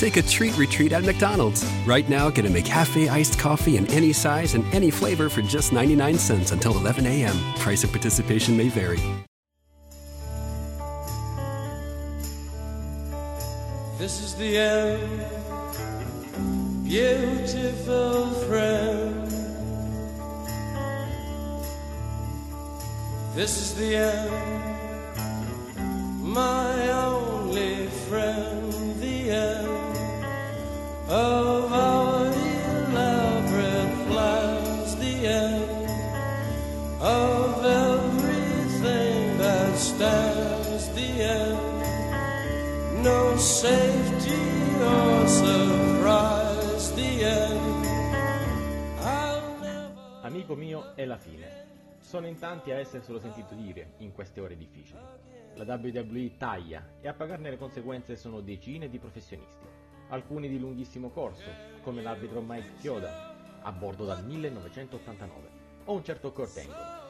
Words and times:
Take 0.00 0.16
a 0.16 0.22
treat 0.22 0.56
retreat 0.56 0.92
at 0.92 1.04
McDonald's. 1.04 1.62
Right 1.84 2.08
now, 2.08 2.30
get 2.30 2.46
a 2.46 2.48
McCafe 2.48 3.10
iced 3.10 3.38
coffee 3.38 3.76
in 3.76 3.86
any 3.88 4.14
size 4.14 4.54
and 4.54 4.64
any 4.72 4.90
flavor 4.90 5.28
for 5.28 5.42
just 5.42 5.74
99 5.74 6.16
cents 6.16 6.52
until 6.52 6.74
11 6.78 7.04
a.m. 7.04 7.36
Price 7.56 7.84
of 7.84 7.92
participation 7.92 8.56
may 8.56 8.70
vary. 8.70 8.98
This 13.98 14.22
is 14.22 14.34
the 14.36 14.56
end, 14.56 15.22
beautiful 16.82 18.30
friend. 18.48 19.30
This 23.34 23.60
is 23.60 23.74
the 23.74 23.96
end, 23.96 24.32
my 26.22 26.90
only 26.90 27.86
friend, 28.08 28.69
of 31.10 31.72
our 31.72 32.26
elaborate 32.26 34.06
plans, 34.06 34.94
the 34.96 35.26
end 35.26 35.90
of 37.00 37.64
everything 37.64 39.38
that 39.38 39.76
stands, 39.76 40.88
the 40.94 41.22
end. 41.22 41.58
No 43.02 43.36
safety 43.36 44.38
or 44.80 45.26
surprise, 45.26 46.94
the 46.94 47.24
end. 47.24 47.84
Never. 49.02 49.92
Amico 50.22 50.54
mio, 50.54 50.94
è 50.94 51.04
la 51.06 51.16
fine. 51.16 51.66
Sono 51.98 52.28
in 52.28 52.38
tanti 52.38 52.70
a 52.70 52.78
esserselo 52.78 53.18
sentito 53.18 53.54
dire 53.54 53.94
in 53.98 54.12
queste 54.12 54.40
ore 54.40 54.56
difficili. 54.56 55.00
La 55.54 55.64
WWE 55.74 56.36
taglia 56.36 56.84
e 57.00 57.08
a 57.08 57.12
pagarne 57.12 57.50
le 57.50 57.58
conseguenze 57.58 58.14
sono 58.16 58.40
decine 58.40 58.88
di 58.88 58.98
professionisti, 58.98 59.66
alcuni 60.10 60.48
di 60.48 60.58
lunghissimo 60.58 61.10
corso, 61.10 61.50
come 61.82 62.02
l'arbitro 62.02 62.40
Mike 62.40 62.74
Chioda, 62.80 63.34
a 63.62 63.72
bordo 63.72 64.04
dal 64.04 64.24
1989, 64.24 65.48
o 65.84 65.94
un 65.94 66.04
certo 66.04 66.32
Angle. 66.36 67.08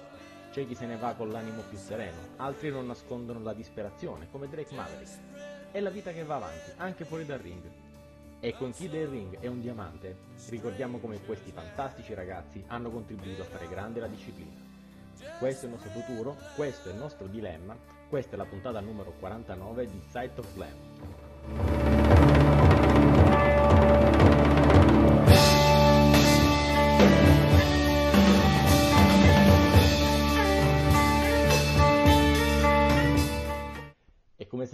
C'è 0.50 0.66
chi 0.66 0.74
se 0.74 0.86
ne 0.86 0.96
va 0.96 1.14
con 1.14 1.30
l'animo 1.30 1.62
più 1.62 1.78
sereno, 1.78 2.18
altri 2.36 2.70
non 2.70 2.86
nascondono 2.86 3.40
la 3.40 3.52
disperazione, 3.52 4.28
come 4.30 4.48
Drake 4.48 4.74
Maverick. 4.74 5.70
È 5.70 5.80
la 5.80 5.90
vita 5.90 6.12
che 6.12 6.24
va 6.24 6.36
avanti, 6.36 6.72
anche 6.76 7.04
fuori 7.04 7.24
dal 7.24 7.38
ring. 7.38 7.62
E 8.40 8.54
con 8.56 8.72
chi 8.72 8.88
del 8.88 9.06
ring 9.06 9.38
è 9.38 9.46
un 9.46 9.60
diamante, 9.60 10.16
ricordiamo 10.48 10.98
come 10.98 11.20
questi 11.20 11.52
fantastici 11.52 12.14
ragazzi 12.14 12.64
hanno 12.68 12.90
contribuito 12.90 13.42
a 13.42 13.46
fare 13.46 13.68
grande 13.68 14.00
la 14.00 14.08
disciplina. 14.08 14.68
Questo 15.38 15.66
è 15.66 15.68
il 15.68 15.74
nostro 15.74 15.90
futuro, 15.90 16.36
questo 16.56 16.88
è 16.88 16.92
il 16.92 16.98
nostro 16.98 17.26
dilemma, 17.26 17.76
questa 18.08 18.34
è 18.34 18.36
la 18.36 18.46
puntata 18.46 18.80
numero 18.80 19.12
49 19.12 19.86
di 19.86 20.00
Sight 20.10 20.38
of 20.38 20.52
Slam. 20.52 21.19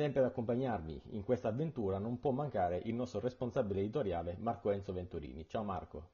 Sempre 0.07 0.21
ad 0.23 0.29
accompagnarmi 0.29 1.01
in 1.11 1.25
questa 1.25 1.49
avventura 1.49 1.99
non 1.99 2.21
può 2.21 2.31
mancare 2.31 2.81
il 2.85 2.95
nostro 2.95 3.19
responsabile 3.19 3.81
editoriale 3.81 4.37
Marco 4.39 4.71
Enzo 4.71 4.93
Venturini. 4.93 5.49
Ciao 5.49 5.65
Marco. 5.65 6.11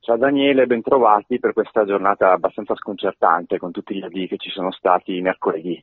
Ciao 0.00 0.18
Daniele, 0.18 0.66
bentrovati 0.66 1.38
per 1.38 1.54
questa 1.54 1.86
giornata 1.86 2.32
abbastanza 2.32 2.74
sconcertante 2.74 3.56
con 3.56 3.72
tutti 3.72 3.94
gli 3.94 4.02
avvii 4.02 4.28
che 4.28 4.36
ci 4.36 4.50
sono 4.50 4.70
stati 4.72 5.18
mercoledì. 5.22 5.82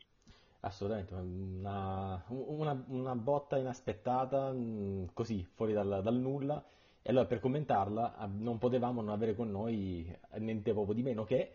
Assolutamente, 0.59 1.15
una, 1.15 2.23
una- 2.27 2.85
una 2.87 3.15
botta 3.15 3.57
inaspettata, 3.57 4.51
mh, 4.51 5.09
così, 5.13 5.43
fuori 5.55 5.73
dal, 5.73 6.01
dal 6.03 6.15
nulla. 6.15 6.63
E 7.01 7.09
allora 7.09 7.25
per 7.25 7.39
commentarla 7.39 8.15
ah, 8.15 8.29
non 8.31 8.59
potevamo 8.59 9.01
non 9.01 9.11
avere 9.11 9.35
con 9.35 9.49
noi 9.49 10.15
niente 10.37 10.71
proprio 10.73 10.93
di 10.93 11.01
meno 11.01 11.23
che 11.25 11.53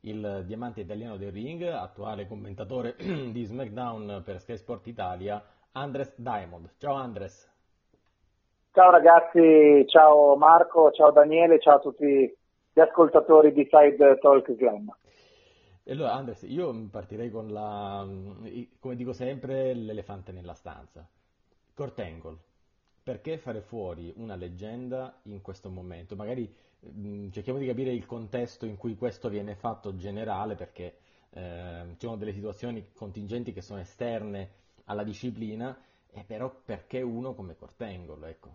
il 0.00 0.44
diamante 0.46 0.80
italiano 0.80 1.16
del 1.16 1.32
ring, 1.32 1.62
attuale 1.62 2.26
commentatore 2.26 2.96
di 2.96 3.44
SmackDown 3.44 4.22
per 4.24 4.40
Sky 4.40 4.56
Sport 4.56 4.86
Italia, 4.86 5.42
Andres 5.72 6.14
Diamond. 6.16 6.70
Ciao 6.78 6.94
Andres. 6.94 7.48
Ciao 8.72 8.90
ragazzi, 8.90 9.84
ciao 9.88 10.36
Marco, 10.36 10.92
ciao 10.92 11.10
Daniele, 11.10 11.58
ciao 11.58 11.76
a 11.76 11.80
tutti 11.80 12.36
gli 12.72 12.80
ascoltatori 12.80 13.52
di 13.52 13.68
Side 13.68 14.18
Talk 14.20 14.54
Slam. 14.54 14.94
Allora 15.88 16.12
Andres, 16.12 16.42
io 16.42 16.72
partirei 16.88 17.30
con 17.30 17.48
la, 17.48 18.06
come 18.78 18.94
dico 18.94 19.12
sempre, 19.12 19.74
l'elefante 19.74 20.30
nella 20.30 20.54
stanza. 20.54 21.06
Kurt 21.74 21.98
Angle. 21.98 22.36
Perché 23.02 23.38
fare 23.38 23.60
fuori 23.60 24.12
una 24.16 24.36
leggenda 24.36 25.18
in 25.22 25.40
questo 25.40 25.68
momento? 25.68 26.14
Magari 26.14 26.54
cerchiamo 27.30 27.58
di 27.58 27.66
capire 27.66 27.90
il 27.90 28.06
contesto 28.06 28.66
in 28.66 28.76
cui 28.76 28.96
questo 28.96 29.28
viene 29.28 29.54
fatto 29.54 29.96
generale, 29.96 30.54
perché 30.54 30.94
eh, 31.30 31.82
ci 31.96 32.06
sono 32.06 32.16
delle 32.16 32.32
situazioni 32.32 32.90
contingenti 32.94 33.52
che 33.52 33.60
sono 33.60 33.80
esterne 33.80 34.50
alla 34.86 35.04
disciplina, 35.04 35.76
e 36.12 36.24
però 36.26 36.52
perché 36.64 37.00
uno 37.00 37.34
come 37.34 37.54
Kurt 37.56 37.80
Angle, 37.82 38.28
ecco. 38.28 38.48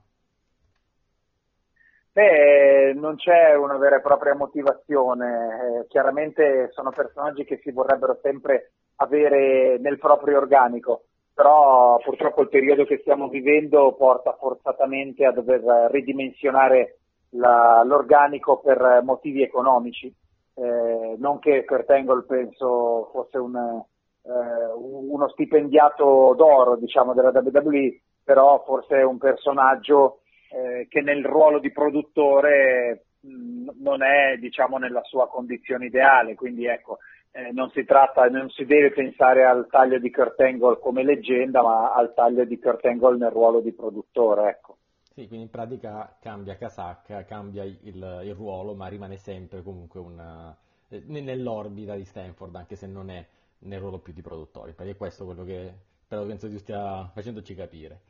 Beh, 2.12 2.94
non 2.96 3.16
c'è 3.16 3.56
una 3.56 3.78
vera 3.78 3.98
e 3.98 4.02
propria 4.02 4.36
motivazione, 4.36 5.82
eh, 5.82 5.88
chiaramente 5.88 6.70
sono 6.72 6.90
personaggi 6.92 7.44
che 7.44 7.60
si 7.62 7.72
vorrebbero 7.72 8.20
sempre 8.22 8.72
avere 8.98 9.78
nel 9.80 10.00
proprio 10.00 10.38
organico, 10.38 11.08
però 11.34 11.98
purtroppo 11.98 12.42
il 12.42 12.48
periodo 12.48 12.86
che 12.86 13.00
stiamo 13.00 13.28
vivendo 13.28 13.94
porta 13.96 14.34
forzatamente 14.40 15.26
a 15.26 15.32
dover 15.32 15.92
ridimensionare 15.92 17.00
la- 17.36 17.84
l'organico 17.86 18.60
per 18.60 19.02
motivi 19.04 19.42
economici. 19.44 20.14
Eh, 20.58 21.16
non 21.18 21.40
che 21.40 21.66
Kurt 21.66 21.90
Angle 21.90 22.24
penso 22.24 23.10
fosse 23.12 23.38
un, 23.38 23.56
eh, 23.56 24.74
uno 24.76 25.28
stipendiato 25.30 26.34
d'oro 26.36 26.78
diciamo, 26.78 27.14
della 27.14 27.32
WWE, 27.34 28.00
però 28.24 28.64
forse 28.66 28.98
è 28.98 29.04
un 29.04 29.18
personaggio 29.18 30.20
eh, 30.52 30.88
che 30.90 31.02
nel 31.02 31.26
ruolo 31.26 31.60
di 31.60 31.72
produttore 31.72 33.06
mh, 33.20 33.70
non 33.82 34.02
è 34.02 34.38
diciamo, 34.38 34.78
nella 34.78 35.02
sua 35.04 35.28
condizione 35.28 35.86
ideale, 35.88 36.36
quindi 36.36 36.66
ecco, 36.66 37.00
eh, 37.32 37.52
non 37.52 37.70
si 37.72 37.84
tratta, 37.84 38.30
non 38.30 38.50
si 38.50 38.66
deve 38.66 38.92
pensare 38.92 39.44
al 39.44 39.68
taglio 39.70 40.00
di 40.00 40.10
Kurt 40.10 40.40
Angle 40.40 40.80
come 40.80 41.04
leggenda, 41.04 41.62
ma 41.62 41.94
al 41.94 42.14
taglio 42.14 42.46
di 42.46 42.58
Kurt 42.60 42.86
Angle 42.86 43.18
nel 43.18 43.32
ruolo 43.32 43.60
di 43.60 43.74
produttore, 43.74 44.50
ecco. 44.50 44.78
Sì, 45.16 45.28
quindi 45.28 45.46
in 45.46 45.50
pratica 45.50 46.18
cambia 46.20 46.58
casacca, 46.58 47.24
cambia 47.24 47.64
il, 47.64 47.78
il 47.84 48.36
ruolo, 48.36 48.76
ma 48.76 48.88
rimane 48.88 49.16
sempre 49.18 49.64
comunque 49.64 50.00
una, 50.00 50.56
eh, 50.90 51.02
nell'orbita 51.08 51.96
di 51.96 52.04
Stanford, 52.04 52.54
anche 52.56 52.76
se 52.76 52.86
non 52.86 53.10
è 53.10 53.26
nel 53.60 53.80
ruolo 53.80 54.00
più 54.00 54.12
di 54.12 54.22
produttore. 54.22 54.74
Perché 54.74 54.92
è 54.92 54.98
questo 54.98 55.24
quello 55.26 55.46
che 55.46 55.74
però 56.08 56.26
penso 56.26 56.50
tu 56.50 56.58
stia 56.58 57.08
facendoci 57.14 57.56
capire. 57.56 58.02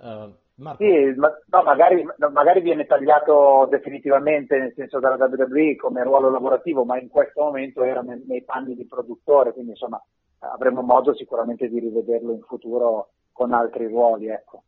Eh, 0.00 0.34
Marco, 0.56 0.82
Sì, 0.82 1.12
ma- 1.16 1.30
no, 1.48 1.62
magari, 1.62 2.04
magari 2.32 2.60
viene 2.62 2.86
tagliato 2.86 3.66
definitivamente 3.70 4.58
nel 4.58 4.72
senso 4.74 4.98
dalla 4.98 5.16
WWE 5.26 5.76
come 5.76 6.02
ruolo 6.02 6.30
lavorativo, 6.30 6.84
ma 6.84 6.98
in 6.98 7.08
questo 7.08 7.42
momento 7.42 7.82
era 7.82 8.00
nei, 8.00 8.22
nei 8.26 8.42
panni 8.44 8.74
di 8.74 8.86
produttore, 8.86 9.52
quindi 9.52 9.72
insomma 9.72 10.02
avremo 10.38 10.80
modo 10.80 11.14
sicuramente 11.14 11.68
di 11.68 11.78
rivederlo 11.80 12.32
in 12.32 12.40
futuro 12.40 13.10
con 13.32 13.52
altri 13.52 13.86
ruoli, 13.88 14.28
ecco. 14.28 14.62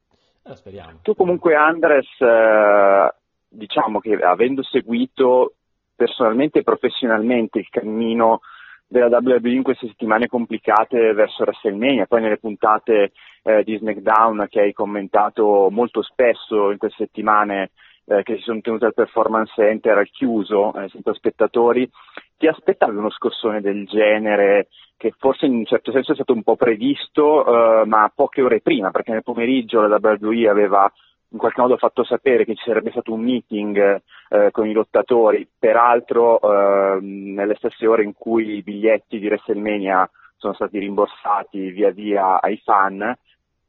Eh. 0.44 0.98
Tu 1.02 1.14
comunque 1.14 1.54
Andres, 1.54 2.08
eh, 2.18 3.14
diciamo 3.48 4.00
che 4.00 4.14
avendo 4.14 4.62
seguito 4.62 5.54
personalmente 5.94 6.60
e 6.60 6.62
professionalmente 6.62 7.58
il 7.58 7.68
cammino 7.70 8.40
della 8.86 9.18
WWE 9.22 9.50
in 9.50 9.62
queste 9.62 9.86
settimane 9.86 10.26
complicate 10.26 11.14
verso 11.14 11.44
WrestleMania, 11.44 12.06
poi 12.06 12.20
nelle 12.20 12.38
puntate 12.38 13.12
eh, 13.42 13.64
di 13.64 13.76
SmackDown 13.78 14.46
che 14.50 14.60
hai 14.60 14.72
commentato 14.72 15.68
molto 15.70 16.02
spesso 16.02 16.70
in 16.70 16.78
queste 16.78 17.04
settimane 17.06 17.70
eh, 18.18 18.22
che 18.22 18.36
si 18.36 18.42
sono 18.42 18.60
tenute 18.60 18.86
al 18.86 18.94
Performance 18.94 19.52
Center 19.54 19.98
al 19.98 20.10
chiuso, 20.10 20.74
eh, 20.74 20.88
senza 20.88 21.12
spettatori, 21.14 21.88
ti 22.36 22.46
aspettavi 22.46 22.96
uno 22.96 23.10
scossone 23.10 23.60
del 23.60 23.86
genere 23.86 24.68
che 24.96 25.12
forse 25.18 25.46
in 25.46 25.54
un 25.54 25.64
certo 25.64 25.90
senso 25.90 26.12
è 26.12 26.14
stato 26.14 26.32
un 26.32 26.42
po' 26.42 26.56
previsto, 26.56 27.82
eh, 27.82 27.86
ma 27.86 28.10
poche 28.14 28.42
ore 28.42 28.60
prima, 28.60 28.90
perché 28.90 29.12
nel 29.12 29.22
pomeriggio 29.22 29.86
la 29.86 29.98
WWE 30.00 30.48
aveva 30.48 30.92
in 31.30 31.38
qualche 31.38 31.60
modo 31.60 31.76
fatto 31.76 32.04
sapere 32.04 32.44
che 32.44 32.54
ci 32.54 32.64
sarebbe 32.66 32.90
stato 32.90 33.12
un 33.12 33.22
meeting 33.22 34.00
eh, 34.28 34.50
con 34.50 34.68
i 34.68 34.72
lottatori, 34.72 35.48
peraltro 35.58 36.38
eh, 36.40 37.00
nelle 37.00 37.54
stesse 37.56 37.86
ore 37.86 38.04
in 38.04 38.12
cui 38.12 38.56
i 38.56 38.62
biglietti 38.62 39.18
di 39.18 39.26
WrestleMania 39.26 40.08
sono 40.36 40.52
stati 40.54 40.78
rimborsati 40.78 41.70
via 41.70 41.90
via 41.90 42.40
ai 42.40 42.60
fan, 42.62 43.16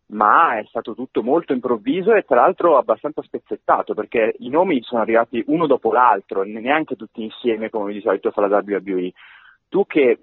ma 0.08 0.58
è 0.60 0.66
stato 0.68 0.94
tutto 0.94 1.24
molto 1.24 1.54
improvviso 1.54 2.14
e 2.14 2.24
tra 2.24 2.42
l'altro 2.42 2.78
abbastanza 2.78 3.22
spezzettato 3.22 3.94
perché 3.94 4.36
i 4.40 4.50
nomi 4.50 4.82
sono 4.84 5.02
arrivati 5.02 5.44
uno 5.48 5.66
dopo 5.66 5.92
l'altro, 5.92 6.44
neanche 6.44 6.96
tutti 6.96 7.24
insieme 7.24 7.70
come 7.70 7.94
di 7.94 8.02
solito 8.02 8.32
fa 8.32 8.46
la 8.46 8.62
WWE. 8.64 9.12
Tu 9.70 9.86
che 9.88 10.20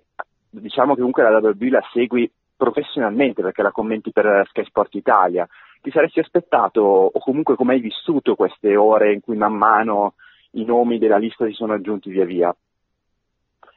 diciamo 0.51 0.93
che 0.93 0.99
comunque 0.99 1.23
la 1.23 1.39
WWE 1.39 1.71
la 1.71 1.89
segui 1.93 2.31
professionalmente 2.57 3.43
perché 3.43 3.63
la 3.63 3.73
commenti 3.73 4.13
per 4.13 4.47
Sky 4.51 4.65
Sport 4.65 4.95
Italia, 4.95 5.49
ti 5.81 5.91
saresti 5.91 6.21
aspettato 6.21 6.83
o 6.83 7.19
comunque 7.19 7.57
come 7.57 7.75
hai 7.75 7.81
vissuto 7.81 8.35
queste 8.35 8.77
ore 8.77 9.15
in 9.15 9.21
cui 9.23 9.37
man 9.37 9.55
mano 9.55 10.15
i 10.53 10.65
nomi 10.65 10.99
della 10.99 11.17
lista 11.17 11.47
si 11.47 11.53
sono 11.53 11.73
aggiunti 11.73 12.11
via 12.11 12.27
via? 12.27 12.55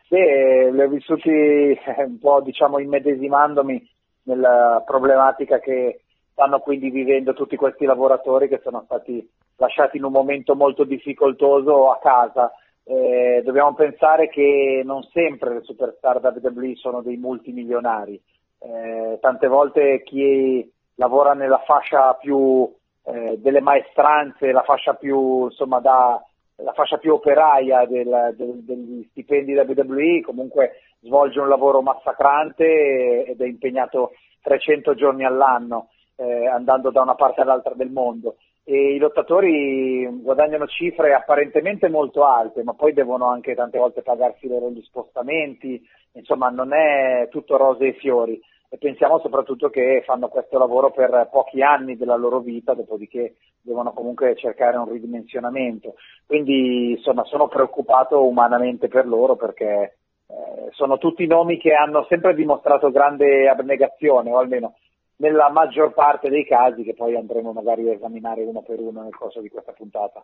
Beh, 0.09 0.71
li 0.71 0.81
ho 0.81 0.87
vissuti 0.89 1.29
eh, 1.29 2.03
un 2.05 2.19
po' 2.19 2.41
diciamo 2.41 2.79
immedesimandomi 2.79 3.89
nella 4.23 4.83
problematica 4.85 5.59
che 5.59 6.01
stanno 6.31 6.59
quindi 6.59 6.89
vivendo 6.89 7.33
tutti 7.33 7.55
questi 7.55 7.85
lavoratori 7.85 8.47
che 8.47 8.59
sono 8.63 8.83
stati 8.85 9.27
lasciati 9.57 9.97
in 9.97 10.03
un 10.03 10.11
momento 10.11 10.55
molto 10.55 10.83
difficoltoso 10.83 11.91
a 11.91 11.99
casa. 11.99 12.51
Eh, 12.85 13.41
dobbiamo 13.45 13.73
pensare 13.75 14.27
che 14.27 14.81
non 14.83 15.03
sempre 15.03 15.53
le 15.53 15.61
superstar 15.61 16.19
WWE 16.21 16.75
sono 16.75 17.01
dei 17.01 17.15
multimilionari, 17.15 18.21
eh, 18.59 19.17
tante 19.21 19.47
volte 19.47 20.01
chi 20.03 20.69
lavora 20.95 21.33
nella 21.33 21.61
fascia 21.65 22.13
più 22.15 22.69
eh, 23.05 23.37
delle 23.39 23.61
maestranze, 23.61 24.51
la 24.51 24.63
fascia 24.63 24.95
più, 24.95 25.45
insomma, 25.45 25.79
da, 25.79 26.21
la 26.57 26.73
fascia 26.73 26.97
più 26.97 27.13
operaia 27.13 27.85
del, 27.85 28.33
del, 28.35 28.63
degli 28.63 29.07
stipendi 29.11 29.53
WWE, 29.53 30.21
comunque 30.21 30.71
svolge 31.03 31.39
un 31.39 31.49
lavoro 31.49 31.81
massacrante 31.81 33.25
ed 33.25 33.39
è 33.39 33.45
impegnato 33.45 34.13
300 34.41 34.95
giorni 34.95 35.23
all'anno, 35.25 35.89
eh, 36.15 36.47
andando 36.47 36.91
da 36.91 37.01
una 37.01 37.15
parte 37.15 37.41
all'altra 37.41 37.73
del 37.75 37.91
mondo. 37.91 38.37
E 38.65 38.93
i 38.93 38.97
lottatori 38.97 40.05
guadagnano 40.21 40.67
cifre 40.67 41.13
apparentemente 41.13 41.89
molto 41.89 42.25
alte, 42.25 42.63
ma 42.63 42.73
poi 42.73 42.93
devono 42.93 43.27
anche 43.27 43.55
tante 43.55 43.77
volte 43.77 44.01
pagarsi 44.01 44.47
loro 44.47 44.69
gli 44.69 44.81
spostamenti, 44.81 45.81
insomma 46.13 46.49
non 46.49 46.73
è 46.73 47.27
tutto 47.29 47.57
rose 47.57 47.87
e 47.87 47.93
fiori 47.93 48.41
e 48.73 48.77
pensiamo 48.79 49.19
soprattutto 49.19 49.69
che 49.69 50.01
fanno 50.03 50.29
questo 50.29 50.57
lavoro 50.57 50.89
per 50.89 51.29
pochi 51.31 51.61
anni 51.61 51.95
della 51.95 52.15
loro 52.15 52.39
vita, 52.39 52.73
dopodiché 52.73 53.35
devono 53.61 53.93
comunque 53.93 54.35
cercare 54.35 54.77
un 54.77 54.89
ridimensionamento. 54.89 55.93
Quindi 56.25 56.93
insomma 56.93 57.23
sono 57.25 57.47
preoccupato 57.47 58.25
umanamente 58.25 58.87
per 58.87 59.05
loro 59.05 59.35
perché 59.35 59.97
eh, 60.27 60.69
sono 60.71 60.97
tutti 60.97 61.25
nomi 61.25 61.57
che 61.57 61.73
hanno 61.73 62.05
sempre 62.09 62.35
dimostrato 62.35 62.91
grande 62.91 63.47
abnegazione, 63.47 64.31
o 64.31 64.37
almeno 64.37 64.75
nella 65.17 65.49
maggior 65.49 65.93
parte 65.93 66.29
dei 66.29 66.45
casi 66.45 66.83
che 66.83 66.93
poi 66.93 67.15
andremo 67.15 67.53
magari 67.53 67.87
a 67.89 67.93
esaminare 67.93 68.43
uno 68.43 68.61
per 68.61 68.79
uno 68.79 69.03
nel 69.03 69.15
corso 69.15 69.41
di 69.41 69.49
questa 69.49 69.71
puntata. 69.71 70.23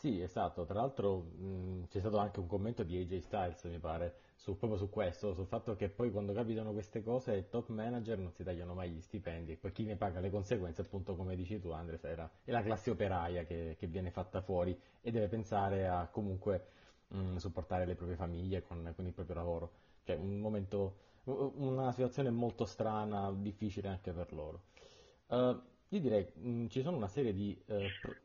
Sì, 0.00 0.22
esatto, 0.22 0.64
tra 0.64 0.80
l'altro 0.80 1.18
mh, 1.18 1.88
c'è 1.88 1.98
stato 1.98 2.16
anche 2.16 2.40
un 2.40 2.46
commento 2.46 2.82
di 2.82 2.96
AJ 2.96 3.18
Styles, 3.18 3.64
mi 3.64 3.78
pare, 3.78 4.14
su, 4.34 4.56
proprio 4.56 4.78
su 4.78 4.88
questo, 4.88 5.34
sul 5.34 5.44
fatto 5.44 5.76
che 5.76 5.90
poi 5.90 6.10
quando 6.10 6.32
capitano 6.32 6.72
queste 6.72 7.02
cose 7.02 7.36
i 7.36 7.48
top 7.50 7.68
manager 7.68 8.16
non 8.16 8.32
si 8.32 8.42
tagliano 8.42 8.72
mai 8.72 8.88
gli 8.88 9.00
stipendi 9.02 9.52
e 9.52 9.56
poi 9.56 9.72
chi 9.72 9.84
ne 9.84 9.96
paga 9.96 10.20
le 10.20 10.30
conseguenze, 10.30 10.80
appunto 10.80 11.14
come 11.14 11.36
dici 11.36 11.60
tu 11.60 11.68
Andres, 11.68 12.00
è 12.00 12.16
la 12.50 12.62
classe 12.62 12.90
operaia 12.90 13.44
che, 13.44 13.76
che, 13.78 13.86
viene 13.86 14.10
fatta 14.10 14.40
fuori 14.40 14.74
e 15.02 15.10
deve 15.10 15.28
pensare 15.28 15.86
a 15.86 16.08
comunque 16.10 16.64
mh, 17.10 17.36
supportare 17.36 17.86
le 17.86 17.94
proprie 17.94 18.16
famiglie 18.16 18.62
con, 18.62 18.92
con, 18.94 19.06
il 19.06 19.12
proprio 19.12 19.36
lavoro. 19.36 19.72
Cioè 20.04 20.16
un 20.16 20.38
momento, 20.40 20.96
una 21.24 21.92
situazione 21.92 22.30
molto 22.30 22.64
strana, 22.64 23.30
difficile 23.32 23.88
anche 23.88 24.12
per 24.12 24.32
loro. 24.32 24.62
Uh, 25.26 25.60
io 25.88 26.00
direi, 26.00 26.26
mh, 26.34 26.66
ci 26.68 26.82
sono 26.82 26.96
una 26.96 27.08
serie 27.08 27.32
di 27.32 27.60
uh, 27.66 27.92
pro- 28.00 28.16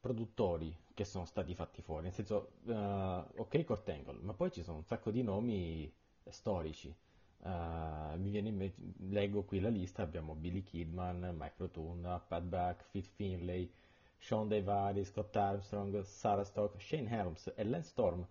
produttori 0.00 0.76
che 0.94 1.04
sono 1.04 1.24
stati 1.24 1.54
fatti 1.54 1.82
fuori, 1.82 2.04
nel 2.04 2.12
senso, 2.12 2.52
uh, 2.64 2.72
ok 2.72 3.64
Kurt 3.64 3.88
Angle, 3.88 4.18
ma 4.20 4.32
poi 4.32 4.50
ci 4.52 4.62
sono 4.62 4.78
un 4.78 4.84
sacco 4.84 5.10
di 5.10 5.22
nomi 5.22 5.92
storici. 6.28 6.94
Uh, 7.38 8.18
mi 8.18 8.30
viene 8.30 8.48
in 8.48 8.56
mente, 8.56 8.80
leggo 9.10 9.42
qui 9.42 9.60
la 9.60 9.68
lista, 9.68 10.02
abbiamo 10.02 10.34
Billy 10.34 10.62
Kidman, 10.62 11.34
Mike 11.36 11.54
Rotunda, 11.58 12.18
Pat 12.18 12.42
Buck, 12.42 12.84
Fit 12.84 13.06
Finlay, 13.06 13.70
Sean 14.24 14.48
Deivari, 14.48 15.04
Scott 15.04 15.36
Armstrong, 15.36 16.00
Sarah 16.00 16.44
Stock, 16.44 16.80
Shane 16.80 17.10
Helms 17.10 17.52
e 17.54 17.62
Lance 17.62 17.90
Storm. 17.90 18.26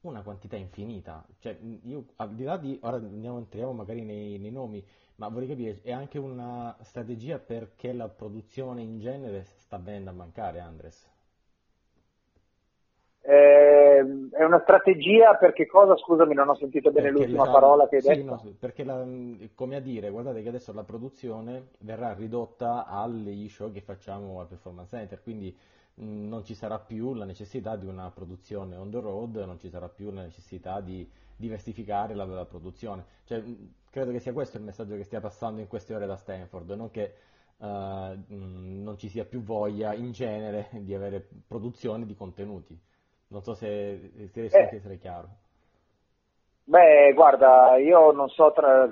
Una 0.00 0.22
quantità 0.22 0.56
infinita. 0.56 1.22
Cioè, 1.40 1.58
io, 1.82 2.06
al 2.16 2.34
di 2.34 2.42
là 2.42 2.56
di, 2.56 2.78
ora 2.80 2.96
andiamo, 2.96 3.36
entriamo 3.36 3.72
magari 3.74 4.02
nei, 4.02 4.38
nei 4.38 4.50
nomi, 4.50 4.82
ma 5.16 5.28
vorrei 5.28 5.48
capire, 5.48 5.80
è 5.82 5.92
anche 5.92 6.18
una 6.18 6.74
strategia 6.80 7.38
perché 7.38 7.92
la 7.92 8.08
produzione 8.08 8.80
in 8.80 8.98
genere 8.98 9.44
sta 9.56 9.76
venendo 9.76 10.08
a 10.08 10.14
mancare, 10.14 10.60
Andres? 10.60 11.06
Eh, 13.20 13.53
è 13.98 14.44
una 14.44 14.60
strategia 14.60 15.34
perché 15.34 15.66
cosa? 15.66 15.96
Scusami, 15.96 16.34
non 16.34 16.48
ho 16.48 16.54
sentito 16.54 16.90
bene 16.90 17.08
perché 17.08 17.18
l'ultima 17.18 17.44
diciamo, 17.44 17.58
parola 17.58 17.88
che 17.88 17.96
hai 17.96 18.02
sì, 18.02 18.08
detto. 18.08 18.30
No, 18.30 18.54
perché 18.58 18.84
la, 18.84 19.06
come 19.54 19.76
a 19.76 19.80
dire, 19.80 20.10
guardate 20.10 20.42
che 20.42 20.48
adesso 20.48 20.72
la 20.72 20.84
produzione 20.84 21.68
verrà 21.80 22.12
ridotta 22.12 22.86
agli 22.86 23.48
show 23.48 23.70
che 23.72 23.80
facciamo 23.80 24.40
al 24.40 24.46
Performance 24.46 24.96
Center, 24.96 25.22
quindi 25.22 25.56
mh, 25.94 26.28
non 26.28 26.44
ci 26.44 26.54
sarà 26.54 26.78
più 26.78 27.14
la 27.14 27.24
necessità 27.24 27.76
di 27.76 27.86
una 27.86 28.10
produzione 28.10 28.76
on 28.76 28.90
the 28.90 29.00
road, 29.00 29.36
non 29.36 29.58
ci 29.58 29.68
sarà 29.68 29.88
più 29.88 30.10
la 30.10 30.22
necessità 30.22 30.80
di 30.80 31.08
diversificare 31.36 32.14
la, 32.14 32.24
la 32.24 32.44
produzione. 32.44 33.04
Cioè, 33.24 33.42
credo 33.90 34.10
che 34.12 34.20
sia 34.20 34.32
questo 34.32 34.56
il 34.56 34.62
messaggio 34.62 34.96
che 34.96 35.04
stia 35.04 35.20
passando 35.20 35.60
in 35.60 35.68
queste 35.68 35.94
ore 35.94 36.06
da 36.06 36.16
Stanford, 36.16 36.70
non 36.70 36.90
che 36.90 37.12
uh, 37.58 37.66
mh, 37.66 38.82
non 38.82 38.96
ci 38.98 39.08
sia 39.08 39.24
più 39.24 39.42
voglia 39.42 39.94
in 39.94 40.12
genere 40.12 40.68
di 40.72 40.94
avere 40.94 41.26
produzione 41.46 42.06
di 42.06 42.14
contenuti. 42.14 42.78
Non 43.34 43.42
so 43.42 43.54
se 43.54 44.12
ti 44.32 44.40
riesco 44.40 44.56
eh. 44.56 44.60
a 44.60 44.74
essere 44.76 44.96
chiaro. 44.96 45.28
Beh, 46.62 47.12
guarda, 47.14 47.76
io 47.78 48.12
non 48.12 48.28
so 48.28 48.52
tra, 48.52 48.88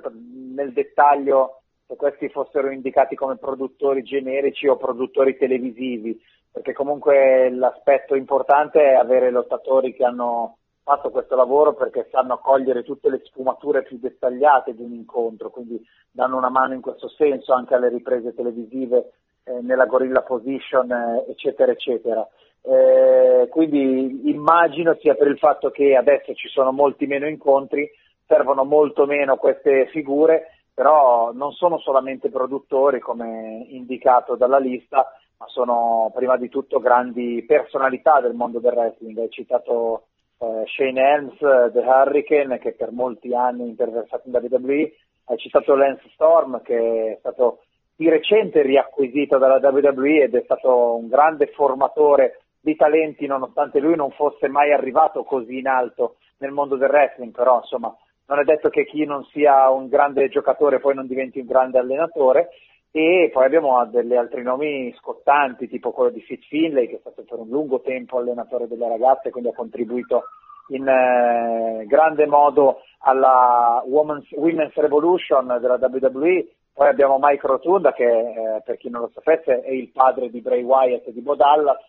nel 0.53 0.73
dettaglio 0.73 1.61
se 1.87 1.95
questi 1.95 2.29
fossero 2.29 2.71
indicati 2.71 3.15
come 3.15 3.37
produttori 3.37 4.03
generici 4.03 4.67
o 4.67 4.77
produttori 4.77 5.37
televisivi, 5.37 6.21
perché 6.51 6.73
comunque 6.73 7.51
l'aspetto 7.51 8.17
importante 8.17 8.81
è 8.83 8.95
avere 8.95 9.31
lottatori 9.31 9.95
che 9.95 10.05
hanno 10.05 10.57
fatto 10.83 11.11
questo 11.11 11.37
lavoro 11.37 11.75
perché 11.75 12.09
sanno 12.11 12.39
cogliere 12.39 12.83
tutte 12.83 13.09
le 13.09 13.21
sfumature 13.23 13.85
più 13.85 13.99
dettagliate 13.99 14.75
di 14.75 14.83
un 14.83 14.93
incontro, 14.93 15.51
quindi 15.51 15.81
danno 16.11 16.37
una 16.37 16.51
mano 16.51 16.75
in 16.75 16.81
questo 16.81 17.09
senso 17.09 17.53
anche 17.53 17.75
alle 17.75 17.89
riprese 17.89 18.35
televisive 18.35 19.13
eh, 19.45 19.61
nella 19.61 19.87
gorilla 19.87 20.23
position, 20.23 20.91
eh, 20.91 21.27
eccetera, 21.31 21.71
eccetera. 21.71 22.29
Eh, 22.65 23.49
quindi 23.51 24.31
immagino 24.31 24.97
sia 25.01 25.15
per 25.15 25.27
il 25.27 25.39
fatto 25.39 25.71
che 25.71 25.97
adesso 25.97 26.33
ci 26.35 26.49
sono 26.49 26.71
molti 26.71 27.07
meno 27.07 27.27
incontri, 27.27 27.91
servono 28.27 28.65
molto 28.65 29.05
meno 29.05 29.37
queste 29.37 29.89
figure, 29.89 30.59
però 30.73 31.33
non 31.33 31.53
sono 31.53 31.79
solamente 31.79 32.31
produttori 32.31 33.01
come 33.01 33.67
indicato 33.69 34.37
dalla 34.37 34.59
lista, 34.59 35.13
ma 35.39 35.47
sono 35.49 36.11
prima 36.15 36.37
di 36.37 36.49
tutto 36.49 36.79
grandi 36.79 37.45
personalità 37.47 38.21
del 38.21 38.35
mondo 38.35 38.61
del 38.61 38.73
wrestling. 38.73 39.19
Hai 39.19 39.31
citato 39.31 40.05
eh, 40.39 40.63
Shane 40.67 41.01
Helms, 41.01 41.39
The 41.39 41.81
Hurricane, 41.81 42.59
che 42.59 42.73
per 42.73 42.93
molti 42.93 43.35
anni 43.35 43.65
è 43.65 43.69
interversato 43.69 44.29
in 44.29 44.39
WWE, 44.41 44.93
hai 45.27 45.37
citato 45.37 45.75
Lance 45.75 46.09
Storm, 46.15 46.63
che 46.63 47.13
è 47.13 47.17
stato 47.19 47.63
di 47.97 48.09
recente 48.09 48.63
riacquisito 48.63 49.39
dalla 49.39 49.59
WWE 49.61 50.23
ed 50.23 50.35
è 50.35 50.43
stato 50.45 50.97
un 50.97 51.09
grande 51.09 51.49
formatore 51.49 52.42
di 52.63 52.77
talenti 52.77 53.27
nonostante 53.27 53.81
lui 53.81 53.97
non 53.97 54.13
fosse 54.13 54.47
mai 54.49 54.73
arrivato 54.73 55.25
così 55.25 55.59
in 55.59 55.67
alto 55.67 56.17
nel 56.39 56.53
mondo 56.53 56.77
del 56.77 56.89
wrestling, 56.89 57.33
però 57.33 57.57
insomma 57.57 57.95
non 58.27 58.39
è 58.39 58.45
detto 58.45 58.69
che 58.69 58.87
chi 58.87 59.05
non 59.05 59.25
sia 59.25 59.69
un 59.69 59.89
grande 59.89 60.29
giocatore 60.29 60.79
poi 60.79 60.95
non 60.95 61.07
diventi 61.07 61.41
un 61.41 61.47
grande 61.47 61.79
allenatore. 61.79 62.51
E 62.95 63.31
poi 63.33 63.47
abbiamo 63.47 63.85
degli 63.87 64.15
altri 64.15 64.43
nomi 64.43 64.95
scottanti 64.99 65.67
tipo 65.67 65.93
quello 65.93 66.11
di 66.11 66.21
Fitz 66.21 66.47
Finlay 66.47 66.89
che 66.89 66.97
è 66.97 67.01
stato 67.01 67.25
per 67.27 67.39
un 67.39 67.49
lungo 67.49 67.81
tempo 67.81 68.19
allenatore 68.19 68.69
delle 68.69 68.87
ragazze 68.87 69.31
quindi 69.31 69.49
ha 69.49 69.55
contribuito 69.55 70.25
in 70.69 70.87
eh, 70.87 71.87
grande 71.87 72.27
modo 72.27 72.83
alla 72.99 73.83
Women's, 73.87 74.31
Women's 74.33 74.75
Revolution 74.75 75.57
della 75.59 75.79
WWE 75.81 76.49
poi 76.75 76.89
abbiamo 76.89 77.17
Mike 77.19 77.47
Rotunda 77.47 77.95
che 77.95 78.05
eh, 78.05 78.63
per 78.63 78.77
chi 78.77 78.91
non 78.91 79.01
lo 79.01 79.11
sapesse 79.15 79.63
è 79.63 79.71
il 79.71 79.89
padre 79.91 80.29
di 80.29 80.43
Bray 80.43 80.63
Wyatt 80.63 81.09
e 81.09 81.13
di 81.15 81.23
Bo 81.23 81.35
Dallas 81.35 81.81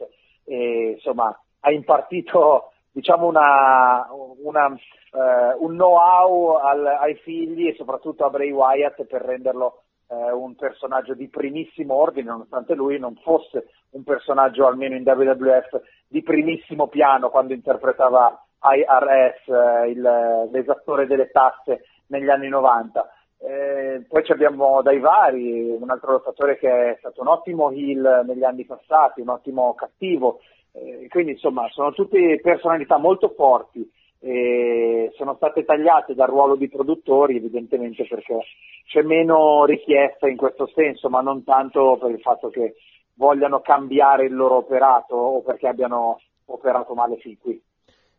e 0.46 0.92
insomma 0.96 1.38
ha 1.62 1.72
impartito 1.72 2.72
diciamo 2.92 3.26
una, 3.28 4.08
una, 4.44 4.68
uh, 4.68 5.66
un 5.66 5.72
know-how 5.74 6.58
al, 6.58 6.86
ai 6.86 7.16
figli 7.16 7.68
e 7.68 7.76
soprattutto 7.76 8.24
a 8.24 8.30
Bray 8.30 8.52
Wyatt 8.52 9.04
per 9.06 9.22
renderlo 9.22 9.82
uh, 10.08 10.38
un 10.38 10.56
personaggio 10.56 11.16
di 11.16 11.28
primissimo 11.28 11.96
ordine, 11.96 12.30
nonostante 12.30 12.76
lui 12.76 13.00
non 13.00 13.16
fosse 13.16 13.70
un 13.92 14.04
personaggio 14.04 14.68
almeno 14.68 14.96
in 14.96 15.04
WWF 15.04 15.82
di 16.08 16.22
primissimo 16.22 16.88
piano 16.88 17.30
quando 17.30 17.54
interpretava 17.54 18.40
IRS, 18.64 19.48
eh, 19.48 19.90
il, 19.90 20.50
l'esattore 20.52 21.06
delle 21.06 21.30
tasse 21.32 21.84
negli 22.08 22.30
anni 22.30 22.48
90. 22.48 23.13
Eh, 23.46 24.06
poi 24.08 24.24
abbiamo 24.30 24.82
dai 24.82 25.00
vari, 25.00 25.70
un 25.70 25.90
altro 25.90 26.14
lottatore 26.14 26.58
che 26.58 26.70
è 26.70 26.96
stato 27.00 27.20
un 27.20 27.28
ottimo 27.28 27.72
heel 27.72 28.24
negli 28.26 28.46
anni 28.46 28.64
passati, 28.64 29.20
un 29.20 29.28
ottimo 29.28 29.74
cattivo, 29.74 30.40
eh, 30.72 31.08
quindi 31.10 31.32
insomma 31.32 31.68
sono 31.72 31.92
tutte 31.92 32.40
personalità 32.42 32.98
molto 32.98 33.34
forti 33.36 33.86
e 34.22 35.12
sono 35.16 35.36
state 35.36 35.66
tagliate 35.66 36.16
dal 36.16 36.30
ruolo 36.30 36.56
di 36.56 36.70
produttori 36.70 37.36
evidentemente 37.36 38.08
perché 38.08 38.38
c'è 38.86 39.02
meno 39.02 39.66
richiesta 39.66 40.30
in 40.30 40.38
questo 40.38 40.66
senso, 40.68 41.10
ma 41.10 41.20
non 41.20 41.44
tanto 41.44 41.98
per 42.00 42.12
il 42.12 42.22
fatto 42.22 42.48
che 42.48 42.76
vogliano 43.16 43.60
cambiare 43.60 44.24
il 44.24 44.34
loro 44.34 44.56
operato 44.56 45.16
o 45.16 45.42
perché 45.42 45.68
abbiano 45.68 46.22
operato 46.46 46.94
male 46.94 47.18
fin 47.18 47.38
qui. 47.38 47.62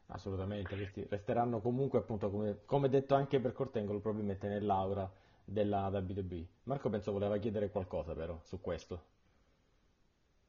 Assolutamente, 0.09 0.77
questi 0.77 1.07
resteranno 1.09 1.61
comunque 1.61 1.99
appunto 1.99 2.31
come, 2.31 2.59
come 2.67 2.89
detto 2.89 3.15
anche 3.15 3.41
per 3.41 3.53
Cortengolo 3.53 4.01
probabilmente 4.01 4.49
nell'aura 4.49 5.11
della 5.45 5.89
WWE. 5.89 6.47
Marco 6.65 6.89
penso 6.89 7.13
voleva 7.13 7.37
chiedere 7.39 7.71
qualcosa 7.71 8.15
però 8.15 8.39
su 8.43 8.61
questo. 8.61 9.13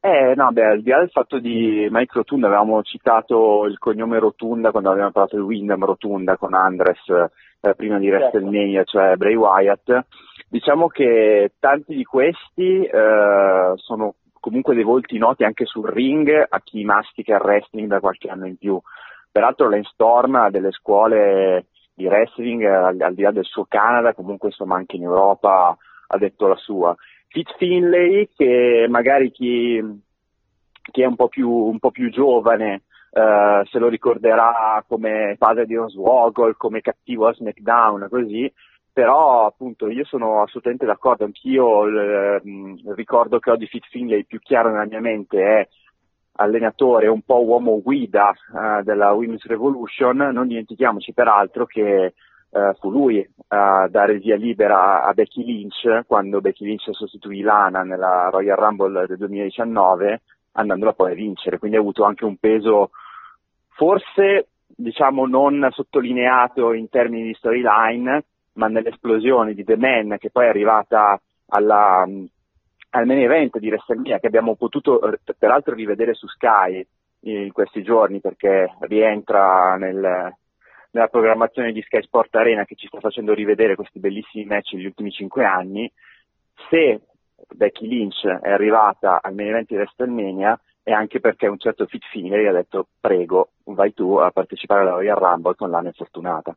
Eh, 0.06 0.36
no, 0.36 0.52
beh, 0.52 0.66
al 0.66 0.82
di 0.84 0.90
là 0.92 1.00
del 1.00 1.10
fatto 1.10 1.40
di 1.40 1.88
Mike 1.90 2.14
Rotunda, 2.14 2.46
avevamo 2.46 2.84
citato 2.84 3.66
il 3.66 3.80
cognome 3.80 4.20
Rotunda 4.20 4.70
quando 4.70 4.92
abbiamo 4.92 5.10
parlato 5.10 5.36
di 5.36 5.42
Wyndham 5.42 5.84
Rotunda 5.84 6.38
con 6.38 6.54
Andres 6.54 7.00
eh, 7.10 7.74
prima 7.74 7.98
di 7.98 8.08
certo. 8.08 8.38
WrestleMania, 8.38 8.84
cioè 8.84 9.16
Bray 9.16 9.34
Wyatt. 9.34 10.06
Diciamo 10.48 10.90
che 10.90 11.54
tanti 11.58 11.96
di 11.96 12.04
questi 12.04 12.84
eh, 12.84 13.74
sono 13.78 14.14
comunque 14.40 14.76
dei 14.76 14.84
volti 14.84 15.18
noti 15.18 15.44
anche 15.44 15.66
sul 15.66 15.90
ring 15.90 16.30
a 16.48 16.62
chi 16.64 16.84
mastica 16.84 17.38
il 17.38 17.42
wrestling 17.42 17.88
da 17.88 18.00
qualche 18.00 18.30
anno 18.30 18.46
in 18.46 18.58
più. 18.58 18.80
Peraltro 19.36 19.68
Lance 19.68 19.89
Storm 19.92 20.36
ha 20.36 20.50
delle 20.50 20.72
scuole 20.72 21.65
di 21.94 22.08
wrestling 22.08 22.63
al, 22.63 22.98
al 23.01 23.13
di 23.13 23.22
là 23.22 23.32
del 23.32 23.44
suo 23.44 23.65
Canada, 23.68 24.13
comunque 24.13 24.48
insomma 24.48 24.77
anche 24.77 24.96
in 24.96 25.04
Europa 25.04 25.75
ha 26.08 26.18
detto 26.18 26.48
la 26.48 26.56
sua. 26.56 26.96
Fitz 27.27 27.54
Finlay, 27.58 28.30
che 28.34 28.86
magari 28.88 29.32
chi, 29.32 29.84
chi 30.89 31.01
è 31.01 31.06
un 31.06 31.18
po' 31.18 31.27
più, 31.27 31.50
un 31.50 31.80
po 31.80 31.92
più 31.92 32.10
giovane 32.12 32.84
uh, 33.12 33.65
se 33.65 33.77
lo 33.77 33.89
ricorderà 33.89 34.82
come 34.88 35.36
padre 35.38 35.65
di 35.65 35.75
Oswoggle, 35.75 36.56
come 36.56 36.80
cattivo 36.80 37.27
a 37.27 37.34
SmackDown, 37.34 38.08
così, 38.10 38.50
però 38.94 39.48
appunto 39.48 39.89
io 39.89 40.06
sono 40.06 40.44
assolutamente 40.44 40.86
d'accordo, 40.86 41.25
anch'io 41.25 41.84
il, 41.88 42.42
il 42.42 42.94
ricordo 42.96 43.39
che 43.39 43.51
ho 43.51 43.58
di 43.58 43.68
Fitz 43.68 43.89
Finlay 43.89 44.24
più 44.24 44.39
chiaro 44.39 44.70
nella 44.70 44.86
mia 44.86 45.01
mente 45.01 45.44
è 45.44 45.68
allenatore, 46.36 47.08
un 47.08 47.22
po' 47.22 47.44
uomo 47.44 47.82
guida 47.82 48.34
uh, 48.51 48.84
della 48.84 49.12
Women's 49.12 49.46
Revolution, 49.46 50.18
non 50.18 50.48
dimentichiamoci 50.48 51.13
peraltro 51.13 51.65
che 51.65 52.13
uh, 52.50 52.74
fu 52.80 52.89
lui 52.89 53.27
a 53.50 53.88
dare 53.89 54.18
via 54.18 54.36
libera 54.36 55.04
a 55.04 55.13
Becky 55.13 55.44
Lynch 55.44 56.06
quando 56.08 56.42
Becky 56.42 56.65
Lynch 56.65 56.89
sostituì 56.92 57.42
Lana 57.42 57.84
nella 57.84 58.30
Royal 58.32 58.58
Rumble 58.58 59.06
del 59.08 59.18
2019 59.18 60.22
andandola 60.54 60.94
poi 60.94 61.12
a 61.12 61.15
vincere, 61.15 61.58
quindi 61.58 61.77
ha 61.77 61.82
avuto 61.82 62.04
anche 62.04 62.25
un 62.25 62.38
peso 62.38 62.92
forse 63.70 64.48
diciamo 64.68 65.25
non 65.25 65.68
sottolineato 65.72 66.74
in 66.74 66.89
termini 66.89 67.24
di 67.24 67.34
storyline, 67.34 68.24
ma 68.54 68.68
nell'esplosione 68.68 69.54
di 69.54 69.63
The 69.63 69.77
Man 69.77 70.15
che 70.18 70.30
poi 70.30 70.46
è 70.46 70.50
arrivata 70.50 71.20
alla, 71.48 72.08
al 72.96 73.06
main 73.06 73.20
event 73.20 73.58
di 73.60 73.68
WrestleMania 73.68 74.20
che 74.20 74.28
abbiamo 74.28 74.56
potuto 74.56 75.00
peraltro 75.38 75.74
rivedere 75.74 76.14
su 76.14 76.28
Sky 76.28 76.86
in 77.22 77.52
questi 77.52 77.84
giorni 77.84 78.22
perché 78.22 78.74
rientra 78.82 79.75
nel, 79.75 80.34
nella 80.92 81.08
programmazione 81.08 81.74
di 81.74 81.82
Sky 81.82 82.02
Sport 82.04 82.34
Arena 82.36 82.64
che 82.64 82.75
ci 82.75 82.88
sta 82.88 83.00
facendo 83.00 83.34
rivedere 83.34 83.75
questi 83.75 84.00
bellissimi 84.00 84.46
match 84.46 84.75
degli 84.75 84.86
ultimi 84.86 85.12
cinque 85.12 85.44
anni. 85.44 85.92
Se 86.70 87.02
Becky 87.54 87.88
Lynch 87.88 88.25
è 88.25 88.50
arrivata 88.50 89.20
al 89.22 89.34
main 89.34 89.50
event 89.50 89.68
di 89.68 89.75
WrestleMania 89.75 90.60
è 90.82 90.92
anche 90.92 91.20
perché 91.20 91.48
un 91.48 91.58
certo 91.58 91.88
Fit 91.88 92.04
Finger 92.12 92.48
ha 92.48 92.54
detto 92.54 92.88
prego 93.00 93.50
vai 93.66 93.94
tu 93.94 94.16
a 94.18 94.32
partecipare 94.32 94.82
alla 94.82 94.92
Royal 94.92 95.18
Rumble 95.18 95.56
con 95.56 95.70
l'anno 95.70 95.92
fortunata. 95.92 96.56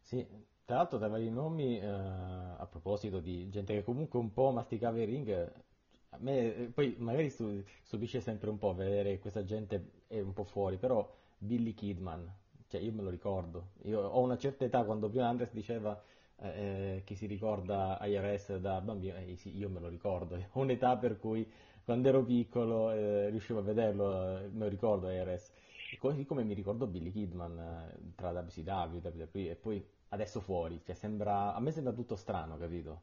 Sì, 0.00 0.24
tra 0.64 0.76
l'altro 0.76 0.96
tra 0.96 1.08
vari 1.08 1.28
nomi 1.28 1.78
eh, 1.78 1.86
a 1.86 2.66
proposito 2.70 3.20
di 3.20 3.50
gente 3.50 3.74
che 3.74 3.82
comunque 3.82 4.18
un 4.18 4.32
po' 4.32 4.50
masticava 4.50 4.98
il 4.98 5.06
ring 5.06 5.52
a 6.14 6.18
me 6.20 6.56
eh, 6.56 6.64
poi 6.66 6.94
magari 6.98 7.28
stupisce 7.30 8.20
sempre 8.20 8.50
un 8.50 8.58
po' 8.58 8.74
vedere 8.74 9.18
questa 9.18 9.44
gente 9.44 10.02
è 10.06 10.20
un 10.20 10.32
po' 10.32 10.44
fuori, 10.44 10.76
però 10.76 11.08
Billy 11.38 11.74
Kidman, 11.74 12.32
cioè 12.68 12.80
io 12.80 12.92
me 12.92 13.02
lo 13.02 13.10
ricordo, 13.10 13.70
io 13.82 14.00
ho 14.00 14.20
una 14.20 14.38
certa 14.38 14.64
età 14.64 14.84
quando 14.84 15.08
prima 15.08 15.28
Andres 15.28 15.52
diceva 15.52 16.00
eh, 16.36 16.48
eh 16.96 17.02
che 17.04 17.14
si 17.16 17.26
ricorda 17.26 17.98
IRS 18.02 18.56
da 18.56 18.80
bambino, 18.80 19.16
eh, 19.16 19.36
sì, 19.36 19.56
io 19.56 19.68
me 19.68 19.80
lo 19.80 19.88
ricordo, 19.88 20.36
ho 20.36 20.60
un'età 20.60 20.96
per 20.96 21.18
cui 21.18 21.50
quando 21.84 22.08
ero 22.08 22.24
piccolo 22.24 22.90
eh, 22.92 23.28
riuscivo 23.30 23.58
a 23.58 23.62
vederlo, 23.62 24.38
eh, 24.38 24.48
me 24.48 24.64
lo 24.64 24.68
ricordo 24.68 25.10
IRS, 25.10 25.52
così 25.98 26.24
come 26.24 26.44
mi 26.44 26.54
ricordo 26.54 26.86
Billy 26.86 27.10
Kidman 27.10 28.12
tra 28.14 28.30
WCW, 28.30 29.50
e 29.50 29.56
poi 29.60 29.84
adesso 30.08 30.40
fuori, 30.40 30.80
cioè 30.84 30.94
sembra, 30.94 31.54
a 31.54 31.60
me 31.60 31.72
sembra 31.72 31.92
tutto 31.92 32.16
strano, 32.16 32.56
capito? 32.56 33.02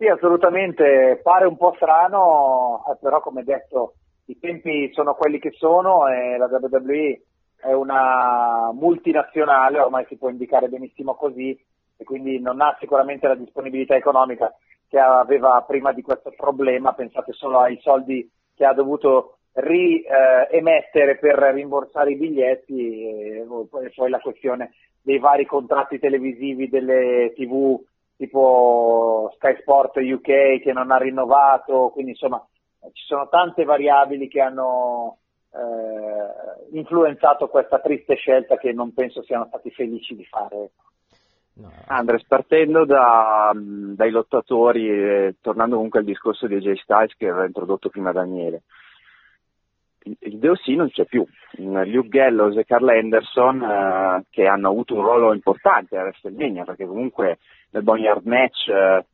Sì, 0.00 0.06
assolutamente, 0.06 1.18
pare 1.24 1.44
un 1.44 1.56
po' 1.56 1.72
strano, 1.74 2.84
eh, 2.88 2.96
però 3.00 3.20
come 3.20 3.42
detto 3.42 3.94
i 4.26 4.38
tempi 4.38 4.92
sono 4.92 5.14
quelli 5.14 5.40
che 5.40 5.50
sono 5.50 6.06
e 6.06 6.36
la 6.36 6.46
WWE 6.46 7.20
è 7.56 7.72
una 7.72 8.70
multinazionale, 8.72 9.80
ormai 9.80 10.06
si 10.06 10.16
può 10.16 10.28
indicare 10.28 10.68
benissimo 10.68 11.16
così, 11.16 11.50
e 11.96 12.04
quindi 12.04 12.40
non 12.40 12.60
ha 12.60 12.76
sicuramente 12.78 13.26
la 13.26 13.34
disponibilità 13.34 13.96
economica 13.96 14.54
che 14.88 15.00
aveva 15.00 15.64
prima 15.66 15.92
di 15.92 16.02
questo 16.02 16.32
problema, 16.36 16.92
pensate 16.92 17.32
solo 17.32 17.58
ai 17.58 17.76
soldi 17.80 18.30
che 18.54 18.64
ha 18.64 18.72
dovuto 18.72 19.38
riemettere 19.54 21.18
per 21.18 21.38
rimborsare 21.52 22.12
i 22.12 22.16
biglietti 22.16 23.02
e 23.02 23.46
poi 23.68 24.10
la 24.10 24.20
questione 24.20 24.74
dei 25.02 25.18
vari 25.18 25.44
contratti 25.44 25.98
televisivi 25.98 26.68
delle 26.68 27.32
tv 27.34 27.80
tipo 28.18 29.32
Sky 29.36 29.56
Sport 29.60 29.96
UK 29.96 30.60
che 30.60 30.72
non 30.74 30.90
ha 30.90 30.98
rinnovato, 30.98 31.90
quindi 31.92 32.10
insomma 32.10 32.44
ci 32.92 33.04
sono 33.06 33.28
tante 33.28 33.64
variabili 33.64 34.28
che 34.28 34.40
hanno 34.40 35.18
eh, 35.52 36.76
influenzato 36.76 37.48
questa 37.48 37.78
triste 37.78 38.16
scelta 38.16 38.56
che 38.56 38.72
non 38.72 38.92
penso 38.92 39.22
siano 39.22 39.46
stati 39.46 39.70
felici 39.70 40.16
di 40.16 40.24
fare. 40.24 40.70
No. 41.54 41.70
Andres, 41.86 42.24
partendo 42.24 42.84
da, 42.84 43.52
dai 43.54 44.10
lottatori, 44.10 44.88
e 44.88 45.36
tornando 45.40 45.74
comunque 45.74 46.00
al 46.00 46.04
discorso 46.04 46.46
di 46.46 46.54
AJ 46.54 46.74
Styles 46.82 47.16
che 47.16 47.28
aveva 47.28 47.46
introdotto 47.46 47.88
prima 47.88 48.12
Daniele, 48.12 48.62
il 50.02 50.38
DOC 50.38 50.68
non 50.68 50.90
c'è 50.90 51.04
più. 51.04 51.24
Luke 51.56 52.08
Gallows 52.08 52.56
e 52.56 52.64
Carl 52.64 52.88
Anderson 52.88 53.62
eh, 53.62 54.24
che 54.30 54.46
hanno 54.46 54.68
avuto 54.68 54.94
un 54.94 55.02
ruolo 55.02 55.34
importante 55.34 55.96
a 55.96 56.02
WrestleMania 56.02 56.64
perché 56.64 56.86
comunque 56.86 57.38
nel 57.70 57.82
Boneyard 57.82 58.24
match 58.24 58.68
eh, 58.68 59.04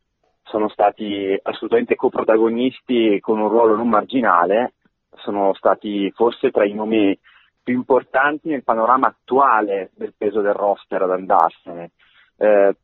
sono 0.44 0.68
stati 0.68 1.38
assolutamente 1.42 1.96
coprotagonisti 1.96 3.18
con 3.20 3.40
un 3.40 3.48
ruolo 3.48 3.76
non 3.76 3.88
marginale, 3.88 4.74
sono 5.16 5.54
stati 5.54 6.10
forse 6.14 6.50
tra 6.50 6.64
i 6.64 6.74
nomi 6.74 7.18
più 7.62 7.74
importanti 7.74 8.50
nel 8.50 8.62
panorama 8.62 9.06
attuale 9.06 9.90
del 9.94 10.12
peso 10.16 10.42
del 10.42 10.52
roster 10.52 11.02
ad 11.02 11.10
andarsene. 11.10 11.90
Eh, 12.36 12.76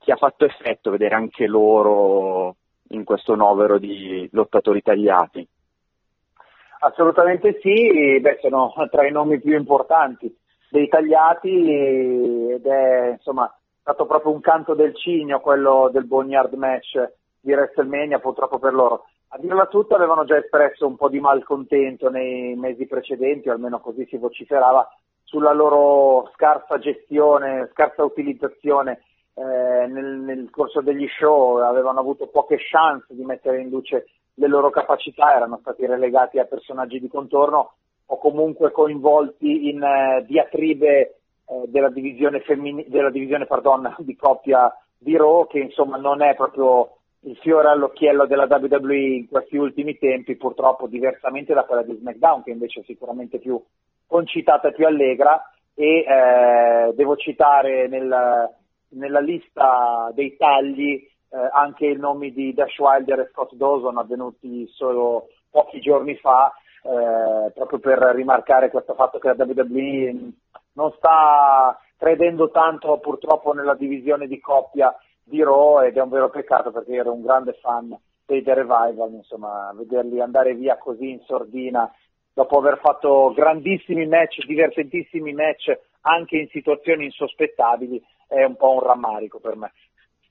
ti 0.00 0.10
ha 0.10 0.16
fatto 0.16 0.44
effetto 0.44 0.90
vedere 0.90 1.14
anche 1.14 1.46
loro 1.46 2.56
in 2.88 3.04
questo 3.04 3.36
novero 3.36 3.78
di 3.78 4.28
lottatori 4.32 4.82
tagliati? 4.82 5.46
Assolutamente 6.84 7.60
sì, 7.60 8.18
Beh, 8.18 8.38
sono 8.40 8.72
tra 8.90 9.06
i 9.06 9.12
nomi 9.12 9.38
più 9.38 9.56
importanti 9.56 10.36
dei 10.68 10.88
tagliati 10.88 12.50
ed 12.54 12.66
è 12.66 13.10
insomma 13.12 13.54
stato 13.78 14.04
proprio 14.04 14.32
un 14.32 14.40
canto 14.40 14.74
del 14.74 14.92
cigno 14.96 15.38
quello 15.38 15.90
del 15.92 16.06
Boneyard 16.06 16.52
match 16.54 17.12
di 17.40 17.52
WrestleMania 17.52 18.18
purtroppo 18.18 18.58
per 18.58 18.72
loro. 18.74 19.04
A 19.28 19.38
dirla 19.38 19.66
tutta 19.66 19.94
avevano 19.94 20.24
già 20.24 20.36
espresso 20.36 20.86
un 20.86 20.96
po' 20.96 21.08
di 21.08 21.20
malcontento 21.20 22.10
nei 22.10 22.56
mesi 22.56 22.86
precedenti, 22.86 23.48
o 23.48 23.52
almeno 23.52 23.78
così 23.78 24.04
si 24.06 24.16
vociferava, 24.16 24.88
sulla 25.22 25.52
loro 25.52 26.30
scarsa 26.34 26.78
gestione, 26.78 27.68
scarsa 27.72 28.02
utilizzazione 28.02 29.02
eh, 29.34 29.86
nel, 29.86 30.18
nel, 30.18 30.50
corso 30.50 30.80
degli 30.80 31.06
show, 31.16 31.58
avevano 31.58 32.00
avuto 32.00 32.26
poche 32.26 32.56
chance 32.58 33.06
di 33.14 33.24
mettere 33.24 33.60
in 33.60 33.68
luce 33.68 34.06
le 34.34 34.48
loro 34.48 34.70
capacità, 34.70 35.34
erano 35.34 35.58
stati 35.60 35.86
relegati 35.86 36.38
a 36.38 36.44
personaggi 36.44 37.00
di 37.00 37.08
contorno 37.08 37.74
o 38.06 38.18
comunque 38.18 38.70
coinvolti 38.70 39.68
in 39.68 39.82
eh, 39.82 40.24
diatribe 40.26 40.98
eh, 40.98 41.62
della 41.66 41.90
divisione, 41.90 42.40
femmini- 42.40 42.86
della 42.88 43.10
divisione 43.10 43.46
pardon, 43.46 43.94
di 44.00 44.16
coppia 44.16 44.74
di 44.98 45.16
Raw 45.16 45.46
che 45.46 45.58
insomma 45.58 45.96
non 45.96 46.22
è 46.22 46.34
proprio 46.34 46.96
il 47.24 47.36
fiore 47.36 47.68
all'occhiello 47.68 48.26
della 48.26 48.46
WWE 48.48 48.96
in 48.96 49.28
questi 49.28 49.56
ultimi 49.56 49.96
tempi, 49.98 50.36
purtroppo 50.36 50.86
diversamente 50.86 51.54
da 51.54 51.64
quella 51.64 51.82
di 51.82 51.94
SmackDown 51.94 52.42
che 52.42 52.50
invece 52.50 52.80
è 52.80 52.84
sicuramente 52.84 53.38
più 53.38 53.60
concitata 54.06 54.68
e 54.68 54.72
più 54.72 54.86
allegra. 54.86 55.40
E 55.74 56.04
eh, 56.04 56.92
devo 56.94 57.16
citare 57.16 57.88
nel, 57.88 58.14
nella 58.90 59.20
lista 59.20 60.10
dei 60.14 60.36
tagli 60.36 61.08
eh, 61.32 61.48
anche 61.52 61.86
i 61.86 61.96
nomi 61.96 62.32
di 62.32 62.52
Dash 62.52 62.78
Wilder 62.78 63.20
e 63.20 63.28
Scott 63.32 63.54
Dawson 63.54 63.96
avvenuti 63.96 64.68
solo 64.68 65.28
pochi 65.50 65.80
giorni 65.80 66.14
fa 66.16 66.52
eh, 66.82 67.50
proprio 67.52 67.78
per 67.78 67.98
rimarcare 68.14 68.70
questo 68.70 68.94
fatto 68.94 69.18
che 69.18 69.28
la 69.28 69.44
WWE 69.44 70.32
non 70.74 70.92
sta 70.92 71.78
credendo 71.96 72.50
tanto 72.50 72.98
purtroppo 72.98 73.52
nella 73.52 73.74
divisione 73.74 74.26
di 74.26 74.40
coppia 74.40 74.94
di 75.22 75.42
Raw 75.42 75.82
ed 75.82 75.96
è 75.96 76.02
un 76.02 76.08
vero 76.08 76.28
peccato 76.30 76.70
perché 76.70 76.94
ero 76.94 77.12
un 77.12 77.22
grande 77.22 77.52
fan 77.54 77.96
dei 78.26 78.42
The 78.42 78.54
Revival, 78.54 79.12
insomma, 79.12 79.72
vederli 79.74 80.20
andare 80.20 80.54
via 80.54 80.76
così 80.76 81.10
in 81.10 81.20
sordina 81.20 81.90
dopo 82.34 82.58
aver 82.58 82.78
fatto 82.78 83.32
grandissimi 83.34 84.06
match, 84.06 84.44
divertentissimi 84.46 85.32
match 85.32 85.78
anche 86.02 86.36
in 86.36 86.48
situazioni 86.48 87.04
insospettabili 87.04 88.02
è 88.26 88.42
un 88.44 88.56
po' 88.56 88.72
un 88.72 88.80
rammarico 88.80 89.38
per 89.38 89.56
me. 89.56 89.72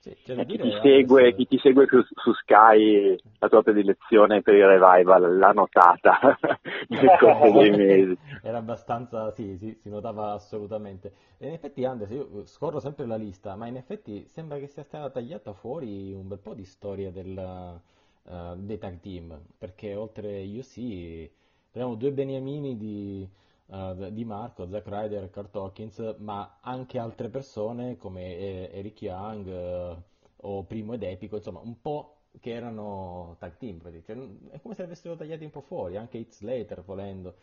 Sì, 0.01 0.09
eh, 0.09 0.45
chi, 0.47 0.57
ti 0.57 0.71
segue, 0.81 1.21
adesso... 1.21 1.35
chi, 1.35 1.45
ti 1.45 1.59
segue, 1.59 1.85
su, 1.85 2.01
su, 2.01 2.33
Sky, 2.33 3.15
la 3.37 3.49
tua 3.49 3.61
predilezione 3.61 4.41
per 4.41 4.55
il 4.55 4.65
revival 4.65 5.37
l'ha 5.37 5.51
notata 5.51 6.17
nel 6.89 7.17
corso 7.19 7.59
dei 7.59 7.69
mesi. 7.69 8.17
Era 8.41 8.57
abbastanza, 8.57 9.29
sì, 9.29 9.55
sì, 9.57 9.77
si 9.79 9.89
notava 9.89 10.31
assolutamente. 10.31 11.13
E 11.37 11.45
in 11.45 11.53
effetti, 11.53 11.85
Anders, 11.85 12.09
io 12.09 12.47
scorro 12.47 12.79
sempre 12.79 13.05
la 13.05 13.15
lista, 13.15 13.55
ma 13.55 13.67
in 13.67 13.75
effetti 13.75 14.25
sembra 14.27 14.57
che 14.57 14.65
sia 14.65 14.81
stata 14.81 15.07
tagliata 15.11 15.53
fuori 15.53 16.11
un 16.13 16.27
bel 16.27 16.39
po' 16.39 16.55
di 16.55 16.65
storia 16.65 17.11
del, 17.11 17.79
uh, 18.23 18.55
dei 18.55 18.79
tag 18.79 18.99
team, 19.01 19.39
perché 19.55 19.93
oltre 19.93 20.41
UC 20.41 21.29
abbiamo 21.73 21.93
due 21.93 22.11
beniamini 22.11 22.75
di 22.75 23.29
uh, 23.71 24.11
di 24.11 24.23
Marco, 24.25 24.67
Zack 24.67 24.87
Ryder, 24.87 25.29
Kurt 25.29 25.55
Hawkins, 25.55 26.15
ma 26.19 26.59
anche 26.61 26.99
altre 26.99 27.29
persone 27.29 27.97
come 27.97 28.35
eh, 28.37 28.69
Eric 28.73 29.01
Young 29.01 29.47
uh, 29.47 30.01
o 30.47 30.63
Primo 30.63 30.93
ed 30.93 31.03
Epico, 31.03 31.37
insomma 31.37 31.59
un 31.59 31.81
po' 31.81 32.17
che 32.39 32.51
erano 32.51 33.35
tag 33.39 33.57
team, 33.57 33.81
cioè, 33.81 34.17
è 34.51 34.61
come 34.61 34.75
se 34.75 34.83
avessero 34.83 35.15
tagliati 35.15 35.43
un 35.43 35.51
po' 35.51 35.61
fuori, 35.61 35.97
anche 35.97 36.17
Hit 36.17 36.31
Slater 36.31 36.83
volendo, 36.83 37.35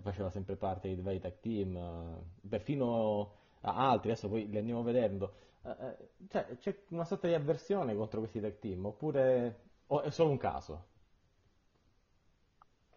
faceva 0.00 0.30
sempre 0.30 0.56
parte 0.56 0.88
dei 0.88 1.02
vari 1.02 1.20
tag 1.20 1.38
team, 1.40 1.76
uh, 1.76 2.48
perfino 2.48 3.34
altri, 3.60 4.10
adesso 4.10 4.28
poi 4.28 4.48
li 4.48 4.58
andiamo 4.58 4.82
vedendo. 4.82 5.34
Cioè, 6.28 6.56
c'è 6.58 6.76
una 6.88 7.04
sorta 7.04 7.28
di 7.28 7.34
avversione 7.34 7.94
contro 7.94 8.18
questi 8.18 8.40
tag 8.40 8.58
team, 8.58 8.84
oppure 8.86 9.60
o 9.86 10.00
è 10.00 10.10
solo 10.10 10.30
un 10.30 10.38
caso? 10.38 10.86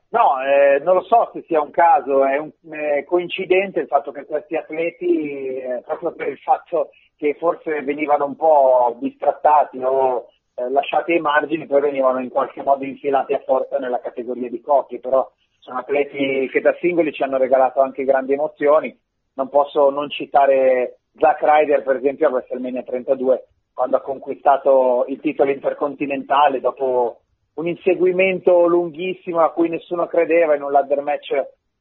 No, 0.09 0.41
eh, 0.41 0.79
non 0.79 0.95
lo 0.95 1.03
so 1.03 1.29
se 1.33 1.43
sia 1.47 1.62
un 1.62 1.71
caso, 1.71 2.25
è, 2.25 2.38
un, 2.38 2.51
è 2.71 3.03
coincidente 3.03 3.81
il 3.81 3.88
fatto 3.88 4.12
che 4.12 4.25
questi 4.25 4.55
atleti, 4.55 5.57
eh, 5.57 5.81
proprio 5.85 6.13
per 6.13 6.29
il 6.29 6.38
fatto 6.38 6.91
che 7.17 7.35
forse 7.39 7.81
venivano 7.81 8.25
un 8.25 8.35
po' 8.35 8.95
distrattati 9.00 9.81
o 9.81 10.27
eh, 10.55 10.69
lasciati 10.69 11.13
ai 11.13 11.19
margini, 11.19 11.65
poi 11.65 11.81
venivano 11.81 12.19
in 12.19 12.29
qualche 12.29 12.63
modo 12.63 12.85
infilati 12.85 13.33
a 13.33 13.41
forza 13.45 13.77
nella 13.77 14.00
categoria 14.00 14.50
di 14.50 14.62
coppie, 14.62 15.00
però 15.00 15.29
sono 15.59 15.79
atleti 15.79 16.47
che 16.51 16.62
da 16.62 16.75
singoli 16.79 17.12
ci 17.12 17.24
hanno 17.24 17.38
regalato 17.38 17.81
anche 17.81 18.03
grandi 18.03 18.33
emozioni. 18.33 18.97
Non 19.33 19.50
posso 19.50 19.89
non 19.89 20.09
citare 20.09 21.00
Zack 21.17 21.41
Ryder, 21.41 21.83
per 21.83 21.97
esempio, 21.97 22.27
a 22.27 22.31
WrestleMania 22.31 22.83
32, 22.83 23.47
quando 23.74 23.97
ha 23.97 24.01
conquistato 24.01 25.05
il 25.07 25.19
titolo 25.19 25.51
intercontinentale 25.51 26.62
dopo 26.62 27.21
un 27.55 27.67
inseguimento 27.67 28.67
lunghissimo 28.67 29.41
a 29.41 29.51
cui 29.51 29.69
nessuno 29.69 30.07
credeva 30.07 30.55
in 30.55 30.62
un 30.62 30.71
ladder 30.71 31.01
match 31.01 31.33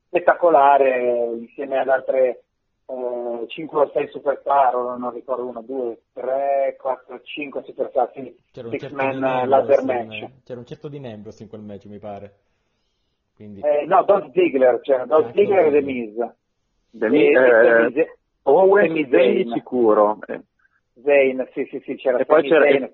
spettacolare 0.06 1.32
insieme 1.38 1.78
ad 1.78 1.88
altre 1.88 2.44
eh, 2.86 3.44
5 3.46 3.80
o 3.80 3.90
6 3.92 4.08
superstar, 4.08 4.74
non 4.74 5.12
ricordo 5.12 5.46
1, 5.46 5.62
2, 5.62 5.98
3, 6.12 6.76
4, 6.78 7.20
5 7.22 7.62
superstar, 7.64 8.12
quindi 8.12 8.36
c'era 8.52 8.68
un, 8.68 8.78
certo 8.78 8.96
man 8.96 9.48
ladder 9.48 9.84
match. 9.84 10.30
C'era 10.44 10.58
un 10.58 10.66
certo 10.66 10.88
di 10.88 11.00
Nembros 11.00 11.40
in 11.40 11.48
quel 11.48 11.62
match 11.62 11.86
mi 11.86 11.98
pare. 11.98 12.34
Quindi... 13.34 13.60
Eh, 13.62 13.84
no, 13.86 14.04
Dolph 14.04 14.30
Ziggler, 14.30 14.80
c'era 14.80 15.06
Dolph 15.06 15.32
Ziggler 15.34 15.66
e 15.66 15.70
The 15.70 15.80
Miz. 15.80 16.14
The 16.90 17.08
Miz, 17.08 17.36
eh, 17.36 18.00
eh, 18.00 18.18
Owen 18.42 19.08
Zayn 19.10 19.50
sicuro. 19.50 20.18
Zayn, 21.02 21.48
sì 21.52 21.66
sì 21.68 21.80
sì, 21.84 21.96
c'era 21.96 22.18
e 22.18 22.24
poi 22.24 22.42
c'era, 22.42 22.62
Zayn, 22.62 22.90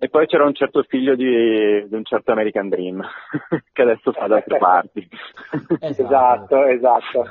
e 0.00 0.08
poi 0.08 0.26
c'era 0.26 0.44
un 0.44 0.54
certo 0.54 0.84
figlio 0.84 1.16
di, 1.16 1.86
di 1.88 1.94
un 1.94 2.04
certo 2.04 2.30
American 2.30 2.68
Dream, 2.68 3.02
che 3.72 3.82
adesso 3.82 4.12
fa 4.12 4.28
da 4.28 4.36
altre 4.36 4.58
parti. 4.58 5.08
esatto, 5.80 6.64
esatto. 6.66 7.24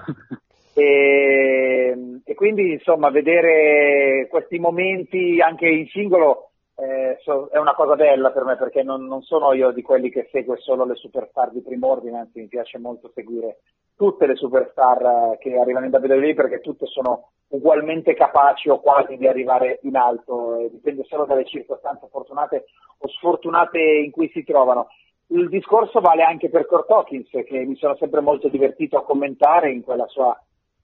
E, 0.74 2.22
e, 2.24 2.34
quindi 2.36 2.74
insomma 2.74 3.10
vedere 3.10 4.28
questi 4.30 4.60
momenti 4.60 5.40
anche 5.40 5.68
in 5.68 5.88
singolo 5.88 6.52
eh, 6.80 7.18
so, 7.24 7.50
è 7.52 7.58
una 7.58 7.74
cosa 7.74 7.96
bella 7.96 8.30
per 8.30 8.44
me 8.44 8.56
perché 8.56 8.84
non, 8.84 9.06
non, 9.08 9.24
sono 9.24 9.52
io 9.54 9.72
di 9.72 9.82
quelli 9.82 10.12
che 10.12 10.30
segue 10.32 10.58
solo 10.58 10.86
le 10.86 10.94
superstar 10.94 11.50
di 11.50 11.62
prim'ordine, 11.62 12.20
anzi 12.20 12.40
mi 12.40 12.48
piace 12.48 12.78
molto 12.78 13.10
seguire 13.16 13.62
tutte 13.96 14.28
le 14.28 14.36
superstar 14.36 15.02
eh, 15.02 15.38
che 15.40 15.58
arrivano 15.58 15.88
in 15.88 15.92
WWE 15.92 16.36
perché 16.36 16.60
tutte 16.60 16.86
sono 16.86 17.30
ugualmente 17.48 18.14
capaci 18.14 18.70
o 18.70 18.80
quasi 18.80 19.18
di 19.18 19.28
arrivare 19.28 19.80
in 19.84 19.96
alto, 19.96 20.58
eh, 20.58 20.70
dipende 20.70 21.04
solo 21.06 21.26
dalle 21.26 21.46
circostanze 21.46 22.08
fortunate 22.12 22.66
o 23.00 23.08
sfortunate 23.08 23.80
in 23.80 24.12
cui 24.12 24.30
si 24.30 24.44
trovano. 24.44 24.90
Il 25.30 25.50
discorso 25.50 26.00
vale 26.00 26.22
anche 26.22 26.50
per 26.50 26.68
Kurt 26.68 26.92
Hawkins, 26.92 27.30
che 27.30 27.66
mi 27.66 27.76
sono 27.76 27.96
sempre 27.96 28.22
molto 28.22 28.50
divertito 28.50 28.98
a 28.98 29.04
commentare 29.04 29.72
in 29.72 29.82
quella 29.82 30.06
sua 30.06 30.40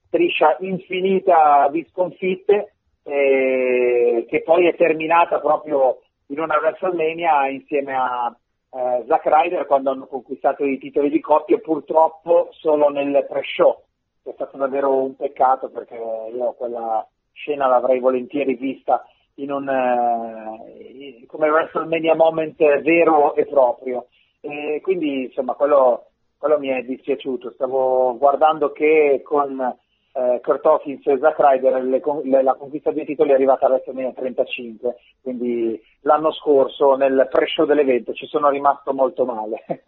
striscia 0.08 0.58
infinita 0.60 1.70
di 1.72 1.86
sconfitte, 1.92 2.73
eh, 3.04 4.26
che 4.28 4.42
poi 4.44 4.68
è 4.68 4.76
terminata 4.76 5.40
proprio 5.40 6.02
in 6.28 6.40
una 6.40 6.58
WrestleMania 6.58 7.48
insieme 7.50 7.96
a 7.96 8.36
eh, 8.72 9.04
Zack 9.08 9.26
Ryder 9.26 9.66
quando 9.66 9.92
hanno 9.92 10.08
conquistato 10.08 10.66
i 10.66 10.78
titoli 10.78 11.10
di 11.10 11.20
coppia, 11.20 11.58
purtroppo 11.60 12.50
solo 12.52 12.90
nel 12.90 13.26
pre-show 13.28 13.84
è 14.24 14.32
stato 14.34 14.58
davvero 14.58 15.04
un 15.04 15.16
peccato 15.16 15.70
perché 15.70 15.96
io 15.96 16.54
quella 16.54 17.06
scena 17.34 17.68
l'avrei 17.68 18.00
volentieri 18.00 18.56
vista 18.56 19.06
in 19.36 19.52
un, 19.52 19.68
eh, 19.68 21.26
come 21.28 21.50
WrestleMania 21.50 22.16
moment 22.16 22.58
vero 22.82 23.36
e 23.36 23.46
proprio. 23.46 24.08
E 24.40 24.80
quindi 24.82 25.24
insomma 25.24 25.54
quello, 25.54 26.08
quello 26.38 26.58
mi 26.60 26.70
è 26.70 26.84
dispiaciuto. 26.84 27.52
Stavo 27.52 28.18
guardando 28.18 28.72
che 28.72 29.22
con 29.24 29.76
eh, 30.14 30.40
Kurt 30.42 30.66
Hawkins 30.66 31.06
e 31.08 31.18
Zack 31.20 31.40
Ryder 31.40 31.84
le, 31.84 32.02
le, 32.24 32.44
la 32.44 32.54
conquista 32.54 32.92
dei 32.92 33.06
titoli 33.06 33.32
è 33.32 33.34
arrivata 33.34 33.66
a 33.66 33.70
WrestleMania 33.70 34.14
35, 34.14 34.96
quindi 35.22 35.82
l'anno 36.02 36.32
scorso 36.32 36.96
nel 36.96 37.28
pre-show 37.32 37.66
dell'evento 37.66 38.14
ci 38.14 38.28
sono 38.28 38.50
rimasto 38.50 38.94
molto 38.94 39.26
male. 39.26 39.84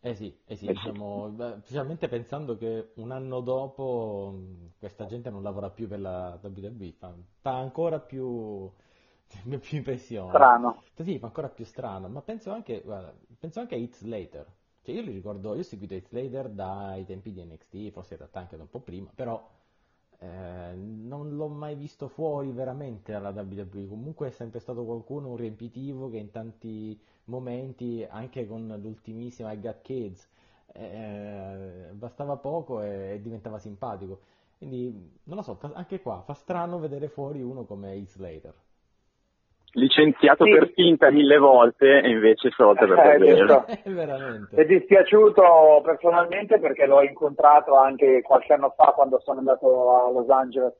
Eh 0.00 0.14
sì, 0.14 0.36
eh 0.44 0.54
sì, 0.54 0.66
diciamo, 0.66 1.32
specialmente 1.62 2.08
pensando 2.08 2.58
che 2.58 2.90
un 2.96 3.10
anno 3.10 3.40
dopo 3.40 4.34
questa 4.78 5.06
gente 5.06 5.30
non 5.30 5.42
lavora 5.42 5.70
più 5.70 5.88
per 5.88 5.98
la 6.00 6.38
WWE, 6.42 6.92
fa, 6.98 7.14
fa 7.40 7.56
ancora 7.56 8.00
più, 8.00 8.70
più 9.60 9.78
impressione. 9.78 10.28
Strano. 10.28 10.82
Sì, 10.96 11.18
fa 11.18 11.26
ancora 11.26 11.48
più 11.48 11.64
strano, 11.64 12.08
ma 12.08 12.20
penso 12.20 12.52
anche, 12.52 12.82
guarda, 12.84 13.14
penso 13.38 13.60
anche 13.60 13.76
a 13.76 13.78
Hits 13.78 14.02
Later. 14.02 14.46
Cioè 14.84 14.94
io 14.94 15.00
li 15.00 15.12
ricordo, 15.12 15.54
io 15.54 15.60
ho 15.60 15.62
seguito 15.64 15.94
Hits 15.94 16.10
Later 16.10 16.50
dai 16.50 17.06
tempi 17.06 17.32
di 17.32 17.42
NXT, 17.42 17.90
forse 17.90 18.12
in 18.14 18.18
realtà 18.18 18.40
anche 18.40 18.56
da 18.56 18.62
un 18.64 18.68
po' 18.68 18.80
prima, 18.80 19.10
però 19.14 19.42
eh, 20.18 20.74
non 20.74 21.36
l'ho 21.36 21.48
mai 21.48 21.74
visto 21.74 22.06
fuori 22.08 22.50
veramente 22.50 23.12
dalla 23.12 23.30
WWE. 23.30 23.86
Comunque 23.88 24.28
è 24.28 24.30
sempre 24.30 24.60
stato 24.60 24.84
qualcuno, 24.84 25.30
un 25.30 25.36
riempitivo 25.36 26.10
che 26.10 26.18
in 26.18 26.30
tanti 26.30 27.00
momenti, 27.24 28.06
anche 28.08 28.46
con 28.46 28.66
l'ultimissima 28.78 29.52
I 29.52 29.60
Got 29.60 29.80
Kids, 29.80 30.28
eh, 30.72 31.88
bastava 31.92 32.36
poco 32.36 32.82
e, 32.82 33.14
e, 33.14 33.20
diventava 33.22 33.58
simpatico. 33.58 34.20
Quindi 34.58 35.18
non 35.24 35.36
lo 35.36 35.42
so, 35.42 35.58
anche 35.72 36.00
qua 36.02 36.20
fa 36.22 36.34
strano 36.34 36.78
vedere 36.78 37.08
fuori 37.08 37.40
uno 37.42 37.64
come 37.64 37.94
Heath 37.94 38.10
Slater 38.10 38.54
licenziato 39.74 40.44
sì. 40.44 40.50
per 40.50 40.70
finta 40.72 41.10
mille 41.10 41.38
volte 41.38 42.00
e 42.00 42.10
invece 42.10 42.50
stavolta 42.50 42.86
per 42.86 42.98
eh, 42.98 43.18
davvero. 43.18 43.66
Eh, 43.66 44.48
è 44.62 44.64
dispiaciuto 44.64 45.80
personalmente 45.84 46.58
perché 46.58 46.86
l'ho 46.86 47.02
incontrato 47.02 47.76
anche 47.76 48.22
qualche 48.22 48.52
anno 48.52 48.72
fa 48.76 48.92
quando 48.94 49.20
sono 49.20 49.38
andato 49.38 49.96
a 49.96 50.10
Los 50.10 50.28
Angeles 50.28 50.74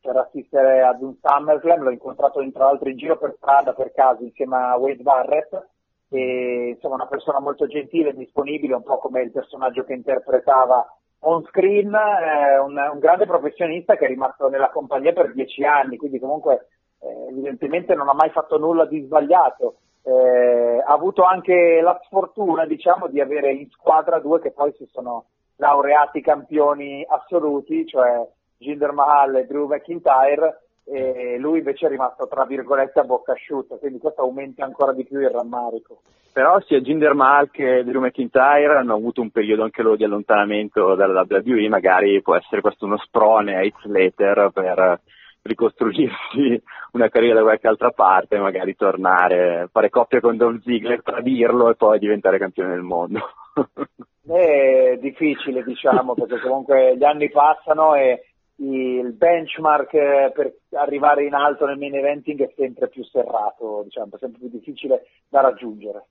per 0.00 0.16
assistere 0.16 0.82
ad 0.82 1.02
un 1.02 1.14
SummerSlam, 1.20 1.82
l'ho 1.82 1.90
incontrato 1.90 2.44
tra 2.52 2.64
l'altro 2.64 2.88
in 2.88 2.96
giro 2.96 3.18
per 3.18 3.34
strada 3.36 3.72
per 3.72 3.92
caso 3.92 4.22
insieme 4.22 4.56
a 4.56 4.76
Wade 4.76 5.02
Barrett. 5.02 5.68
E 6.08 6.74
insomma 6.74 6.94
una 6.94 7.08
persona 7.08 7.40
molto 7.40 7.66
gentile 7.66 8.10
e 8.10 8.14
disponibile, 8.14 8.74
un 8.74 8.84
po' 8.84 8.98
come 8.98 9.22
il 9.22 9.32
personaggio 9.32 9.82
che 9.82 9.92
interpretava 9.92 10.86
on 11.20 11.42
screen, 11.46 11.92
eh, 11.92 12.58
un, 12.58 12.78
un 12.92 12.98
grande 13.00 13.26
professionista 13.26 13.96
che 13.96 14.04
è 14.04 14.08
rimasto 14.08 14.48
nella 14.48 14.70
compagnia 14.70 15.12
per 15.12 15.32
dieci 15.32 15.64
anni, 15.64 15.96
quindi 15.96 16.20
comunque 16.20 16.68
eh, 17.06 17.28
evidentemente 17.30 17.94
non 17.94 18.08
ha 18.08 18.14
mai 18.14 18.30
fatto 18.30 18.58
nulla 18.58 18.84
di 18.84 19.00
sbagliato. 19.02 19.76
Eh, 20.02 20.82
ha 20.84 20.92
avuto 20.92 21.24
anche 21.24 21.80
la 21.82 21.98
sfortuna, 22.04 22.64
diciamo, 22.64 23.08
di 23.08 23.20
avere 23.20 23.52
in 23.52 23.68
squadra 23.70 24.18
due 24.20 24.40
che 24.40 24.52
poi 24.52 24.72
si 24.76 24.88
sono 24.92 25.26
laureati 25.56 26.20
campioni 26.20 27.04
assoluti, 27.08 27.86
cioè 27.86 28.26
Jinder 28.58 28.92
Mahal 28.92 29.36
e 29.36 29.46
Drew 29.46 29.66
McIntyre, 29.66 30.60
e 30.84 31.36
lui 31.38 31.58
invece 31.58 31.86
è 31.86 31.88
rimasto 31.88 32.28
tra 32.28 32.44
virgolette 32.44 33.00
a 33.00 33.04
bocca 33.04 33.32
asciutta, 33.32 33.76
quindi 33.76 33.98
questo 33.98 34.22
aumenta 34.22 34.64
ancora 34.64 34.92
di 34.92 35.04
più 35.04 35.20
il 35.20 35.30
rammarico. 35.30 36.00
Però 36.32 36.60
sia 36.60 36.80
Jinder 36.80 37.14
Mahal 37.14 37.50
che 37.50 37.82
Drew 37.82 38.00
McIntyre 38.00 38.76
hanno 38.76 38.94
avuto 38.94 39.22
un 39.22 39.30
periodo 39.30 39.64
anche 39.64 39.82
loro 39.82 39.96
di 39.96 40.04
allontanamento 40.04 40.94
dalla 40.94 41.26
WWE, 41.28 41.68
magari 41.68 42.22
può 42.22 42.36
essere 42.36 42.60
questo 42.60 42.84
uno 42.84 42.98
sprone 42.98 43.56
a 43.56 43.62
Heath 43.62 43.80
Slater 43.82 44.50
per 44.52 45.00
ricostruirsi 45.46 46.62
una 46.92 47.08
carriera 47.08 47.36
da 47.36 47.42
qualche 47.42 47.68
altra 47.68 47.90
parte, 47.90 48.38
magari 48.38 48.74
tornare, 48.76 49.68
fare 49.70 49.90
coppia 49.90 50.20
con 50.20 50.36
Dolph 50.36 50.62
Ziggler, 50.62 51.02
tradirlo 51.02 51.70
e 51.70 51.74
poi 51.74 51.98
diventare 51.98 52.38
campione 52.38 52.70
del 52.70 52.82
mondo. 52.82 53.20
È 54.26 54.98
difficile, 55.00 55.62
diciamo, 55.62 56.14
perché 56.14 56.40
comunque 56.40 56.96
gli 56.96 57.04
anni 57.04 57.30
passano 57.30 57.94
e 57.94 58.24
il 58.56 59.12
benchmark 59.12 59.90
per 60.32 60.52
arrivare 60.72 61.24
in 61.24 61.34
alto 61.34 61.66
nel 61.66 61.78
main 61.78 61.94
eventing 61.94 62.40
è 62.42 62.52
sempre 62.56 62.88
più 62.88 63.04
serrato, 63.04 63.82
diciamo, 63.84 64.14
è 64.14 64.18
sempre 64.18 64.40
più 64.40 64.48
difficile 64.48 65.06
da 65.28 65.42
raggiungere. 65.42 66.06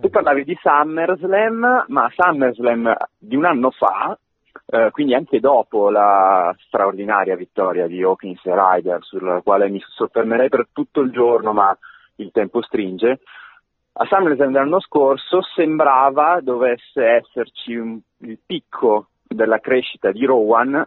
Tu 0.00 0.08
parlavi 0.10 0.44
di 0.44 0.56
SummerSlam, 0.60 1.86
ma 1.88 2.10
SummerSlam 2.10 2.94
di 3.18 3.36
un 3.36 3.44
anno 3.44 3.70
fa, 3.70 4.18
eh, 4.66 4.90
quindi 4.90 5.14
anche 5.14 5.40
dopo 5.40 5.90
la 5.90 6.54
straordinaria 6.66 7.36
vittoria 7.36 7.86
di 7.86 8.02
Hawkins 8.02 8.44
e 8.44 8.54
Ryder, 8.54 9.02
sulla 9.02 9.40
quale 9.42 9.68
mi 9.68 9.80
soffermerei 9.80 10.48
per 10.48 10.68
tutto 10.72 11.00
il 11.00 11.10
giorno, 11.10 11.52
ma 11.52 11.76
il 12.16 12.30
tempo 12.32 12.62
stringe, 12.62 13.20
a 13.96 14.06
SummerSlam 14.06 14.50
dell'anno 14.50 14.80
scorso 14.80 15.40
sembrava 15.54 16.40
dovesse 16.40 17.04
esserci 17.04 17.74
un, 17.74 18.00
il 18.18 18.38
picco 18.44 19.08
della 19.22 19.60
crescita 19.60 20.10
di 20.10 20.24
Rowan 20.24 20.84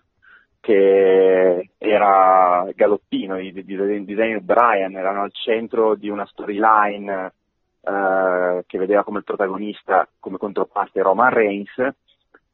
che 0.60 1.70
era 1.78 2.68
galoppino 2.76 3.38
di, 3.38 3.54
di, 3.54 3.64
di 3.64 4.14
Daniel 4.14 4.42
Bryan, 4.42 4.96
erano 4.96 5.22
al 5.22 5.32
centro 5.32 5.96
di 5.96 6.10
una 6.10 6.26
storyline 6.26 7.32
eh, 7.80 8.64
che 8.68 8.78
vedeva 8.78 9.06
come 9.06 9.22
protagonista, 9.22 10.06
come 10.20 10.38
controparte 10.38 11.02
Roman 11.02 11.30
Reigns. 11.30 11.72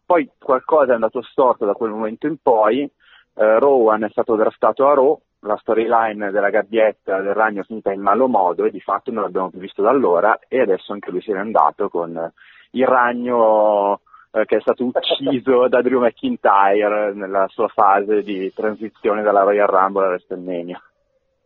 Poi 0.05 0.29
qualcosa 0.37 0.91
è 0.91 0.95
andato 0.95 1.21
storto 1.21 1.65
da 1.65 1.73
quel 1.73 1.91
momento 1.91 2.27
in 2.27 2.37
poi, 2.41 2.81
eh, 2.81 3.59
Rowan 3.59 4.03
è 4.03 4.09
stato 4.09 4.35
draftato 4.35 4.87
a 4.87 4.93
Raw, 4.93 5.19
la 5.39 5.57
storyline 5.57 6.31
della 6.31 6.49
gabbietta 6.49 7.19
del 7.21 7.33
ragno 7.33 7.61
è 7.61 7.65
finita 7.65 7.91
in 7.91 8.01
malo 8.01 8.27
modo 8.27 8.65
e 8.65 8.71
di 8.71 8.79
fatto 8.79 9.11
non 9.11 9.23
l'abbiamo 9.23 9.49
più 9.49 9.59
visto 9.59 9.81
da 9.81 9.89
allora 9.89 10.39
e 10.47 10.61
adesso 10.61 10.93
anche 10.93 11.11
lui 11.11 11.21
se 11.21 11.33
n'è 11.33 11.39
andato 11.39 11.89
con 11.89 12.31
il 12.71 12.87
ragno 12.87 13.99
eh, 14.31 14.45
che 14.45 14.57
è 14.57 14.61
stato 14.61 14.85
ucciso 14.85 15.67
da 15.67 15.81
Drew 15.81 16.01
McIntyre 16.01 17.13
nella 17.13 17.45
sua 17.49 17.67
fase 17.67 18.23
di 18.23 18.51
transizione 18.53 19.21
dalla 19.21 19.43
Royal 19.43 19.67
Rumble 19.67 20.05
a 20.05 20.09
WrestleMania. 20.09 20.81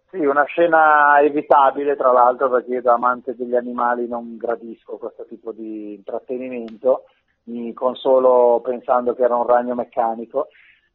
Sì, 0.09 0.23
una 0.23 0.45
scena 0.45 1.19
evitabile 1.21 1.97
tra 1.97 2.11
l'altro 2.13 2.49
perché 2.49 2.75
io 2.75 2.81
da 2.81 2.93
amante 2.93 3.35
degli 3.35 3.55
animali 3.55 4.07
non 4.07 4.37
gradisco 4.37 4.97
questo 4.97 5.25
tipo 5.25 5.51
di 5.51 5.95
intrattenimento, 5.95 7.03
mi 7.47 7.73
consolo 7.73 8.61
pensando 8.63 9.13
che 9.13 9.23
era 9.23 9.35
un 9.35 9.45
ragno 9.45 9.75
meccanico 9.75 10.47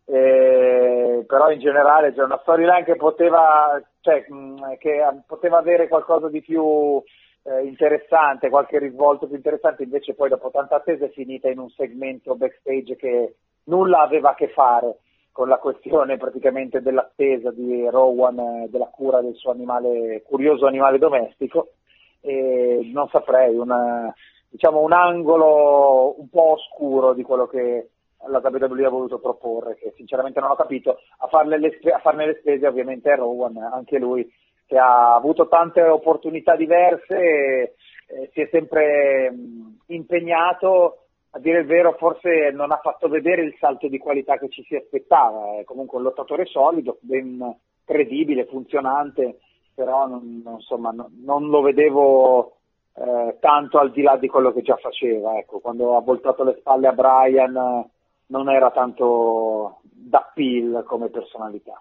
eh, 0.04 1.24
però 1.26 1.50
in 1.50 1.60
generale 1.60 2.12
c'è 2.12 2.22
una 2.22 2.38
storyline 2.42 2.84
che 2.84 2.96
poteva, 2.96 3.80
cioè, 4.00 4.24
mh, 4.28 4.76
che 4.78 5.00
poteva 5.26 5.58
avere 5.58 5.88
qualcosa 5.88 6.28
di 6.28 6.40
più 6.42 7.00
eh, 7.44 7.64
interessante, 7.64 8.50
qualche 8.50 8.78
risvolto 8.78 9.26
più 9.26 9.36
interessante, 9.36 9.84
invece 9.84 10.14
poi 10.14 10.28
dopo 10.28 10.50
tanta 10.50 10.76
attesa 10.76 11.04
è 11.04 11.10
finita 11.10 11.48
in 11.48 11.58
un 11.58 11.70
segmento 11.70 12.34
backstage 12.34 12.96
che 12.96 13.34
nulla 13.64 14.00
aveva 14.00 14.30
a 14.30 14.34
che 14.34 14.48
fare 14.48 14.98
con 15.30 15.48
la 15.48 15.56
questione 15.58 16.18
praticamente 16.18 16.82
dell'attesa 16.82 17.50
di 17.50 17.88
Rowan, 17.88 18.38
eh, 18.38 18.68
della 18.68 18.90
cura 18.92 19.20
del 19.22 19.34
suo 19.34 19.52
animale, 19.52 20.22
curioso 20.26 20.66
animale 20.66 20.98
domestico. 20.98 21.74
E 22.20 22.90
non 22.92 23.08
saprei, 23.08 23.56
una, 23.56 24.12
diciamo 24.52 24.80
un 24.80 24.92
angolo 24.92 26.20
un 26.20 26.28
po' 26.28 26.52
oscuro 26.52 27.14
di 27.14 27.22
quello 27.22 27.46
che 27.46 27.88
la 28.26 28.40
WWE 28.42 28.84
ha 28.84 28.90
voluto 28.90 29.18
proporre, 29.18 29.76
che 29.76 29.94
sinceramente 29.96 30.40
non 30.40 30.50
ho 30.50 30.54
capito, 30.54 30.98
a, 31.18 31.26
farne 31.26 31.58
le, 31.58 31.78
a 31.90 31.98
farne 31.98 32.26
le 32.26 32.36
spese 32.38 32.66
ovviamente 32.66 33.10
è 33.10 33.16
Rowan, 33.16 33.56
anche 33.56 33.98
lui 33.98 34.30
che 34.66 34.76
ha 34.76 35.14
avuto 35.14 35.48
tante 35.48 35.82
opportunità 35.82 36.54
diverse 36.54 37.16
e, 37.16 37.74
e 38.06 38.30
si 38.32 38.42
è 38.42 38.48
sempre 38.52 39.30
mh, 39.30 39.78
impegnato, 39.86 40.98
a 41.30 41.38
dire 41.38 41.60
il 41.60 41.66
vero 41.66 41.94
forse 41.94 42.50
non 42.52 42.72
ha 42.72 42.76
fatto 42.76 43.08
vedere 43.08 43.42
il 43.42 43.56
salto 43.58 43.88
di 43.88 43.98
qualità 43.98 44.36
che 44.36 44.50
ci 44.50 44.62
si 44.64 44.76
aspettava, 44.76 45.58
è 45.58 45.64
comunque 45.64 45.96
un 45.96 46.04
lottatore 46.04 46.44
solido, 46.44 46.98
ben 47.00 47.58
credibile, 47.84 48.44
funzionante, 48.44 49.38
però 49.74 50.06
non, 50.06 50.42
non, 50.44 50.54
insomma, 50.54 50.90
non, 50.90 51.08
non 51.24 51.48
lo 51.48 51.62
vedevo 51.62 52.58
eh, 52.94 53.36
tanto 53.40 53.78
al 53.78 53.90
di 53.90 54.02
là 54.02 54.16
di 54.16 54.28
quello 54.28 54.52
che 54.52 54.62
già 54.62 54.76
faceva. 54.76 55.38
Ecco, 55.38 55.60
quando 55.60 55.96
ha 55.96 56.00
voltato 56.00 56.44
le 56.44 56.56
spalle 56.58 56.88
a 56.88 56.92
Brian 56.92 57.90
non 58.26 58.48
era 58.48 58.70
tanto 58.70 59.80
d'appeal 59.82 60.84
come 60.86 61.08
personalità. 61.08 61.80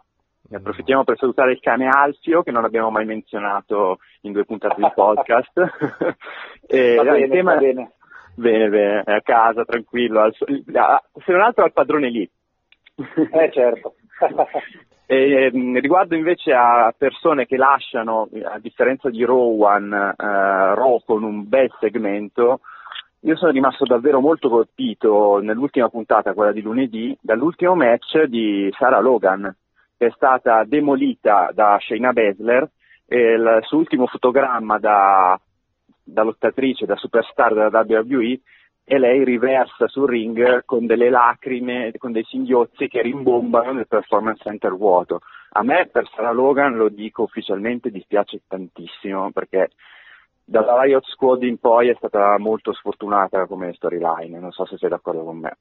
Ne 0.50 0.58
approfittiamo 0.58 1.06
per 1.06 1.18
salutare 1.18 1.54
il 1.54 1.62
cane 1.62 1.88
Alfio, 1.88 2.44
che 2.44 2.52
non 2.52 2.66
abbiamo 2.66 2.90
mai 2.90 3.06
menzionato 3.06 4.00
in 4.22 4.34
due 4.34 4.44
puntate 4.44 4.82
di 4.82 4.92
podcast. 4.94 5.52
e, 6.68 6.96
va, 6.96 7.04
bene, 7.04 7.28
tema... 7.30 7.54
va 7.54 7.60
bene. 7.60 7.92
Bene, 8.36 8.70
bene, 8.70 9.04
a 9.06 9.22
casa, 9.22 9.64
tranquillo. 9.64 10.22
Al... 10.22 10.34
Se 10.34 11.32
non 11.32 11.42
altro 11.42 11.64
al 11.64 11.72
padrone 11.72 12.10
lì. 12.10 12.30
eh 13.32 13.52
certo. 13.52 13.96
E, 15.12 15.52
ehm, 15.52 15.78
riguardo 15.82 16.16
invece 16.16 16.54
a 16.54 16.94
persone 16.98 17.46
che 17.46 17.58
lasciano, 17.58 18.30
a 18.46 18.60
differenza 18.60 19.10
di 19.10 19.26
Rowan, 19.26 19.92
eh, 19.92 20.16
Raw 20.16 21.02
con 21.06 21.24
un 21.24 21.50
bel 21.50 21.70
segmento, 21.82 22.62
io 23.20 23.36
sono 23.36 23.52
rimasto 23.52 23.84
davvero 23.84 24.22
molto 24.22 24.48
colpito 24.48 25.40
nell'ultima 25.42 25.90
puntata, 25.90 26.32
quella 26.32 26.54
di 26.54 26.62
lunedì, 26.62 27.14
dall'ultimo 27.20 27.76
match 27.76 28.24
di 28.24 28.74
Sarah 28.78 29.02
Logan, 29.02 29.54
che 29.98 30.06
è 30.06 30.12
stata 30.16 30.64
demolita 30.64 31.52
da 31.54 31.78
Shayna 31.78 32.14
Baszler 32.14 32.70
e 33.06 33.34
il 33.34 33.60
suo 33.64 33.80
ultimo 33.80 34.08
fotogramma 34.08 34.80
da, 34.80 35.38
da 36.06 36.24
lottatrice, 36.24 36.86
da 36.86 36.96
superstar 36.96 37.54
della 37.54 37.86
WWE, 37.86 38.40
e 38.84 38.98
lei 38.98 39.24
riversa 39.24 39.88
sul 39.88 40.10
ring 40.10 40.64
con 40.66 40.86
delle 40.86 41.10
lacrime, 41.10 41.92
con 41.98 42.12
dei 42.12 42.24
singhiozzi 42.24 42.88
che 42.88 43.02
rimbombano 43.02 43.72
nel 43.74 43.88
performance 43.88 44.44
center 44.44 44.76
vuoto. 44.76 45.20
A 45.52 45.64
me, 45.64 45.88
per 45.92 46.08
Sarah 46.14 46.32
Logan, 46.32 46.76
lo 46.76 46.90
dico 46.90 47.24
ufficialmente, 47.24 47.92
dispiace 47.92 48.42
tantissimo 48.48 49.32
perché 49.32 49.70
dalla 50.44 50.82
Riot 50.82 51.06
Squad 51.06 51.44
in 51.44 51.58
poi 51.60 51.90
è 51.90 51.96
stata 51.96 52.38
molto 52.38 52.74
sfortunata 52.74 53.46
come 53.46 53.74
storyline, 53.74 54.40
non 54.40 54.52
so 54.52 54.66
se 54.66 54.78
sei 54.78 54.90
d'accordo 54.90 55.24
con 55.24 55.38
me. 55.38 55.58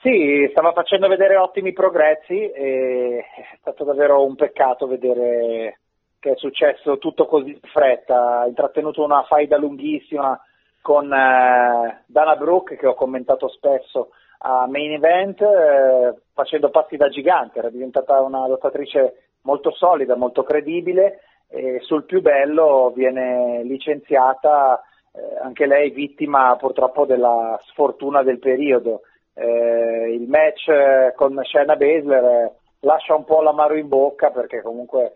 Sì, 0.00 0.48
stava 0.50 0.72
facendo 0.72 1.06
vedere 1.06 1.36
ottimi 1.36 1.72
progressi 1.72 2.50
e 2.50 3.18
è 3.18 3.56
stato 3.58 3.84
davvero 3.84 4.24
un 4.24 4.34
peccato 4.34 4.88
vedere 4.88 5.78
che 6.18 6.32
è 6.32 6.36
successo 6.36 6.98
tutto 6.98 7.26
così 7.26 7.50
in 7.50 7.60
fretta, 7.62 8.40
ha 8.40 8.46
intrattenuto 8.46 9.04
una 9.04 9.22
faida 9.22 9.56
lunghissima 9.56 10.40
con 10.82 11.10
eh, 11.12 12.02
Dana 12.06 12.36
Brooke 12.36 12.76
che 12.76 12.86
ho 12.86 12.94
commentato 12.94 13.48
spesso 13.48 14.10
a 14.44 14.66
main 14.66 14.92
event 14.92 15.40
eh, 15.40 16.14
facendo 16.34 16.70
passi 16.70 16.96
da 16.96 17.08
gigante, 17.08 17.60
era 17.60 17.70
diventata 17.70 18.20
una 18.20 18.46
lottatrice 18.48 19.28
molto 19.42 19.70
solida, 19.70 20.16
molto 20.16 20.42
credibile 20.42 21.20
e 21.48 21.78
sul 21.82 22.04
più 22.04 22.20
bello 22.20 22.92
viene 22.94 23.62
licenziata 23.62 24.82
eh, 25.12 25.38
anche 25.40 25.66
lei 25.66 25.90
vittima 25.90 26.56
purtroppo 26.56 27.06
della 27.06 27.58
sfortuna 27.66 28.22
del 28.22 28.38
periodo. 28.38 29.02
Eh, 29.34 30.12
il 30.12 30.28
match 30.28 31.14
con 31.14 31.38
Shayna 31.42 31.76
Baszler 31.76 32.24
eh, 32.24 32.52
lascia 32.80 33.14
un 33.14 33.24
po' 33.24 33.42
l'amaro 33.42 33.76
in 33.76 33.88
bocca 33.88 34.30
perché 34.30 34.60
comunque 34.60 35.12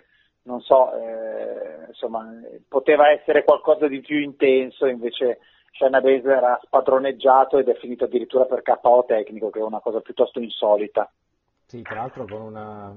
non 0.46 0.60
so, 0.60 0.92
eh, 0.94 1.86
insomma, 1.88 2.24
poteva 2.68 3.10
essere 3.10 3.42
qualcosa 3.42 3.88
di 3.88 4.00
più 4.00 4.20
intenso, 4.20 4.86
invece 4.86 5.40
Baszler 5.78 6.44
ha 6.44 6.60
spadroneggiato 6.62 7.58
ed 7.58 7.68
è 7.68 7.74
finito 7.74 8.04
addirittura 8.04 8.44
per 8.44 8.62
KO 8.62 9.04
tecnico, 9.06 9.50
che 9.50 9.58
è 9.58 9.62
una 9.62 9.80
cosa 9.80 10.00
piuttosto 10.00 10.40
insolita. 10.40 11.10
Sì, 11.66 11.82
tra 11.82 11.96
l'altro 11.96 12.24
con 12.26 12.40
una 12.40 12.94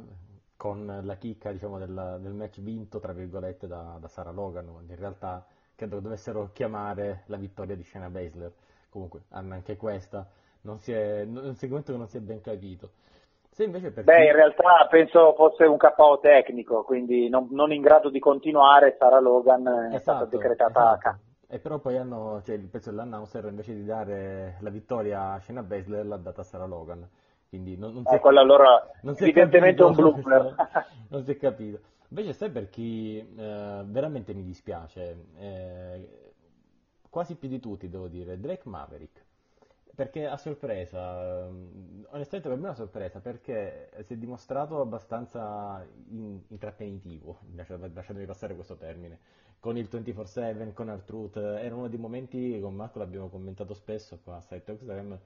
con 0.59 0.99
la 1.03 1.15
chicca 1.15 1.53
diciamo, 1.53 1.77
del, 1.77 2.17
del, 2.19 2.33
match 2.33 2.59
vinto 2.59 2.99
tra 2.99 3.13
virgolette 3.13 3.65
da, 3.65 3.95
da 3.97 4.09
Sarah 4.09 4.31
Logan. 4.31 4.67
In 4.89 4.95
realtà 4.97 5.45
credo 5.73 6.01
dovessero 6.01 6.49
chiamare 6.51 7.23
la 7.27 7.37
vittoria 7.37 7.77
di 7.77 7.83
Shayna 7.83 8.09
Baszler. 8.09 8.51
Comunque 8.89 9.21
anche 9.29 9.77
questa. 9.77 10.27
Non 10.61 10.79
si 10.79 10.91
è, 10.91 11.21
un 11.21 11.55
segmento 11.55 11.93
che 11.93 11.97
non 11.97 12.07
si 12.09 12.17
è 12.17 12.19
ben 12.19 12.41
capito. 12.41 12.89
Se 13.49 13.63
invece 13.63 13.91
per 13.91 14.03
Beh, 14.03 14.25
in 14.25 14.33
realtà 14.33 14.85
penso 14.89 15.33
fosse 15.33 15.63
un 15.63 15.77
KO 15.77 16.19
tecnico, 16.21 16.83
quindi 16.83 17.29
non, 17.29 17.47
non 17.51 17.71
in 17.71 17.81
grado 17.81 18.09
di 18.09 18.19
continuare, 18.19 18.97
Sara 18.99 19.21
Logan 19.21 19.91
è 19.93 19.99
stata 19.99 20.23
Esatto, 20.23 20.37
decretata 20.37 20.97
esatto. 20.97 21.19
E 21.51 21.59
però 21.59 21.79
poi 21.79 21.97
hanno, 21.97 22.41
cioè, 22.43 22.55
il 22.55 22.67
pezzo 22.67 22.91
dell'announcer 22.91 23.45
invece 23.45 23.73
di 23.73 23.83
dare 23.83 24.57
la 24.61 24.69
vittoria 24.69 25.33
a 25.33 25.39
Shayna 25.39 25.63
Baszler 25.63 26.05
l'ha 26.05 26.17
data 26.17 26.41
a 26.41 26.43
Sarah 26.43 26.65
Logan. 26.65 27.07
Quindi 27.49 27.75
non, 27.75 27.93
non 27.93 28.05
si 28.05 28.13
Eh, 28.13 28.15
è- 28.15 28.19
quello 28.19 28.39
allora 28.39 28.87
non 29.01 29.15
si 29.15 29.23
è 29.23 29.25
evidentemente 29.25 29.81
capito, 29.81 29.87
un 29.87 29.95
blooper. 29.95 30.55
non 31.09 31.23
si 31.23 31.31
è 31.31 31.37
capito. 31.37 31.79
Invece 32.09 32.33
sai 32.33 32.51
per 32.51 32.69
chi 32.69 33.17
eh, 33.19 33.83
veramente 33.85 34.33
mi 34.33 34.43
dispiace, 34.43 35.25
eh, 35.37 36.33
quasi 37.09 37.35
più 37.35 37.47
di 37.49 37.59
tutti 37.59 37.89
devo 37.89 38.07
dire, 38.07 38.39
Drake 38.39 38.67
Maverick. 38.69 39.25
Perché 39.95 40.25
a 40.27 40.37
sorpresa, 40.37 41.47
ehm, 41.47 42.05
onestamente 42.11 42.47
per 42.47 42.57
me 42.57 42.63
è 42.63 42.67
una 42.67 42.73
sorpresa 42.75 43.19
perché 43.19 43.89
si 44.05 44.13
è 44.13 44.17
dimostrato 44.17 44.79
abbastanza 44.79 45.85
in- 46.09 46.41
intrattenitivo, 46.47 47.39
lascia- 47.55 47.77
lasciatemi 47.77 48.25
passare 48.25 48.55
questo 48.55 48.77
termine, 48.77 49.19
con 49.59 49.77
il 49.77 49.87
24-7, 49.91 50.73
con 50.73 50.93
R-Truth, 50.93 51.37
era 51.37 51.75
uno 51.75 51.87
dei 51.87 51.99
momenti, 51.99 52.59
con 52.59 52.75
Marco 52.75 52.99
l'abbiamo 52.99 53.29
commentato 53.29 53.73
spesso 53.73 54.19
qua 54.23 54.37
a 54.37 54.41
Site 54.41 54.71
Extreme, 54.71 55.19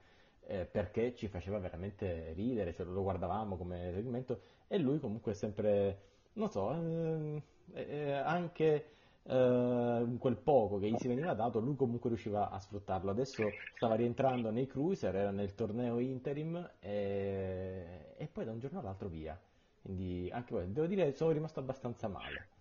eh, 0.46 0.64
perché 0.64 1.14
ci 1.14 1.28
faceva 1.28 1.58
veramente 1.58 2.32
ridere, 2.34 2.72
cioè 2.74 2.86
lo 2.86 3.02
guardavamo 3.02 3.56
come 3.56 3.92
segmento 3.94 4.40
e 4.66 4.78
lui 4.78 4.98
comunque 4.98 5.32
è 5.32 5.34
sempre, 5.34 5.98
non 6.34 6.50
so, 6.50 6.72
eh, 6.74 7.42
eh, 7.74 8.12
anche 8.12 8.86
eh, 9.22 10.06
quel 10.18 10.36
poco 10.36 10.78
che 10.78 10.90
gli 10.90 10.96
si 10.98 11.08
veniva 11.08 11.32
dato, 11.34 11.60
lui 11.60 11.76
comunque 11.76 12.10
riusciva 12.10 12.50
a 12.50 12.58
sfruttarlo. 12.58 13.10
Adesso 13.10 13.44
stava 13.76 13.94
rientrando 13.94 14.50
nei 14.50 14.66
cruiser, 14.66 15.14
era 15.14 15.30
nel 15.30 15.54
torneo 15.54 15.98
interim 15.98 16.56
e, 16.80 18.14
e 18.16 18.26
poi 18.26 18.44
da 18.44 18.52
un 18.52 18.58
giorno 18.58 18.80
all'altro 18.80 19.08
via. 19.08 19.38
Quindi 19.82 20.28
anche 20.32 20.52
quello, 20.52 20.72
devo 20.72 20.86
dire, 20.86 21.12
sono 21.12 21.30
rimasto 21.30 21.60
abbastanza 21.60 22.08
male. 22.08 22.53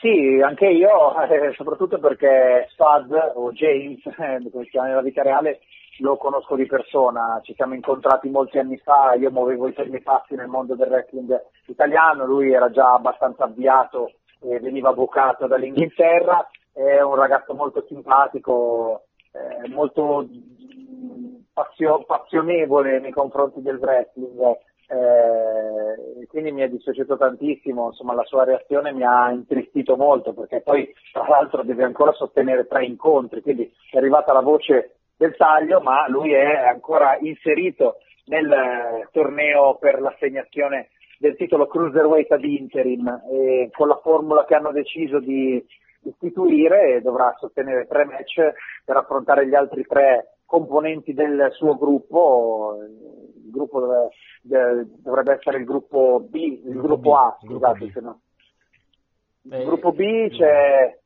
Sì, 0.00 0.40
anche 0.42 0.66
io, 0.66 1.14
eh, 1.20 1.52
soprattutto 1.52 1.98
perché 1.98 2.66
Spud 2.70 3.32
o 3.34 3.52
James, 3.52 4.00
eh, 4.18 4.50
come 4.50 4.64
si 4.64 4.70
chiama 4.70 4.88
nella 4.88 5.02
vita 5.02 5.22
reale, 5.22 5.60
lo 5.98 6.16
conosco 6.16 6.56
di 6.56 6.64
persona, 6.64 7.38
ci 7.42 7.52
siamo 7.52 7.74
incontrati 7.74 8.30
molti 8.30 8.58
anni 8.58 8.78
fa, 8.78 9.12
io 9.12 9.30
muovevo 9.30 9.68
i 9.68 9.74
primi 9.74 10.00
passi 10.00 10.34
nel 10.34 10.46
mondo 10.46 10.74
del 10.74 10.88
wrestling 10.88 11.38
italiano, 11.66 12.24
lui 12.24 12.50
era 12.50 12.70
già 12.70 12.94
abbastanza 12.94 13.44
avviato 13.44 14.12
e 14.40 14.58
veniva 14.58 14.88
avvocato 14.88 15.46
dall'Inghilterra, 15.46 16.48
è 16.72 17.02
un 17.02 17.16
ragazzo 17.16 17.52
molto 17.52 17.84
simpatico, 17.86 19.02
eh, 19.32 19.68
molto 19.68 20.26
mm, 20.26 21.34
passio- 21.52 22.04
passionevole 22.04 23.00
nei 23.00 23.12
confronti 23.12 23.60
del 23.60 23.76
wrestling, 23.76 24.56
eh, 24.90 26.26
quindi 26.26 26.50
mi 26.50 26.62
è 26.62 26.68
dispiaciuto 26.68 27.16
tantissimo, 27.16 27.86
insomma 27.86 28.14
la 28.14 28.24
sua 28.24 28.44
reazione 28.44 28.92
mi 28.92 29.04
ha 29.04 29.30
intristito 29.30 29.96
molto 29.96 30.32
perché 30.32 30.62
poi 30.62 30.92
tra 31.12 31.26
l'altro 31.28 31.62
deve 31.62 31.84
ancora 31.84 32.12
sostenere 32.12 32.66
tre 32.66 32.84
incontri, 32.84 33.40
quindi 33.40 33.70
è 33.90 33.98
arrivata 33.98 34.32
la 34.32 34.40
voce 34.40 34.96
del 35.16 35.36
taglio, 35.36 35.80
ma 35.80 36.08
lui 36.08 36.32
è 36.32 36.66
ancora 36.66 37.16
inserito 37.20 37.98
nel 38.26 38.50
eh, 38.50 39.08
torneo 39.12 39.76
per 39.76 40.00
l'assegnazione 40.00 40.88
del 41.18 41.36
titolo 41.36 41.66
Cruiserweight 41.66 42.32
ad 42.32 42.44
interim 42.44 43.06
e 43.30 43.70
con 43.72 43.86
la 43.86 44.00
formula 44.02 44.44
che 44.44 44.54
hanno 44.54 44.72
deciso 44.72 45.20
di 45.20 45.62
istituire 46.02 47.00
dovrà 47.02 47.34
sostenere 47.38 47.86
tre 47.86 48.06
match 48.06 48.40
per 48.84 48.96
affrontare 48.96 49.46
gli 49.46 49.54
altri 49.54 49.84
tre 49.84 50.38
componenti 50.46 51.12
del 51.12 51.48
suo 51.52 51.76
gruppo, 51.76 52.78
il 52.80 53.50
gruppo 53.50 54.08
dovrebbe 54.40 55.34
essere 55.34 55.58
il 55.58 55.64
gruppo 55.64 56.20
B, 56.28 56.34
il 56.34 56.60
Gruppo 56.72 56.86
gruppo, 56.86 57.10
B, 57.10 57.12
A, 57.12 57.38
il 57.42 57.48
gruppo 57.48 57.66
scusate 57.66 57.86
B. 57.86 57.92
se 57.92 58.00
no. 58.00 58.20
Eh, 59.50 59.58
Il 59.60 59.66
gruppo 59.66 59.92
B 59.92 60.28
c'è, 60.30 60.98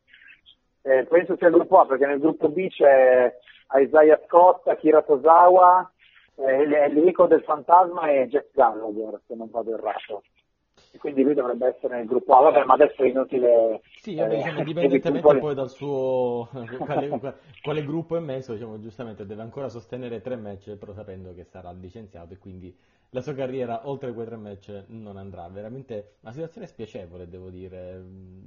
eh, 0.83 1.05
penso 1.05 1.37
sia 1.37 1.49
il 1.49 1.55
gruppo 1.55 1.81
A 1.81 1.87
perché 1.87 2.07
nel 2.07 2.18
gruppo 2.20 2.49
B 2.49 2.68
c'è 2.68 3.37
Isaiah 3.77 4.20
Scott, 4.27 4.66
Akira 4.68 5.03
Tosawa, 5.03 5.90
eh, 6.37 6.66
l'Enrico 6.66 7.27
del 7.27 7.42
Fantasma 7.42 8.11
e 8.11 8.29
Jeff 8.29 8.53
Gallagher, 8.53 9.20
se 9.27 9.35
non 9.35 9.49
vado 9.51 9.73
errato. 9.75 10.23
Quindi 10.98 11.22
lui 11.22 11.35
dovrebbe 11.35 11.74
essere 11.74 11.96
nel 11.96 12.07
gruppo 12.07 12.35
A, 12.35 12.50
vabbè, 12.50 12.64
ma 12.64 12.74
adesso 12.74 13.02
è 13.02 13.09
inutile. 13.09 13.80
Sì, 14.00 14.16
eh, 14.16 14.28
diciamo, 14.28 14.59
indipendentemente 14.59 15.37
poi 15.38 15.54
dal 15.54 15.70
suo 15.70 16.48
quale, 16.85 17.18
quale 17.62 17.85
gruppo 17.85 18.16
è 18.16 18.20
messo, 18.20 18.52
diciamo, 18.52 18.80
giustamente 18.80 19.26
deve 19.26 19.42
ancora 19.42 19.68
sostenere 19.68 20.20
tre 20.20 20.37
match, 20.37 20.76
però 20.76 20.92
sapendo 20.92 21.35
che 21.35 21.44
sarà 21.44 21.72
licenziato 21.72 22.35
e 22.35 22.38
quindi 22.38 22.74
la 23.11 23.20
sua 23.20 23.35
carriera 23.35 23.88
oltre 23.88 24.12
quei 24.12 24.26
tre 24.26 24.37
match 24.37 24.85
non 24.88 25.16
andrà. 25.16 25.48
Veramente 25.48 26.16
una 26.20 26.33
situazione 26.33 26.66
spiacevole, 26.66 27.28
devo 27.28 27.48
dire, 27.48 28.02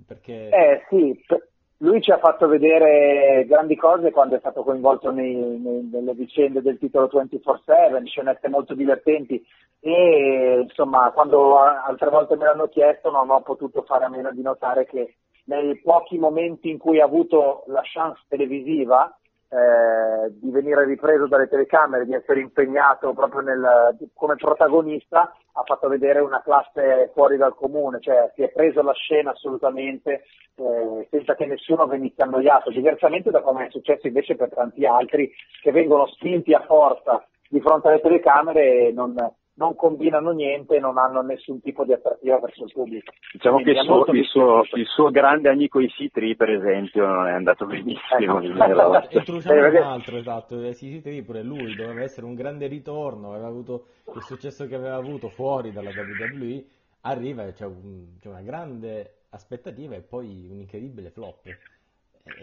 perché 0.06 0.50
Eh 0.50 0.86
sì, 0.90 1.24
p- 1.26 1.48
lui 1.80 2.02
ci 2.02 2.12
ha 2.12 2.18
fatto 2.18 2.48
vedere 2.48 3.46
grandi 3.48 3.76
cose 3.76 4.12
quando 4.12 4.36
è 4.36 4.40
stato 4.40 4.64
coinvolto 4.64 5.12
nei- 5.12 5.36
nei- 5.36 5.90
nelle 5.92 6.14
vicende 6.14 6.62
del 6.62 6.78
titolo 6.80 7.08
24-7, 7.08 8.04
scenette 8.06 8.48
molto 8.50 8.74
divertenti. 8.74 9.44
E 9.80 10.60
insomma 10.64 11.12
quando 11.12 11.58
altre 11.60 12.10
volte 12.10 12.36
me 12.36 12.46
l'hanno 12.46 12.68
chiesto 12.68 13.12
non 13.12 13.30
ho 13.30 13.42
potuto 13.42 13.84
fare 13.84 14.06
a 14.06 14.10
meno 14.10 14.32
di 14.32 14.42
notare 14.42 14.86
che 14.86 15.16
nei 15.46 15.80
pochi 15.80 16.18
momenti 16.18 16.70
in 16.70 16.78
cui 16.80 17.00
ha 17.00 17.06
avuto 17.06 17.64
la 17.68 17.82
chance 17.84 18.22
televisiva 18.28 19.16
eh, 19.50 20.30
di 20.32 20.50
venire 20.52 20.84
ripreso 20.84 21.28
dalle 21.28 21.48
telecamere, 21.48 22.06
di 22.06 22.14
essere 22.14 22.42
impegnato 22.42 23.14
proprio 23.14 23.42
nel- 23.42 24.10
come 24.14 24.36
protagonista, 24.36 25.34
ha 25.58 25.64
fatto 25.64 25.88
vedere 25.88 26.20
una 26.20 26.42
classe 26.44 27.10
fuori 27.14 27.36
dal 27.36 27.56
comune, 27.56 28.00
cioè 28.00 28.32
si 28.36 28.44
è 28.44 28.50
preso 28.50 28.84
la 28.84 28.94
scena 28.94 29.32
assolutamente 29.32 30.26
eh, 30.56 31.08
senza 31.10 31.34
che 31.36 31.48
nessuno 31.48 31.88
venisse 31.88 32.22
annoiato, 32.22 32.70
diversamente 32.70 33.32
da 33.32 33.42
come 33.42 33.66
è 33.66 33.70
successo 33.72 34.06
invece 34.06 34.36
per 34.36 34.54
tanti 34.54 34.86
altri 34.86 35.32
che 35.62 35.72
vengono 35.72 36.06
spinti 36.08 36.54
a 36.54 36.62
forza 36.62 37.26
di 37.50 37.60
fronte 37.60 37.88
alle 37.88 38.02
telecamere 38.02 38.88
e 38.88 38.92
non, 38.92 39.16
non 39.60 39.76
combinano 39.76 40.32
niente 40.32 40.76
e 40.76 40.80
non 40.80 40.98
hanno 40.98 41.22
nessun 41.22 41.60
tipo 41.62 41.84
di 41.84 41.92
attrattiva 41.94 42.40
verso 42.40 42.64
il 42.66 42.72
pubblico. 42.72 43.12
Diciamo 43.34 43.56
Quindi 43.62 43.74
che 43.74 43.86
suo, 43.86 44.06
il, 44.14 44.26
suo, 44.26 44.62
il 44.74 44.86
suo 44.86 45.10
grande 45.10 45.50
amico 45.50 45.80
IC3 45.80 46.36
per 46.36 46.50
esempio 46.52 47.06
non 47.08 47.28
è 47.28 47.32
andato 47.32 47.66
benissimo 47.66 48.40
Ecco. 48.40 48.46
introduciamo 48.46 49.56
Eh, 49.56 49.58
un 49.66 49.72
perché- 49.72 49.78
altro, 49.80 50.18
esatto, 50.18 50.62
eh, 50.64 50.70
CC3 50.72 51.24
pure 51.26 51.42
lui 51.44 51.76
doveva 51.76 52.02
essere 52.04 52.26
un 52.28 52.36
grande 52.36 52.68
ritorno, 52.68 53.32
aveva 53.34 53.48
avuto 53.48 53.86
il 54.16 54.22
successo 54.24 54.68
che 54.68 54.76
aveva 54.76 54.96
avuto 54.96 55.30
fuori 55.30 55.72
dalla 55.72 55.90
WWE, 55.90 56.64
arriva 57.02 57.46
e 57.48 57.54
c'è, 57.54 57.66
un- 57.66 58.18
c'è 58.20 58.28
una 58.30 58.42
grande 58.42 59.14
aspettativa 59.32 59.96
e 59.96 60.02
poi 60.02 60.48
un 60.52 60.60
incredibile 60.60 61.10
flop. 61.10 61.48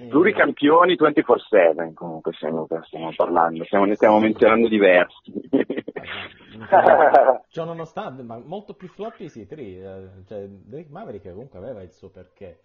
Pluricampioni 0.08 0.94
24-7 0.94 1.94
comunque 1.94 2.32
stiamo, 2.32 2.66
stiamo 2.82 3.12
parlando, 3.14 3.64
stiamo, 3.64 3.84
ne 3.84 3.94
stiamo 3.94 4.18
menzionando 4.18 4.68
diversi. 4.68 5.32
Ciò 7.48 7.64
nonostante, 7.64 8.22
ma 8.22 8.40
molto 8.44 8.74
più 8.74 8.88
floppy 8.88 9.28
sì, 9.28 9.46
tri, 9.46 9.80
eh, 9.80 10.08
cioè 10.26 10.46
Drake 10.46 10.88
Maverick 10.90 11.30
comunque 11.30 11.58
aveva 11.58 11.82
il 11.82 11.90
suo 11.90 12.10
perché. 12.10 12.60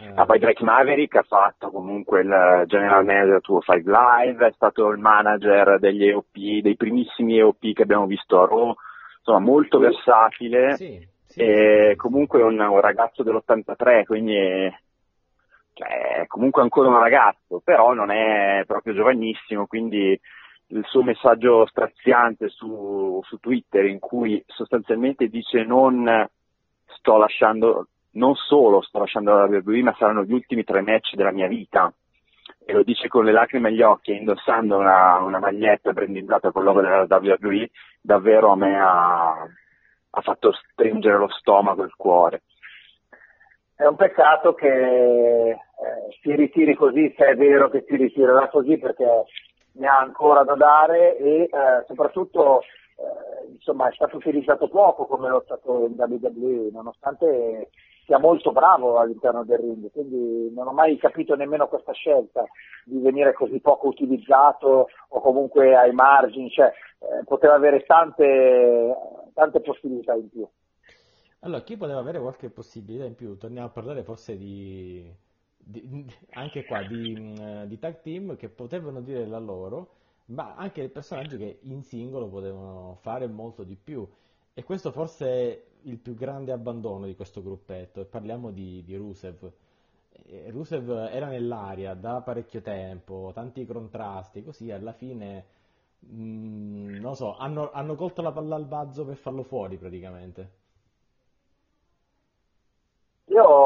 Eh, 0.00 0.12
Ah, 0.14 0.24
poi 0.24 0.38
Drake 0.38 0.64
Maverick 0.64 1.16
ha 1.16 1.22
fatto 1.22 1.70
comunque 1.70 2.22
il 2.22 2.64
general 2.66 3.04
manager 3.04 3.42
Tour 3.42 3.62
5 3.62 3.92
Live, 3.92 4.46
è 4.46 4.52
stato 4.52 4.88
il 4.88 4.98
manager 4.98 5.78
degli 5.78 6.06
EOP, 6.06 6.60
dei 6.62 6.76
primissimi 6.76 7.36
EOP 7.36 7.72
che 7.74 7.82
abbiamo 7.82 8.06
visto 8.06 8.40
a 8.40 8.46
Raw, 8.46 8.74
insomma 9.18 9.38
molto 9.38 9.78
versatile 9.78 10.76
sì, 10.76 11.06
sì, 11.26 11.40
e 11.40 11.88
sì, 11.90 11.96
comunque 11.96 12.42
un, 12.42 12.58
un 12.58 12.80
ragazzo 12.80 13.22
dell'83, 13.22 14.04
quindi 14.04 14.34
è, 14.34 14.72
cioè, 15.74 16.22
è 16.22 16.26
comunque 16.26 16.62
ancora 16.62 16.88
un 16.88 16.98
ragazzo, 16.98 17.60
però 17.64 17.92
non 17.94 18.10
è 18.10 18.64
proprio 18.66 18.94
giovanissimo, 18.94 19.66
quindi 19.66 20.18
il 20.68 20.84
suo 20.86 21.02
messaggio 21.02 21.66
straziante 21.66 22.48
su, 22.48 23.20
su 23.24 23.38
Twitter 23.38 23.84
in 23.84 23.98
cui 23.98 24.42
sostanzialmente 24.46 25.28
dice 25.28 25.64
non 25.64 26.28
sto 26.86 27.16
lasciando, 27.16 27.88
non 28.12 28.34
solo 28.34 28.80
sto 28.82 28.98
lasciando 28.98 29.34
la 29.34 29.44
WWE, 29.44 29.82
ma 29.82 29.94
saranno 29.98 30.24
gli 30.24 30.32
ultimi 30.32 30.64
tre 30.64 30.80
match 30.82 31.14
della 31.14 31.32
mia 31.32 31.48
vita. 31.48 31.92
E 32.64 32.72
lo 32.72 32.82
dice 32.84 33.08
con 33.08 33.24
le 33.24 33.32
lacrime 33.32 33.68
agli 33.68 33.82
occhi, 33.82 34.14
indossando 34.14 34.78
una, 34.78 35.18
una 35.18 35.40
maglietta 35.40 35.92
brandizzata 35.92 36.52
con 36.52 36.62
il 36.62 36.68
logo 36.68 36.80
della 36.80 37.06
WWE, 37.08 37.70
davvero 38.00 38.52
a 38.52 38.56
me 38.56 38.78
ha, 38.78 39.30
ha 40.10 40.20
fatto 40.20 40.52
stringere 40.52 41.18
lo 41.18 41.28
stomaco 41.28 41.82
e 41.82 41.86
il 41.86 41.94
cuore. 41.96 42.42
È 43.82 43.86
un 43.88 43.96
peccato 43.96 44.54
che 44.54 44.68
eh, 44.68 45.58
si 46.20 46.32
ritiri 46.36 46.76
così, 46.76 47.12
se 47.18 47.30
è 47.30 47.34
vero 47.34 47.68
che 47.68 47.84
si 47.84 47.96
ritirerà 47.96 48.48
così, 48.48 48.78
perché 48.78 49.24
ne 49.72 49.86
ha 49.88 49.98
ancora 49.98 50.44
da 50.44 50.54
dare 50.54 51.16
e 51.16 51.42
eh, 51.42 51.50
soprattutto 51.88 52.60
eh, 52.60 53.50
insomma, 53.50 53.88
è 53.88 53.92
stato 53.92 54.18
utilizzato 54.18 54.68
poco 54.68 55.06
come 55.06 55.28
lo 55.28 55.42
stato 55.44 55.86
in 55.86 55.94
WWE, 55.96 56.70
nonostante 56.70 57.70
sia 58.04 58.20
molto 58.20 58.52
bravo 58.52 58.98
all'interno 58.98 59.42
del 59.42 59.58
ring, 59.58 59.90
quindi 59.90 60.52
non 60.54 60.68
ho 60.68 60.72
mai 60.72 60.96
capito 60.96 61.34
nemmeno 61.34 61.66
questa 61.66 61.90
scelta 61.90 62.44
di 62.84 63.00
venire 63.00 63.32
così 63.32 63.58
poco 63.58 63.88
utilizzato 63.88 64.90
o 65.08 65.20
comunque 65.20 65.74
ai 65.74 65.90
margini, 65.90 66.48
cioè 66.50 66.66
eh, 66.68 67.24
poteva 67.24 67.54
avere 67.54 67.82
tante, 67.82 68.94
tante 69.34 69.60
possibilità 69.60 70.14
in 70.14 70.28
più. 70.30 70.48
Allora, 71.44 71.62
chi 71.62 71.76
poteva 71.76 71.98
avere 71.98 72.20
qualche 72.20 72.50
possibilità 72.50 73.04
in 73.04 73.16
più? 73.16 73.36
Torniamo 73.36 73.66
a 73.66 73.70
parlare 73.70 74.04
forse 74.04 74.36
di, 74.36 75.12
di 75.56 76.06
anche 76.34 76.64
qua 76.64 76.82
di, 76.84 77.66
di 77.66 77.78
tag 77.80 78.00
team 78.00 78.36
che 78.36 78.48
potevano 78.48 79.00
dire 79.00 79.26
la 79.26 79.40
loro, 79.40 79.88
ma 80.26 80.54
anche 80.54 80.88
personaggi 80.88 81.36
che 81.36 81.58
in 81.62 81.82
singolo 81.82 82.28
potevano 82.28 82.96
fare 83.00 83.26
molto 83.26 83.64
di 83.64 83.74
più. 83.74 84.08
E 84.54 84.62
questo 84.62 84.92
forse 84.92 85.26
è 85.26 85.64
il 85.82 85.98
più 85.98 86.14
grande 86.14 86.52
abbandono 86.52 87.06
di 87.06 87.16
questo 87.16 87.42
gruppetto, 87.42 88.00
e 88.00 88.04
parliamo 88.04 88.52
di, 88.52 88.84
di 88.84 88.94
Rusev. 88.94 89.52
Rusev 90.50 90.90
era 91.10 91.26
nell'aria 91.26 91.94
da 91.94 92.20
parecchio 92.20 92.60
tempo, 92.62 93.32
tanti 93.34 93.66
contrasti, 93.66 94.44
così 94.44 94.70
alla 94.70 94.92
fine, 94.92 95.44
mh, 95.98 96.22
mm, 96.22 97.00
non 97.00 97.16
so, 97.16 97.36
hanno, 97.36 97.72
hanno 97.72 97.96
colto 97.96 98.22
la 98.22 98.30
palla 98.30 98.54
al 98.54 98.66
balzo 98.66 99.04
per 99.04 99.16
farlo 99.16 99.42
fuori 99.42 99.76
praticamente. 99.76 100.60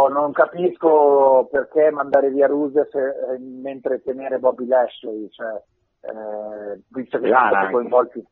Io 0.06 0.12
non 0.12 0.32
capisco 0.32 1.48
perché 1.50 1.90
mandare 1.90 2.30
via 2.30 2.46
Rusev 2.46 2.94
eh, 2.94 3.38
mentre 3.38 4.02
tenere 4.02 4.38
Bobby 4.38 4.66
Lashley, 4.66 5.28
cioè, 5.30 5.62
eh, 6.00 6.80
visto 6.88 7.18
che 7.18 7.28
sono 7.28 7.70
coinvolti 7.70 8.26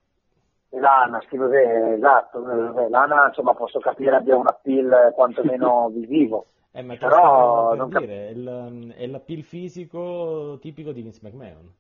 Lana, 0.71 1.23
sì, 1.29 1.37
esatto, 1.37 2.41
Lana 2.89 3.29
insomma 3.29 3.55
posso 3.55 3.79
capire 3.79 4.17
abbia 4.17 4.37
un 4.37 4.47
appeal 4.47 5.13
quantomeno 5.15 5.89
visivo. 5.95 6.47
Eh, 6.73 6.83
ma 6.83 6.97
però 6.97 7.75
non 7.75 7.89
cap- 7.89 8.03
dire, 8.03 8.29
è, 8.29 8.31
il, 8.31 8.95
è 8.97 9.07
l'appeal 9.07 9.43
fisico 9.43 10.59
tipico 10.61 10.91
di 10.91 11.03
Vince 11.03 11.21
McMahon. 11.23 11.73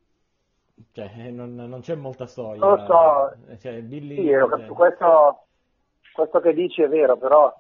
Cioè, 0.92 1.10
eh, 1.18 1.30
non, 1.30 1.54
non 1.54 1.80
c'è 1.80 1.96
molta 1.96 2.26
storia. 2.26 2.64
Lo 2.64 2.78
so, 2.86 3.56
cioè, 3.58 3.80
Billy, 3.82 4.16
sì, 4.16 4.28
cioè... 4.28 4.66
questo, 4.66 5.44
questo 6.12 6.40
che 6.40 6.52
dici 6.52 6.82
è 6.82 6.88
vero, 6.88 7.16
però 7.16 7.52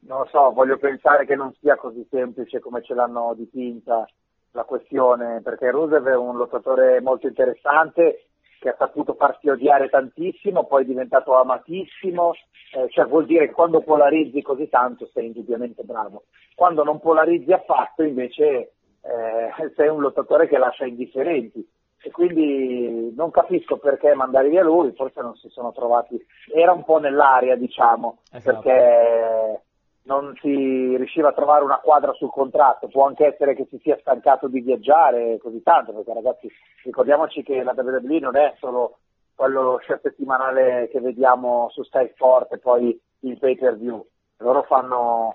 non 0.00 0.20
lo 0.20 0.28
so, 0.30 0.50
voglio 0.52 0.78
pensare 0.78 1.26
che 1.26 1.34
non 1.34 1.52
sia 1.60 1.76
così 1.76 2.06
semplice 2.10 2.60
come 2.60 2.82
ce 2.82 2.94
l'hanno 2.94 3.34
dipinta 3.36 4.06
la 4.52 4.64
questione, 4.64 5.40
perché 5.42 5.70
Rusev 5.70 6.06
è 6.06 6.16
un 6.16 6.36
lottatore 6.36 7.00
molto 7.00 7.26
interessante 7.26 8.24
che 8.58 8.68
ha 8.68 8.76
saputo 8.78 9.14
farsi 9.14 9.48
odiare 9.48 9.88
tantissimo, 9.88 10.66
poi 10.66 10.82
è 10.82 10.86
diventato 10.86 11.34
amatissimo, 11.38 12.32
eh, 12.74 12.88
cioè 12.90 13.06
vuol 13.06 13.24
dire 13.24 13.46
che 13.46 13.52
quando 13.52 13.80
polarizzi 13.80 14.42
così 14.42 14.68
tanto 14.68 15.08
sei 15.12 15.26
indubbiamente 15.26 15.82
bravo. 15.82 16.24
Quando 16.54 16.84
non 16.84 17.00
polarizzi 17.00 17.52
affatto 17.52 18.02
invece 18.02 18.72
eh, 19.02 19.72
sei 19.74 19.88
un 19.88 20.00
lottatore 20.00 20.46
che 20.46 20.58
lascia 20.58 20.84
indifferenti 20.84 21.66
e 22.02 22.10
quindi 22.10 23.12
non 23.14 23.30
capisco 23.30 23.78
perché 23.78 24.14
mandare 24.14 24.48
via 24.48 24.62
lui, 24.62 24.92
forse 24.92 25.20
non 25.20 25.36
si 25.36 25.48
sono 25.48 25.72
trovati, 25.72 26.22
era 26.52 26.72
un 26.72 26.84
po' 26.84 26.98
nell'aria 26.98 27.56
diciamo, 27.56 28.18
esatto. 28.30 28.60
perché 28.60 29.62
non 30.02 30.34
si 30.40 30.96
riusciva 30.96 31.28
a 31.28 31.32
trovare 31.32 31.64
una 31.64 31.78
quadra 31.78 32.12
sul 32.12 32.30
contratto, 32.30 32.88
può 32.88 33.06
anche 33.06 33.26
essere 33.26 33.54
che 33.54 33.66
si 33.68 33.78
sia 33.82 33.98
stancato 34.00 34.48
di 34.48 34.60
viaggiare 34.60 35.38
così 35.38 35.62
tanto, 35.62 35.92
perché 35.92 36.14
ragazzi 36.14 36.50
ricordiamoci 36.84 37.42
che 37.42 37.62
la 37.62 37.74
WWE 37.76 38.18
non 38.18 38.36
è 38.36 38.54
solo 38.58 38.98
quello 39.34 39.80
show 39.86 39.98
settimanale 40.02 40.88
che 40.90 41.00
vediamo 41.00 41.68
su 41.70 41.82
Sky 41.84 42.10
Sport 42.14 42.52
e 42.52 42.58
poi 42.58 42.98
il 43.20 43.38
pay 43.38 43.56
per 43.56 43.76
view, 43.76 44.04
loro 44.38 44.62
fanno 44.62 45.34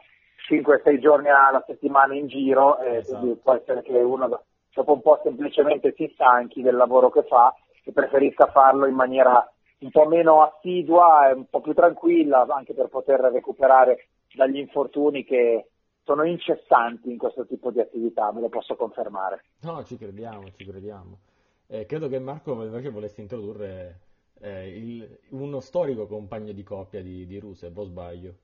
5-6 0.49 0.99
giorni 0.99 1.29
alla 1.29 1.63
settimana 1.65 2.15
in 2.15 2.27
giro 2.27 2.79
e 2.79 2.97
esatto. 2.97 3.19
quindi 3.19 3.39
può 3.41 3.53
essere 3.53 3.81
che 3.81 3.97
uno 3.97 4.41
dopo 4.73 4.93
un 4.93 5.01
po' 5.01 5.19
semplicemente 5.23 5.93
si 5.95 6.09
stanchi 6.13 6.61
del 6.61 6.75
lavoro 6.75 7.09
che 7.09 7.23
fa 7.23 7.55
e 7.83 7.91
preferisca 7.91 8.47
farlo 8.47 8.85
in 8.85 8.93
maniera 8.93 9.47
un 9.79 9.89
po' 9.89 10.05
meno 10.05 10.41
assidua 10.41 11.29
e 11.29 11.33
un 11.33 11.45
po' 11.49 11.61
più 11.61 11.73
tranquilla 11.73 12.45
anche 12.49 12.73
per 12.73 12.87
poter 12.87 13.19
recuperare 13.19 14.07
dagli 14.35 14.57
infortuni 14.57 15.23
che 15.23 15.69
sono 16.03 16.23
incessanti 16.23 17.09
in 17.09 17.17
questo 17.17 17.45
tipo 17.45 17.71
di 17.71 17.79
attività, 17.79 18.31
me 18.31 18.41
lo 18.41 18.49
posso 18.49 18.75
confermare. 18.75 19.45
No, 19.61 19.83
ci 19.83 19.97
crediamo, 19.97 20.51
ci 20.51 20.63
crediamo. 20.63 21.19
Eh, 21.67 21.85
credo 21.85 22.07
che 22.07 22.19
Marco 22.19 22.63
invece 22.63 22.89
volesse 22.89 23.21
introdurre 23.21 23.99
eh, 24.39 24.67
il, 24.67 25.19
uno 25.29 25.59
storico 25.59 26.05
compagno 26.05 26.51
di 26.51 26.61
coppia 26.61 27.01
di, 27.01 27.25
di 27.25 27.39
Rusev, 27.39 27.75
o 27.75 27.83
sbaglio? 27.83 28.35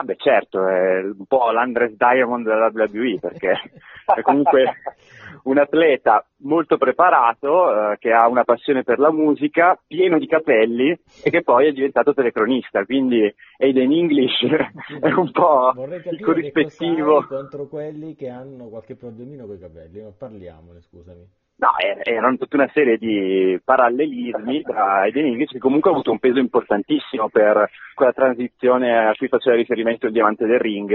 Ah 0.00 0.02
beh 0.02 0.16
certo, 0.16 0.66
è 0.66 1.02
un 1.02 1.26
po' 1.28 1.50
l'Andres 1.50 1.94
Diamond 1.94 2.46
della 2.46 2.70
WWE 2.72 3.18
perché 3.20 3.52
è 4.16 4.22
comunque 4.22 4.76
un 5.42 5.58
atleta 5.58 6.24
molto 6.38 6.78
preparato, 6.78 7.92
eh, 7.92 7.98
che 7.98 8.10
ha 8.10 8.26
una 8.26 8.44
passione 8.44 8.82
per 8.82 8.98
la 8.98 9.12
musica, 9.12 9.78
pieno 9.86 10.18
di 10.18 10.26
capelli 10.26 10.98
e 11.22 11.28
che 11.28 11.42
poi 11.42 11.66
è 11.66 11.72
diventato 11.72 12.14
telecronista, 12.14 12.86
quindi 12.86 13.30
Aiden 13.58 13.92
English 13.92 14.40
è 15.00 15.12
un 15.12 15.30
po' 15.32 15.74
il 15.76 16.20
corrispettivo. 16.22 17.26
contro 17.26 17.68
quelli 17.68 18.14
che 18.14 18.30
hanno 18.30 18.68
qualche 18.70 18.96
problemino 18.96 19.44
con 19.44 19.56
i 19.56 19.58
capelli, 19.58 20.00
ma 20.00 20.12
parliamone, 20.16 20.80
scusami. 20.80 21.39
No, 21.60 21.68
erano 22.04 22.38
tutta 22.38 22.56
una 22.56 22.70
serie 22.72 22.96
di 22.96 23.60
parallelismi 23.62 24.62
tra 24.62 25.04
Eden 25.04 25.26
English 25.26 25.50
che 25.50 25.58
comunque 25.58 25.90
ha 25.90 25.92
avuto 25.92 26.10
un 26.10 26.18
peso 26.18 26.38
importantissimo 26.38 27.28
per 27.28 27.68
quella 27.94 28.14
transizione 28.14 29.06
a 29.06 29.12
cui 29.14 29.28
faceva 29.28 29.56
riferimento 29.56 30.06
il 30.06 30.12
diamante 30.12 30.46
del 30.46 30.58
ring 30.58 30.90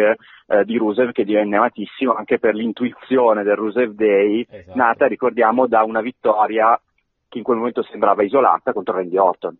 eh, 0.47 0.65
di 0.65 0.78
Rusev 0.78 1.12
che 1.12 1.23
divenne 1.23 1.58
amatissimo 1.58 2.15
anche 2.15 2.39
per 2.39 2.56
l'intuizione 2.56 3.43
del 3.43 3.56
Rusev 3.56 3.91
Day 3.91 4.43
esatto. 4.49 4.75
nata, 4.75 5.06
ricordiamo, 5.06 5.67
da 5.67 5.84
una 5.84 6.01
vittoria 6.01 6.80
che 7.30 7.38
in 7.38 7.43
quel 7.43 7.58
momento 7.58 7.84
sembrava 7.84 8.23
isolata 8.23 8.73
contro 8.73 8.95
Randy 8.95 9.17
Orton. 9.17 9.56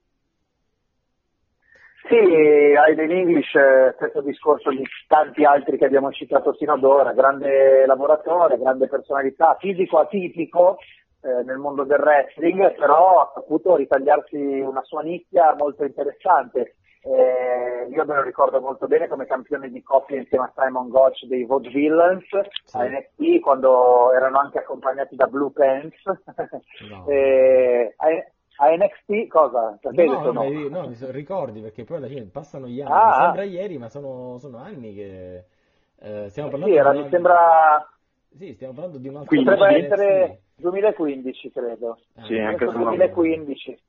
Sì, 2.08 2.16
Aiden 2.16 3.10
English, 3.10 3.56
eh, 3.56 3.94
stesso 3.96 4.22
discorso 4.22 4.70
di 4.70 4.84
tanti 5.08 5.44
altri 5.44 5.78
che 5.78 5.86
abbiamo 5.86 6.12
citato 6.12 6.54
sino 6.54 6.74
ad 6.74 6.84
ora, 6.84 7.14
grande 7.14 7.86
lavoratore, 7.88 8.60
grande 8.60 8.88
personalità, 8.88 9.58
fisico 9.60 9.98
atipico 9.98 10.78
eh, 11.22 11.44
nel 11.44 11.58
mondo 11.58 11.84
del 11.84 12.00
wrestling, 12.00 12.76
però 12.76 13.22
ha 13.22 13.32
saputo 13.34 13.76
ritagliarsi 13.76 14.36
una 14.36 14.84
sua 14.84 15.02
nicchia 15.02 15.56
molto 15.58 15.84
interessante. 15.84 16.76
Eh, 17.02 17.88
io 17.90 18.06
me 18.06 18.16
lo 18.16 18.22
ricordo 18.22 18.62
molto 18.62 18.86
bene 18.88 19.08
come 19.08 19.26
campione 19.26 19.70
di 19.70 19.82
coppia 19.82 20.18
insieme 20.18 20.46
a 20.46 20.54
Simon 20.56 20.90
Gotch 20.90 21.26
dei 21.26 21.44
Vote 21.44 21.70
Villains 21.70 22.26
sì. 22.64 22.78
a 22.78 22.88
NXT 22.88 23.40
quando 23.42 24.12
erano 24.14 24.40
anche 24.40 24.60
accompagnati 24.60 25.16
da 25.16 25.26
Blue 25.26 25.52
Pants. 25.52 26.02
No. 26.88 27.06
eh, 27.10 27.96
a 28.58 28.70
NXT 28.70 29.28
cosa? 29.28 29.78
No, 29.82 30.32
no, 30.32 30.50
no, 30.50 30.70
no, 30.70 30.96
ricordi 31.12 31.62
perché 31.62 31.84
poi 31.84 31.98
alla 31.98 32.08
fine 32.08 32.26
passano 32.32 32.68
gli 32.68 32.82
anni, 32.82 32.92
ah, 32.92 33.22
sembra 33.22 33.42
ah. 33.42 33.46
ieri 33.46 33.78
ma 33.78 33.90
sono, 33.90 34.38
sono 34.40 34.58
anni 34.58 34.94
che 34.94 35.46
eh, 36.00 36.30
stiamo 36.30 36.50
parlando 36.50 36.74
sì, 36.74 36.80
era, 36.80 36.94
mi 36.94 37.10
sembra 37.10 37.90
sì, 38.38 38.54
stiamo 38.54 38.74
parlando 38.74 38.98
di 38.98 39.08
un 39.08 39.18
altro 39.18 39.36
potrebbe 39.36 39.86
essere 39.86 40.42
2015 40.58 41.52
credo. 41.52 41.98
Ah, 42.16 42.26
sì, 42.26 42.38
anche 42.38 42.66
2015 42.66 43.80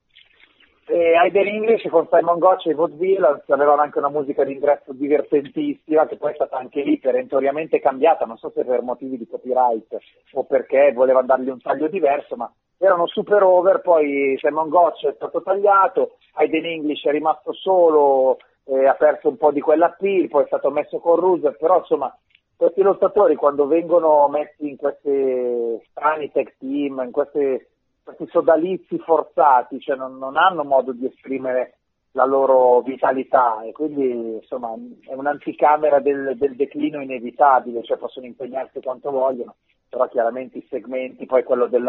e 0.89 1.17
Aider 1.17 1.47
English 1.47 1.89
con 1.91 2.07
Simon 2.09 2.39
Gotch 2.39 2.67
e 2.67 2.75
Vaudeville 2.75 3.43
avevano 3.49 3.83
anche 3.83 3.99
una 3.99 4.09
musica 4.09 4.45
d'ingresso 4.45 4.93
divertentissima 4.93 6.07
che 6.07 6.17
poi 6.17 6.31
è 6.31 6.35
stata 6.35 6.57
anche 6.57 6.83
lì 6.83 6.99
perentoriamente 6.99 7.81
cambiata, 7.81 8.25
non 8.25 8.37
so 8.37 8.53
se 8.55 8.65
per 8.65 8.83
motivi 8.83 9.19
di 9.19 9.27
copyright 9.27 9.97
o 10.33 10.45
perché 10.45 10.93
volevano 10.93 11.27
dargli 11.27 11.49
un 11.49 11.61
taglio 11.61 11.89
diverso, 11.89 12.37
ma 12.37 12.53
erano 12.79 13.07
super 13.07 13.43
over, 13.43 13.81
poi 13.81 14.37
Simon 14.39 14.69
Gotch 14.69 15.07
è 15.07 15.13
stato 15.15 15.43
tagliato, 15.43 16.17
Aiden 16.35 16.65
English 16.65 17.05
è 17.05 17.11
rimasto 17.11 17.53
solo, 17.53 18.39
eh, 18.65 18.87
ha 18.87 18.95
perso 18.95 19.29
un 19.29 19.37
po' 19.37 19.51
di 19.51 19.61
quella 19.61 19.95
quell'appeal, 19.95 20.29
poi 20.29 20.43
è 20.45 20.47
stato 20.47 20.71
messo 20.71 20.99
con 20.99 21.17
Ruser, 21.17 21.57
però 21.57 21.79
insomma 21.79 22.15
questi 22.57 22.83
lottatori 22.83 23.35
quando 23.35 23.67
vengono 23.67 24.29
messi 24.29 24.69
in 24.69 24.77
questi 24.77 25.79
strani 25.91 26.31
tech 26.33 26.57
team, 26.59 27.03
in 27.05 27.11
queste 27.11 27.69
questi 28.07 28.29
sodalizi 28.29 28.99
forzati, 28.99 29.81
cioè 29.81 29.97
non, 29.97 30.17
non, 30.17 30.37
hanno 30.37 30.63
modo 30.63 30.93
di 30.93 31.07
esprimere 31.07 31.79
la 32.13 32.25
loro 32.25 32.81
vitalità 32.83 33.63
e 33.63 33.73
quindi 33.73 34.35
insomma 34.37 34.73
è 35.09 35.13
un'anticamera 35.13 35.99
del, 35.99 36.37
del 36.37 36.55
declino 36.55 37.03
inevitabile, 37.03 37.83
cioè 37.83 37.99
possono 37.99 38.27
impegnarsi 38.27 38.81
quanto 38.81 39.11
vogliono, 39.11 39.57
però 39.89 40.07
chiaramente 40.07 40.59
i 40.59 40.67
segmenti, 40.71 41.27
poi 41.27 41.43
quello 41.43 41.67
del, 41.67 41.85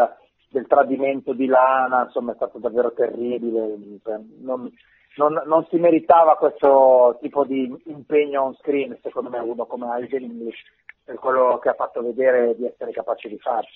del 0.50 0.66
tradimento 0.66 1.32
di 1.32 1.46
Lana, 1.46 2.04
insomma 2.04 2.32
è 2.32 2.36
stato 2.36 2.58
davvero 2.58 2.92
terribile, 2.92 3.76
non, 4.40 4.72
non, 5.16 5.42
non, 5.44 5.66
si 5.68 5.76
meritava 5.76 6.36
questo 6.36 7.18
tipo 7.20 7.44
di 7.44 7.70
impegno 7.86 8.42
on 8.42 8.54
screen, 8.54 8.96
secondo 9.02 9.30
me, 9.30 9.38
uno 9.40 9.66
come 9.66 9.90
Alden 9.90 10.22
English, 10.22 10.62
per 11.04 11.16
quello 11.16 11.58
che 11.58 11.70
ha 11.70 11.74
fatto 11.74 12.02
vedere 12.02 12.54
di 12.56 12.66
essere 12.66 12.92
capace 12.92 13.28
di 13.28 13.38
fare. 13.38 13.66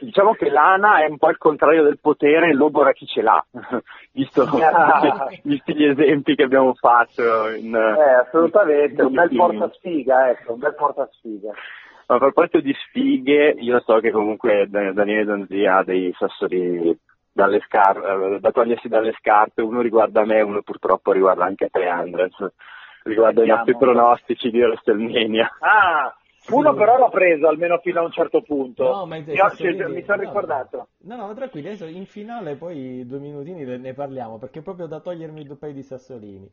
diciamo 0.00 0.32
che 0.32 0.48
l'ANA 0.48 1.04
è 1.04 1.08
un 1.08 1.18
po' 1.18 1.28
il 1.28 1.36
contrario 1.36 1.82
del 1.82 1.98
potere, 2.00 2.54
l'Obora 2.54 2.92
chi 2.92 3.06
ce 3.06 3.22
l'ha, 3.22 3.44
visto, 4.12 4.44
visti 5.42 5.74
gli 5.74 5.84
esempi 5.84 6.34
che 6.34 6.44
abbiamo 6.44 6.74
fatto. 6.74 7.50
In, 7.50 7.74
eh, 7.74 8.12
assolutamente, 8.26 9.02
in 9.02 9.08
un 9.08 9.12
bel 9.12 9.34
porta 9.34 9.70
sfiga, 9.74 10.30
ecco, 10.30 10.54
un 10.54 10.58
bel 10.58 10.74
porta 10.74 11.08
sfiga. 11.12 11.52
Ma 12.08 12.14
a 12.14 12.18
proposito 12.18 12.60
di 12.60 12.72
sfighe, 12.72 13.54
io 13.58 13.80
so 13.84 14.00
che 14.00 14.10
comunque 14.10 14.66
Daniele 14.66 15.24
Donzi 15.24 15.66
ha 15.66 15.82
dei 15.82 16.10
sassori 16.16 16.98
dalle 17.30 17.60
scar- 17.66 18.02
eh, 18.02 18.40
da 18.40 18.50
togliersi 18.50 18.88
dalle 18.88 19.12
scarpe, 19.18 19.60
uno 19.60 19.82
riguarda 19.82 20.24
me, 20.24 20.40
uno 20.40 20.62
purtroppo 20.62 21.12
riguarda 21.12 21.44
anche 21.44 21.68
te 21.68 21.84
Andres, 21.84 22.34
riguarda 23.02 23.40
Vediamo. 23.40 23.62
i 23.62 23.66
nostri 23.66 23.76
pronostici 23.76 24.50
di 24.50 24.58
WrestleMania. 24.58 25.56
Ah, 25.60 26.16
uno 26.48 26.72
però 26.72 26.96
l'ho 26.96 27.10
preso 27.10 27.46
almeno 27.46 27.76
fino 27.76 28.00
a 28.00 28.04
un 28.04 28.10
certo 28.10 28.40
punto. 28.40 28.84
No, 28.84 29.04
ma 29.04 29.16
Io, 29.16 29.50
cioè, 29.50 29.88
mi 29.88 30.02
sono 30.02 30.22
ricordato. 30.22 30.88
No, 31.02 31.16
no, 31.16 31.34
tranquilli, 31.34 31.66
adesso 31.66 31.84
in 31.84 32.06
finale 32.06 32.56
poi 32.56 33.04
due 33.06 33.18
minutini 33.18 33.64
ne 33.64 33.92
parliamo, 33.92 34.38
perché 34.38 34.60
è 34.60 34.62
proprio 34.62 34.86
da 34.86 35.00
togliermi 35.00 35.44
due 35.44 35.56
paio 35.56 35.74
di 35.74 35.82
sassolini. 35.82 36.50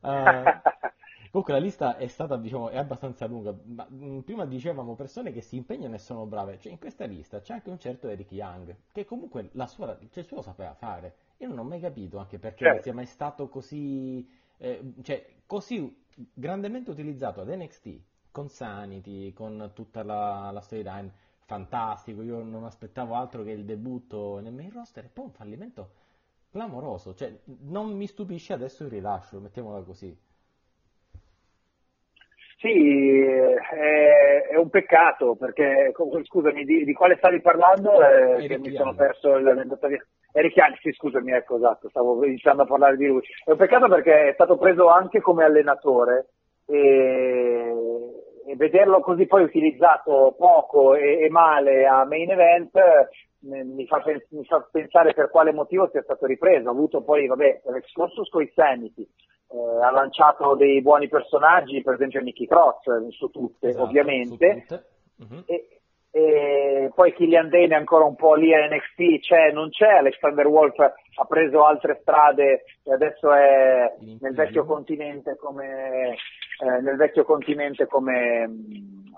Uh, 0.00 0.44
Comunque 1.32 1.54
la 1.54 1.64
lista 1.64 1.96
è 1.96 2.08
stata, 2.08 2.36
diciamo, 2.36 2.68
è 2.68 2.76
abbastanza 2.76 3.26
lunga, 3.26 3.56
ma 3.64 3.86
mh, 3.88 4.04
mm, 4.04 4.18
prima 4.18 4.44
dicevamo 4.44 4.94
persone 4.94 5.32
che 5.32 5.40
si 5.40 5.56
impegnano 5.56 5.94
e 5.94 5.98
sono 5.98 6.26
brave, 6.26 6.58
cioè 6.58 6.72
in 6.72 6.78
questa 6.78 7.06
lista 7.06 7.40
c'è 7.40 7.54
anche 7.54 7.70
un 7.70 7.78
certo 7.78 8.06
Eric 8.08 8.32
Young, 8.32 8.76
che 8.92 9.06
comunque 9.06 9.48
la 9.52 9.66
sua, 9.66 9.96
cioè, 10.10 10.18
il 10.20 10.26
suo 10.26 10.36
lo 10.36 10.42
sapeva 10.42 10.74
fare. 10.74 11.14
Io 11.38 11.48
non 11.48 11.58
ho 11.58 11.64
mai 11.64 11.80
capito 11.80 12.18
anche 12.18 12.38
perché 12.38 12.66
certo. 12.66 12.82
sia 12.82 12.92
mai 12.92 13.06
stato 13.06 13.48
così, 13.48 14.28
eh, 14.58 14.92
cioè, 15.00 15.26
così 15.46 16.04
grandemente 16.34 16.90
utilizzato 16.90 17.40
ad 17.40 17.48
NXT, 17.48 18.00
con 18.30 18.50
Sanity, 18.50 19.32
con 19.32 19.70
tutta 19.72 20.02
la, 20.02 20.50
la 20.50 20.60
storyline, 20.60 21.10
fantastico, 21.46 22.20
io 22.20 22.42
non 22.42 22.64
aspettavo 22.64 23.14
altro 23.14 23.42
che 23.42 23.52
il 23.52 23.64
debutto 23.64 24.38
nel 24.40 24.52
main 24.52 24.70
roster 24.70 25.06
e 25.06 25.08
poi 25.08 25.24
un 25.24 25.32
fallimento 25.32 25.92
clamoroso, 26.50 27.14
cioè 27.14 27.34
non 27.44 27.96
mi 27.96 28.06
stupisce 28.06 28.52
adesso 28.52 28.84
il 28.84 28.90
rilascio, 28.90 29.40
mettiamola 29.40 29.80
così. 29.80 30.14
Sì, 32.62 33.20
è, 33.20 34.46
è, 34.50 34.56
un 34.56 34.70
peccato 34.70 35.34
perché, 35.34 35.92
scusami, 36.22 36.64
di, 36.64 36.84
di 36.84 36.92
quale 36.92 37.16
stavi 37.16 37.40
parlando? 37.40 37.90
Eh, 38.00 38.46
che 38.46 38.56
mi 38.58 38.72
sono 38.76 38.94
perso 38.94 39.36
l'aneddoto 39.36 39.88
Eric 40.32 40.54
Young, 40.54 40.76
sì, 40.80 40.92
scusami, 40.92 41.32
ecco, 41.32 41.56
esatto, 41.56 41.88
stavo 41.88 42.24
iniziando 42.24 42.62
a 42.62 42.66
parlare 42.66 42.96
di 42.96 43.06
lui. 43.06 43.20
È 43.44 43.50
un 43.50 43.56
peccato 43.56 43.88
perché 43.88 44.28
è 44.28 44.32
stato 44.34 44.58
preso 44.58 44.86
anche 44.86 45.20
come 45.20 45.42
allenatore 45.42 46.28
e, 46.66 47.74
e 48.46 48.54
vederlo 48.54 49.00
così 49.00 49.26
poi 49.26 49.42
utilizzato 49.42 50.36
poco 50.38 50.94
e, 50.94 51.18
e 51.24 51.30
male 51.30 51.84
a 51.84 52.04
main 52.04 52.30
event 52.30 52.78
mi 53.40 53.86
fa, 53.86 54.00
mi 54.30 54.44
fa, 54.44 54.68
pensare 54.70 55.14
per 55.14 55.30
quale 55.30 55.52
motivo 55.52 55.88
sia 55.90 56.02
stato 56.02 56.26
ripreso. 56.26 56.68
Ha 56.68 56.72
avuto 56.72 57.02
poi, 57.02 57.26
vabbè, 57.26 57.62
l'excursus 57.72 58.28
con 58.28 58.42
i 58.42 58.52
Sanity, 58.54 59.04
eh, 59.52 59.84
ha 59.84 59.90
lanciato 59.90 60.54
dei 60.54 60.80
buoni 60.80 61.08
personaggi, 61.08 61.82
per 61.82 61.94
esempio 61.94 62.20
Nicky 62.20 62.46
Cross 62.46 62.86
eh, 62.86 63.10
su 63.10 63.28
tutte, 63.30 63.68
esatto, 63.68 63.84
ovviamente. 63.84 64.64
Su 64.66 64.74
tutte. 64.76 64.86
Uh-huh. 65.18 65.42
E, 65.46 65.80
e, 66.10 66.90
poi 66.94 67.12
Killian 67.12 67.48
Dane 67.48 67.68
è 67.68 67.74
ancora 67.74 68.04
un 68.04 68.16
po' 68.16 68.34
lì 68.34 68.54
a 68.54 68.66
NXT, 68.66 69.20
c'è, 69.20 69.52
non 69.52 69.68
c'è, 69.70 69.88
Alexander 69.88 70.46
Wolf 70.46 70.78
ha 70.78 71.24
preso 71.26 71.64
altre 71.64 71.98
strade 72.00 72.64
e 72.82 72.92
adesso 72.92 73.32
è 73.32 73.94
nel 74.20 74.34
vecchio 74.34 74.64
continente 74.64 75.36
come, 75.36 76.16
eh, 76.60 76.80
nel 76.80 76.96
vecchio 76.96 77.24
continente 77.24 77.86
come, 77.86 78.48
mm, 78.48 79.12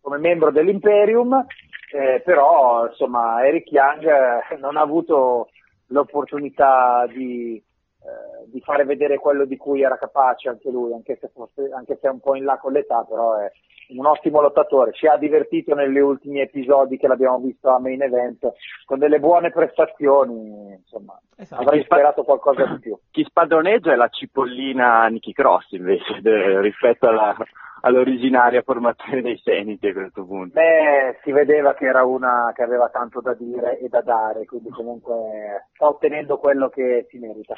come 0.00 0.18
membro 0.18 0.50
dell'Imperium, 0.50 1.46
eh, 1.92 2.20
però 2.24 2.86
insomma 2.86 3.44
Eric 3.46 3.70
Young 3.70 4.04
eh, 4.04 4.56
non 4.56 4.76
ha 4.76 4.80
avuto 4.80 5.48
l'opportunità 5.88 7.06
di, 7.06 7.62
eh, 8.04 8.44
di 8.50 8.60
fare 8.60 8.84
vedere 8.84 9.18
quello 9.18 9.46
di 9.46 9.56
cui 9.56 9.82
era 9.82 9.96
capace 9.96 10.50
anche 10.50 10.70
lui, 10.70 10.92
anche 10.92 11.16
se, 11.18 11.30
fosse, 11.32 11.70
anche 11.72 11.96
se 11.98 12.08
è 12.08 12.10
un 12.10 12.20
po' 12.20 12.34
in 12.34 12.44
là 12.44 12.58
con 12.58 12.72
l'età, 12.72 13.02
però 13.08 13.38
è 13.38 13.50
un 13.96 14.04
ottimo 14.04 14.42
lottatore. 14.42 14.92
Ci 14.92 15.06
ha 15.06 15.16
divertito 15.16 15.74
negli 15.74 15.98
ultimi 15.98 16.40
episodi 16.40 16.98
che 16.98 17.06
l'abbiamo 17.06 17.38
visto 17.38 17.70
a 17.70 17.78
main 17.78 18.02
event 18.02 18.52
con 18.84 18.98
delle 18.98 19.20
buone 19.20 19.50
prestazioni, 19.50 20.74
insomma, 20.78 21.18
esatto. 21.34 21.62
avrei 21.62 21.82
sperato 21.82 22.24
qualcosa 22.24 22.66
di 22.66 22.78
più. 22.78 22.98
Chi 23.10 23.24
spadroneggia 23.24 23.92
è 23.92 23.96
la 23.96 24.08
cipollina 24.08 25.06
Nicky 25.06 25.32
Cross 25.32 25.72
invece 25.72 26.20
de, 26.20 26.60
rispetto 26.60 27.08
alla, 27.08 27.34
all'originaria 27.80 28.62
formazione 28.62 29.22
dei 29.22 29.38
Seniti 29.38 29.88
a 29.88 29.92
questo 29.92 30.24
punto. 30.24 30.58
Beh, 30.58 31.20
si 31.22 31.32
vedeva 31.32 31.74
che 31.74 31.86
era 31.86 32.04
una 32.04 32.52
che 32.54 32.62
aveva 32.62 32.88
tanto 32.88 33.20
da 33.20 33.34
dire 33.34 33.78
e 33.78 33.88
da 33.88 34.00
dare, 34.02 34.44
quindi 34.44 34.70
comunque 34.70 35.68
sta 35.74 35.88
ottenendo 35.88 36.38
quello 36.38 36.68
che 36.68 37.06
si 37.08 37.18
merita. 37.18 37.54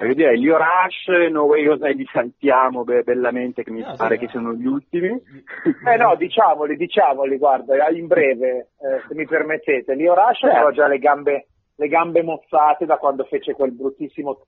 Voglio 0.00 0.14
dire, 0.14 0.38
gli 0.38 0.48
Orash, 0.48 1.08
No 1.30 1.42
Way 1.42 1.62
Jose 1.64 1.92
li 1.92 2.08
saltiamo 2.10 2.84
be- 2.84 3.02
bellamente, 3.02 3.62
che 3.62 3.70
mi 3.70 3.80
no, 3.80 3.94
pare 3.98 4.16
sì, 4.16 4.24
che 4.24 4.32
sono 4.32 4.54
gli 4.54 4.64
ultimi. 4.64 5.10
Eh 5.86 5.96
no, 5.96 6.16
diciamoli, 6.16 6.74
diciamoli, 6.76 7.36
guarda, 7.36 7.88
in 7.90 8.06
breve, 8.06 8.70
eh, 8.80 9.02
se 9.06 9.14
mi 9.14 9.26
permettete. 9.26 9.94
Gli 9.96 10.06
Orash 10.06 10.38
certo. 10.38 10.56
aveva 10.56 10.72
già 10.72 10.86
le 10.86 10.98
gambe, 10.98 11.48
le 11.76 11.88
gambe 11.88 12.22
mozzate 12.22 12.86
da 12.86 12.96
quando 12.96 13.24
fece 13.24 13.52
quel 13.52 13.72
bruttissimo 13.72 14.40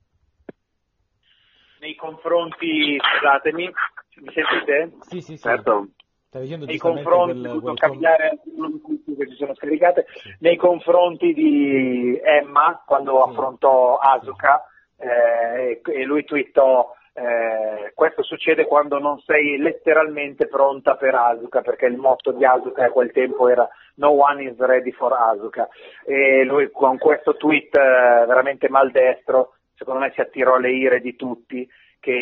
nei 1.81 1.97
confronti, 1.97 2.97
scusatemi, 2.97 3.65
mi 3.65 4.33
sentite? 4.33 4.93
Sì, 5.01 5.21
sì, 5.21 5.37
sì. 5.37 5.43
Certo. 5.43 5.89
Nei 6.31 6.79
confronti, 6.79 7.41
quel, 7.41 7.61
quel 7.61 7.77
cambiare 7.77 8.39
che 8.41 9.27
si 9.29 9.35
sono 9.35 9.55
scaricate, 9.55 10.07
sì. 10.15 10.35
nei 10.39 10.57
confronti 10.57 11.35
di 11.35 12.19
Emma 12.23 12.83
quando 12.87 13.23
sì. 13.23 13.31
affrontò 13.31 13.99
Asuka 13.99 14.65
eh, 15.03 15.81
e 15.85 16.05
lui 16.05 16.25
twittò 16.25 16.95
eh, 17.15 17.93
questo 17.95 18.23
succede 18.23 18.65
quando 18.65 18.99
non 18.99 19.19
sei 19.21 19.59
letteralmente 19.59 20.47
pronta 20.47 20.95
per 20.95 21.15
Asuka 21.15 21.61
perché 21.61 21.87
il 21.87 21.99
motto 21.99 22.33
di 22.33 22.45
Asuka 22.45 22.85
a 22.87 22.91
quel 22.91 23.13
tempo 23.13 23.49
era 23.49 23.69
no 23.97 24.11
one 24.11 24.45
is 24.45 24.57
ready 24.57 24.93
for 24.93 25.13
Asuka 25.13 25.69
e 26.07 26.45
lui 26.45 26.71
con 26.71 26.97
questo 26.97 27.37
tweet 27.37 27.77
eh, 27.77 28.25
veramente 28.27 28.71
maldestro 28.71 29.57
secondo 29.75 30.01
me 30.01 30.13
si 30.15 30.21
attirò 30.23 30.57
le 30.57 30.71
ire 30.71 31.01
di 31.01 31.15
tutti 31.15 31.69
che 32.01 32.13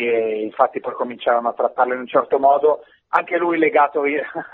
infatti 0.43 0.81
poi 0.81 0.93
cominciarono 0.93 1.49
a 1.49 1.53
trattarlo 1.53 1.93
in 1.93 2.01
un 2.01 2.07
certo 2.07 2.37
modo 2.37 2.83
anche 3.09 3.37
lui 3.37 3.57
legato 3.57 4.03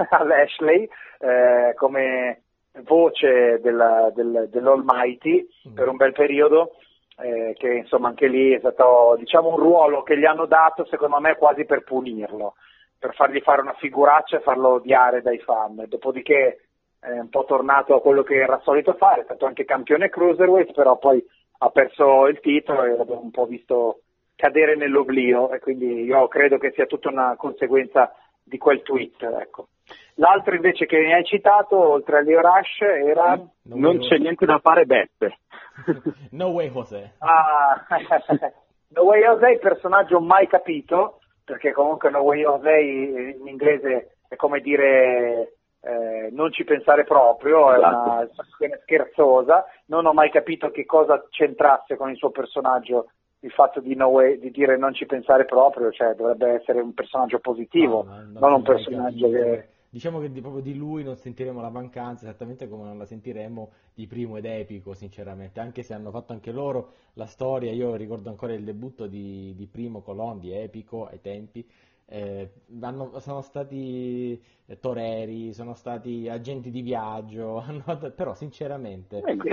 all'Ashley 0.10 0.88
eh, 1.20 1.74
come 1.76 2.44
voce 2.84 3.60
della, 3.60 4.12
del, 4.14 4.50
dell'Almighty 4.52 5.48
per 5.74 5.88
un 5.88 5.96
bel 5.96 6.12
periodo 6.12 6.74
eh, 7.20 7.56
che 7.58 7.74
insomma 7.74 8.10
anche 8.10 8.28
lì 8.28 8.54
è 8.54 8.60
stato 8.60 9.16
diciamo, 9.18 9.50
un 9.50 9.58
ruolo 9.58 10.04
che 10.04 10.18
gli 10.18 10.26
hanno 10.26 10.46
dato 10.46 10.86
secondo 10.86 11.20
me 11.20 11.36
quasi 11.36 11.66
per 11.66 11.84
punirlo, 11.84 12.56
per 12.98 13.14
fargli 13.16 13.42
fare 13.42 13.62
una 13.62 13.74
figuraccia 13.74 14.38
e 14.38 14.42
farlo 14.42 14.74
odiare 14.74 15.22
dai 15.22 15.40
fan. 15.40 15.84
Dopodiché 15.88 16.68
è 17.00 17.12
un 17.12 17.30
po' 17.30 17.46
tornato 17.46 17.96
a 17.96 18.02
quello 18.02 18.24
che 18.24 18.36
era 18.36 18.60
solito 18.64 18.94
fare, 18.94 19.22
è 19.22 19.26
stato 19.26 19.46
anche 19.46 19.66
campione 19.66 20.10
cruiserweight, 20.10 20.74
però 20.74 20.98
poi 20.98 21.24
ha 21.60 21.70
perso 21.70 22.28
il 22.28 22.40
titolo 22.40 22.84
e 22.84 22.96
l'abbiamo 22.96 23.22
un 23.22 23.32
po' 23.32 23.46
visto 23.46 24.02
cadere 24.36 24.76
nell'oblio 24.76 25.52
e 25.52 25.60
quindi 25.60 26.04
io 26.04 26.28
credo 26.28 26.58
che 26.58 26.72
sia 26.72 26.86
tutta 26.86 27.10
una 27.10 27.36
conseguenza 27.36 28.14
di 28.44 28.58
quel 28.58 28.84
tweet. 28.84 29.24
Ecco. 29.24 29.68
L'altro 30.16 30.56
invece 30.56 30.86
che 30.86 30.98
mi 30.98 31.14
hai 31.14 31.24
citato, 31.24 31.78
oltre 31.78 32.18
a 32.18 32.22
Leo 32.22 32.42
Rush, 32.42 32.82
era... 32.82 33.36
No, 33.36 33.52
non 33.64 34.00
c'è 34.00 34.18
niente 34.18 34.46
da 34.46 34.60
fare, 34.60 34.86
Beppe. 34.86 35.38
no 36.32 36.48
way 36.48 36.70
José. 36.70 37.14
Ah, 37.20 37.86
no 38.90 39.04
way 39.04 39.22
il 39.22 39.60
personaggio 39.60 40.20
mai 40.20 40.48
capito, 40.48 41.20
perché 41.44 41.72
comunque 41.72 42.10
No 42.10 42.22
way 42.22 42.42
José 42.42 42.80
in 42.80 43.48
inglese 43.48 44.18
è 44.28 44.36
come 44.36 44.60
dire 44.60 45.54
eh, 45.82 46.30
non 46.32 46.52
ci 46.52 46.64
pensare 46.64 47.04
proprio, 47.04 47.74
esatto. 47.74 48.10
è 48.10 48.14
una 48.14 48.24
espressione 48.24 48.80
scherzosa, 48.82 49.66
non 49.86 50.06
ho 50.06 50.14
mai 50.14 50.32
capito 50.32 50.70
che 50.72 50.86
cosa 50.86 51.24
c'entrasse 51.30 51.96
con 51.96 52.10
il 52.10 52.18
suo 52.18 52.32
personaggio 52.32 53.12
il 53.42 53.52
fatto 53.52 53.80
di, 53.80 53.96
no 53.96 54.08
way, 54.08 54.40
di 54.40 54.50
dire 54.50 54.78
non 54.78 54.94
ci 54.94 55.06
pensare 55.06 55.46
proprio, 55.46 55.92
cioè 55.92 56.16
dovrebbe 56.16 56.54
essere 56.54 56.82
un 56.82 56.94
personaggio 56.94 57.40
positivo, 57.40 58.04
no, 58.04 58.16
no, 58.16 58.40
non 58.40 58.54
un 58.54 58.64
personaggio 58.64 59.30
che 59.30 59.68
diciamo 59.90 60.20
che 60.20 60.32
di, 60.32 60.42
proprio 60.42 60.62
di 60.62 60.76
lui 60.76 61.04
non 61.04 61.16
sentiremo 61.16 61.62
la 61.62 61.70
mancanza 61.70 62.26
esattamente 62.26 62.68
come 62.68 62.84
non 62.84 62.98
la 62.98 63.06
sentiremo 63.06 63.72
di 63.94 64.08
primo 64.08 64.38
ed 64.38 64.46
epico 64.46 64.94
sinceramente. 64.94 65.60
Anche 65.60 65.84
se 65.84 65.94
hanno 65.94 66.12
fatto 66.12 66.34
anche 66.34 66.52
loro 66.52 66.94
la 67.14 67.26
storia 67.26 67.72
io 67.72 67.96
ricordo 67.96 68.30
ancora 68.30 68.54
il 68.54 68.64
debutto 68.64 69.08
di, 69.08 69.54
di 69.56 69.68
primo 69.68 70.02
Colon 70.02 70.40
di 70.40 70.52
epico 70.52 71.06
ai 71.06 71.22
tempi 71.22 71.66
eh, 72.10 72.50
hanno, 72.82 73.20
sono 73.20 73.42
stati 73.42 74.42
eh, 74.66 74.80
toreri, 74.80 75.54
sono 75.54 75.74
stati 75.74 76.30
agenti 76.30 76.72
di 76.72 76.82
viaggio, 76.82 77.58
hanno, 77.66 77.84
però 78.16 78.34
sinceramente... 78.34 79.20
Eh, 79.20 79.38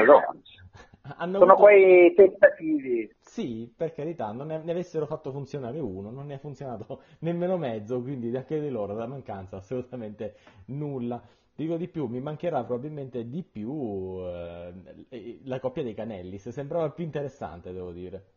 sono 1.18 1.36
avuto... 1.38 1.54
quei 1.54 2.14
tentativi. 2.14 3.12
Sì, 3.20 3.72
per 3.76 3.92
carità, 3.92 4.30
non 4.30 4.46
ne, 4.46 4.62
ne, 4.62 4.70
avessero 4.70 5.06
fatto 5.06 5.32
funzionare 5.32 5.80
uno, 5.80 6.10
non 6.10 6.26
ne 6.26 6.34
è 6.34 6.38
funzionato 6.38 7.02
nemmeno 7.20 7.56
mezzo, 7.56 8.00
quindi 8.00 8.34
anche 8.36 8.60
di 8.60 8.70
loro 8.70 8.94
la 8.94 9.06
mancanza 9.06 9.56
assolutamente 9.56 10.36
nulla. 10.66 11.20
Dico 11.56 11.76
di 11.76 11.86
più, 11.86 12.06
mi 12.06 12.20
mancherà 12.20 12.64
probabilmente 12.64 13.28
di 13.28 13.44
più 13.44 14.18
eh, 14.24 15.38
la 15.44 15.60
coppia 15.60 15.84
dei 15.84 15.94
Canellis, 15.94 16.48
sembrava 16.48 16.90
più 16.90 17.04
interessante, 17.04 17.72
devo 17.72 17.92
dire. 17.92 18.33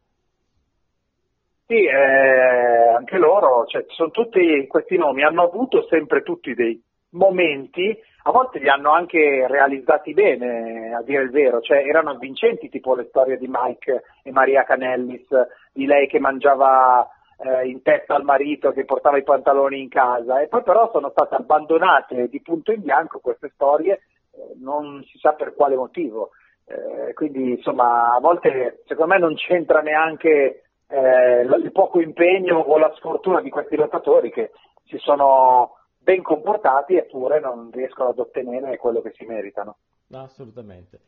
Sì, 1.70 1.84
eh, 1.84 2.94
anche 2.96 3.18
loro, 3.18 3.66
cioè, 3.66 3.84
sono 3.90 4.10
tutti 4.10 4.66
questi 4.68 4.96
nomi, 4.96 5.24
hanno 5.24 5.44
avuto 5.44 5.86
sempre 5.90 6.22
tutti 6.24 6.54
dei 6.54 6.82
momenti, 7.12 7.94
a 8.24 8.32
volte 8.32 8.60
li 8.60 8.70
hanno 8.70 8.92
anche 8.94 9.46
realizzati 9.48 10.14
bene, 10.14 10.94
a 10.96 11.02
dire 11.04 11.24
il 11.24 11.30
vero, 11.30 11.60
cioè 11.60 11.80
erano 11.86 12.12
avvincenti, 12.12 12.70
tipo 12.70 12.96
le 12.96 13.08
storie 13.10 13.36
di 13.38 13.48
Mike 13.50 14.04
e 14.24 14.32
Maria 14.32 14.64
Canellis, 14.64 15.28
di 15.74 15.86
lei 15.86 16.08
che 16.08 16.20
mangiava 16.20 17.06
eh, 17.38 17.68
in 17.68 17.82
testa 17.82 18.16
al 18.16 18.24
marito, 18.24 18.72
che 18.72 18.86
portava 18.86 19.18
i 19.18 19.24
pantaloni 19.24 19.82
in 19.82 19.90
casa, 19.90 20.40
e 20.40 20.48
poi 20.48 20.64
però 20.64 20.90
sono 20.92 21.10
state 21.10 21.36
abbandonate 21.36 22.30
di 22.30 22.42
punto 22.42 22.72
in 22.72 22.82
bianco 22.82 23.20
queste 23.20 23.50
storie, 23.54 23.94
eh, 23.96 24.54
non 24.62 25.04
si 25.04 25.18
sa 25.18 25.34
per 25.34 25.54
quale 25.54 25.76
motivo. 25.76 26.30
Eh, 26.70 27.14
quindi 27.14 27.52
insomma 27.52 28.14
a 28.14 28.20
volte 28.20 28.82
secondo 28.88 29.14
me 29.14 29.20
non 29.20 29.36
c'entra 29.36 29.80
neanche 29.80 30.64
eh, 30.88 31.42
il 31.42 31.72
poco 31.72 32.00
impegno 32.00 32.58
o 32.58 32.78
la 32.78 32.94
sfortuna 32.96 33.42
di 33.42 33.50
questi 33.50 33.76
lottatori 33.76 34.32
che 34.32 34.52
si 34.86 34.98
sono 34.98 35.76
ben 35.98 36.22
comportati 36.22 36.96
eppure 36.96 37.40
non 37.40 37.70
riescono 37.72 38.10
ad 38.10 38.20
ottenere 38.20 38.78
quello 38.78 39.02
che 39.02 39.12
si 39.16 39.26
meritano. 39.26 39.78
assolutamente. 40.12 41.00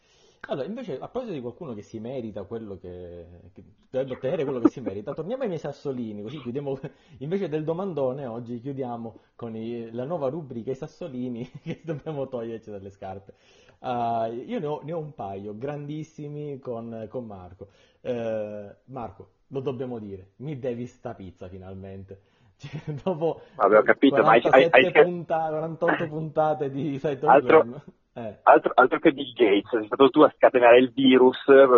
Allora, 0.47 0.65
invece, 0.65 0.93
a 0.93 1.07
proposito 1.09 1.33
di 1.33 1.41
qualcuno 1.41 1.73
che 1.73 1.81
si 1.81 1.99
merita 1.99 2.43
quello 2.43 2.77
che, 2.77 3.25
che 3.53 3.63
dovrebbe 3.89 4.15
ottenere 4.15 4.43
quello 4.45 4.59
che 4.59 4.69
si 4.69 4.79
merita, 4.79 5.13
torniamo 5.13 5.43
ai 5.43 5.49
miei 5.49 5.59
sassolini, 5.59 6.21
così 6.21 6.39
chiudiamo, 6.39 6.79
invece 7.19 7.49
del 7.49 7.63
domandone, 7.63 8.25
oggi 8.25 8.59
chiudiamo 8.59 9.15
con 9.35 9.55
i, 9.55 9.91
la 9.91 10.05
nuova 10.05 10.29
rubrica 10.29 10.71
i 10.71 10.75
sassolini 10.75 11.49
che 11.61 11.81
dobbiamo 11.83 12.27
toglierci 12.27 12.71
dalle 12.71 12.89
scarpe. 12.89 13.33
Uh, 13.79 14.31
io 14.45 14.59
ne 14.59 14.65
ho, 14.65 14.81
ne 14.83 14.93
ho, 14.93 14.99
un 14.99 15.13
paio, 15.13 15.55
grandissimi, 15.57 16.57
con, 16.59 17.05
con 17.09 17.25
Marco. 17.25 17.67
Uh, 18.01 18.73
Marco, 18.85 19.29
lo 19.49 19.59
dobbiamo 19.59 19.99
dire, 19.99 20.31
mi 20.37 20.57
devi 20.57 20.85
sta 20.87 21.13
pizza 21.13 21.47
finalmente. 21.47 22.28
Cioè, 22.59 22.93
dopo 23.03 23.41
Vabbè, 23.55 23.83
capito, 23.83 24.21
47 24.21 24.49
ma 24.49 24.77
hai, 24.77 24.85
hai... 24.85 25.03
Puntate, 25.03 25.49
48 25.53 26.07
puntate 26.09 26.69
di 26.69 26.99
Site 26.99 27.25
altro, 27.25 27.65
eh. 28.13 28.39
altro, 28.43 28.71
altro, 28.75 28.99
che 28.99 29.13
Bill 29.13 29.31
Gates, 29.33 29.69
sei 29.69 29.85
stato 29.85 30.09
tu 30.09 30.21
a 30.23 30.33
scatenare 30.35 30.79
il 30.79 30.91
virus 30.91 31.37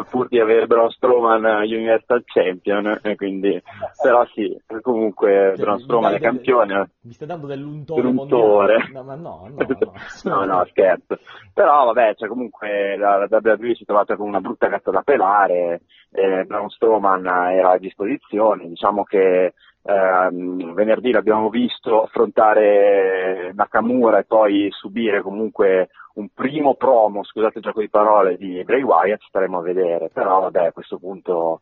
pur 0.10 0.28
di 0.28 0.40
avere 0.40 0.66
Braun 0.66 0.90
Strowman 0.90 1.44
Universal 1.44 2.24
Champion, 2.26 3.00
quindi, 3.16 3.62
però 4.02 4.26
sì, 4.34 4.60
comunque 4.82 5.54
cioè, 5.56 5.64
Braun 5.64 5.80
Strowman 5.82 6.16
è 6.16 6.20
campione. 6.20 6.90
Mi 7.02 7.14
stai 7.14 7.28
dando 7.28 7.46
dell'untore 7.46 8.12
mondiale? 8.12 8.90
No, 8.92 9.04
ma 9.04 9.14
no, 9.14 9.50
no, 9.56 9.66
no, 9.68 9.94
no, 10.24 10.46
no, 10.46 10.66
scherzo. 10.70 11.20
Però 11.54 11.86
vabbè, 11.86 12.16
cioè, 12.16 12.28
comunque 12.28 12.98
la, 12.98 13.18
la 13.18 13.40
WWE 13.40 13.76
si 13.76 13.84
è 13.84 13.86
trovata 13.86 14.16
con 14.16 14.28
una 14.28 14.42
brutta 14.42 14.68
gatta 14.68 14.90
da 14.90 15.04
pelare, 15.04 15.82
eh, 16.10 16.44
Braun 16.46 16.70
Strowman 16.70 17.24
era 17.28 17.72
a 17.74 17.78
disposizione, 17.78 18.68
diciamo 18.68 19.04
che 19.04 19.54
venerdì 19.84 21.12
l'abbiamo 21.12 21.50
visto 21.50 22.04
affrontare 22.04 23.52
Nakamura 23.54 24.20
e 24.20 24.26
poi 24.26 24.68
subire 24.72 25.22
comunque 25.22 25.90
un 26.14 26.30
primo 26.34 26.76
promo, 26.76 27.24
scusate 27.24 27.60
il 27.60 27.64
gioco 27.64 27.80
di 27.80 27.90
parole, 27.90 28.38
di 28.38 28.64
Bray 28.64 28.82
Wyatt, 28.82 29.24
staremo 29.28 29.60
a 29.60 29.62
vedere, 29.62 30.10
però 30.10 30.42
vabbè 30.42 30.68
a 30.68 30.72
questo 30.72 30.98
punto... 30.98 31.62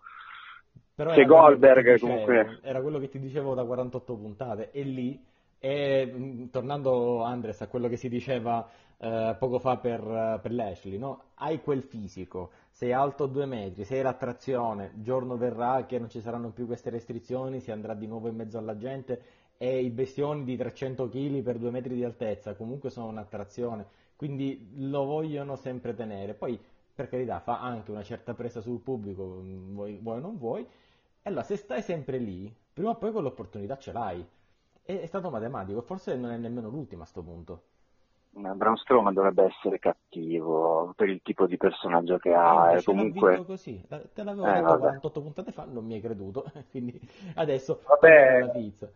Però 0.96 1.14
se 1.14 1.24
Goldberg 1.24 1.94
dicevo, 1.94 2.12
comunque... 2.12 2.60
Era 2.64 2.82
quello 2.82 3.00
che 3.00 3.10
ti 3.10 3.20
dicevo 3.20 3.54
da 3.54 3.64
48 3.64 4.16
puntate, 4.16 4.72
e 4.72 4.82
lì, 4.82 5.24
e, 5.60 6.48
tornando 6.52 7.24
Andres 7.24 7.62
a 7.62 7.68
quello 7.68 7.88
che 7.88 7.96
si 7.96 8.10
diceva 8.10 8.68
eh, 8.98 9.36
poco 9.40 9.60
fa 9.60 9.78
per, 9.78 10.40
per 10.42 10.52
Lashley, 10.52 10.98
no? 10.98 11.24
hai 11.36 11.62
quel 11.62 11.84
fisico, 11.84 12.52
sei 12.80 12.94
alto 12.94 13.26
due 13.26 13.46
metri, 13.46 13.84
sei 13.84 14.02
l'attrazione, 14.02 14.94
giorno 15.02 15.36
verrà 15.36 15.86
che 15.86 16.00
non 16.00 16.10
ci 16.10 16.22
saranno 16.22 16.52
più 16.52 16.66
queste 16.66 16.90
restrizioni, 16.90 17.60
si 17.60 17.72
andrà 17.72 17.94
di 17.94 18.08
nuovo 18.08 18.30
in 18.30 18.38
mezzo 18.38 18.58
alla 18.58 18.78
gente 18.78 19.22
e 19.58 19.82
i 19.82 19.90
bestioni 19.90 20.46
di 20.46 20.56
300 20.56 21.10
kg 21.10 21.42
per 21.42 21.58
due 21.58 21.72
metri 21.72 21.94
di 21.94 22.06
altezza 22.06 22.56
comunque 22.56 22.90
sono 22.90 23.08
un'attrazione, 23.08 23.86
quindi 24.16 24.70
lo 24.78 25.04
vogliono 25.04 25.58
sempre 25.58 25.94
tenere. 25.94 26.36
Poi, 26.36 26.58
per 26.96 27.10
carità, 27.10 27.42
fa 27.42 27.60
anche 27.60 27.92
una 27.92 28.04
certa 28.04 28.34
presa 28.34 28.62
sul 28.62 28.80
pubblico, 28.80 29.26
vuoi, 29.44 29.98
vuoi 30.02 30.18
o 30.18 30.22
non 30.22 30.38
vuoi, 30.38 30.62
e 30.62 30.68
allora 31.24 31.44
se 31.44 31.58
stai 31.58 31.82
sempre 31.82 32.18
lì, 32.18 32.50
prima 32.72 32.92
o 32.92 32.96
poi 32.96 33.12
quell'opportunità 33.12 33.78
ce 33.78 33.92
l'hai. 33.92 34.26
È, 34.82 34.98
è 34.98 35.06
stato 35.06 35.30
matematico, 35.30 35.82
forse 35.82 36.16
non 36.16 36.32
è 36.32 36.38
nemmeno 36.38 36.70
l'ultima 36.70 37.02
a 37.02 37.04
questo 37.12 37.24
punto. 37.24 37.64
Braun 38.32 38.78
Strowman 38.78 39.14
dovrebbe 39.14 39.46
essere 39.46 39.80
cattivo 39.80 40.94
per 40.96 41.10
il 41.10 41.22
tipo 41.24 41.46
di 41.46 41.58
personaggio 41.58 42.18
che 42.18 42.34
ha. 42.34 42.76
Eh, 42.76 42.84
comunque... 42.84 43.44
così. 43.46 43.84
Te 43.88 44.24
l'avevo 44.24 44.48
eh, 44.48 44.54
detto 44.54 44.78
48 44.78 45.22
puntate 45.22 45.52
fa, 45.52 45.66
non 45.70 45.86
mi 45.86 45.96
hai 45.96 46.02
creduto. 46.02 46.46
Quindi 46.70 47.00
adesso 47.36 47.82
vabbè, 47.86 48.40
la 48.40 48.50
pizza. 48.50 48.90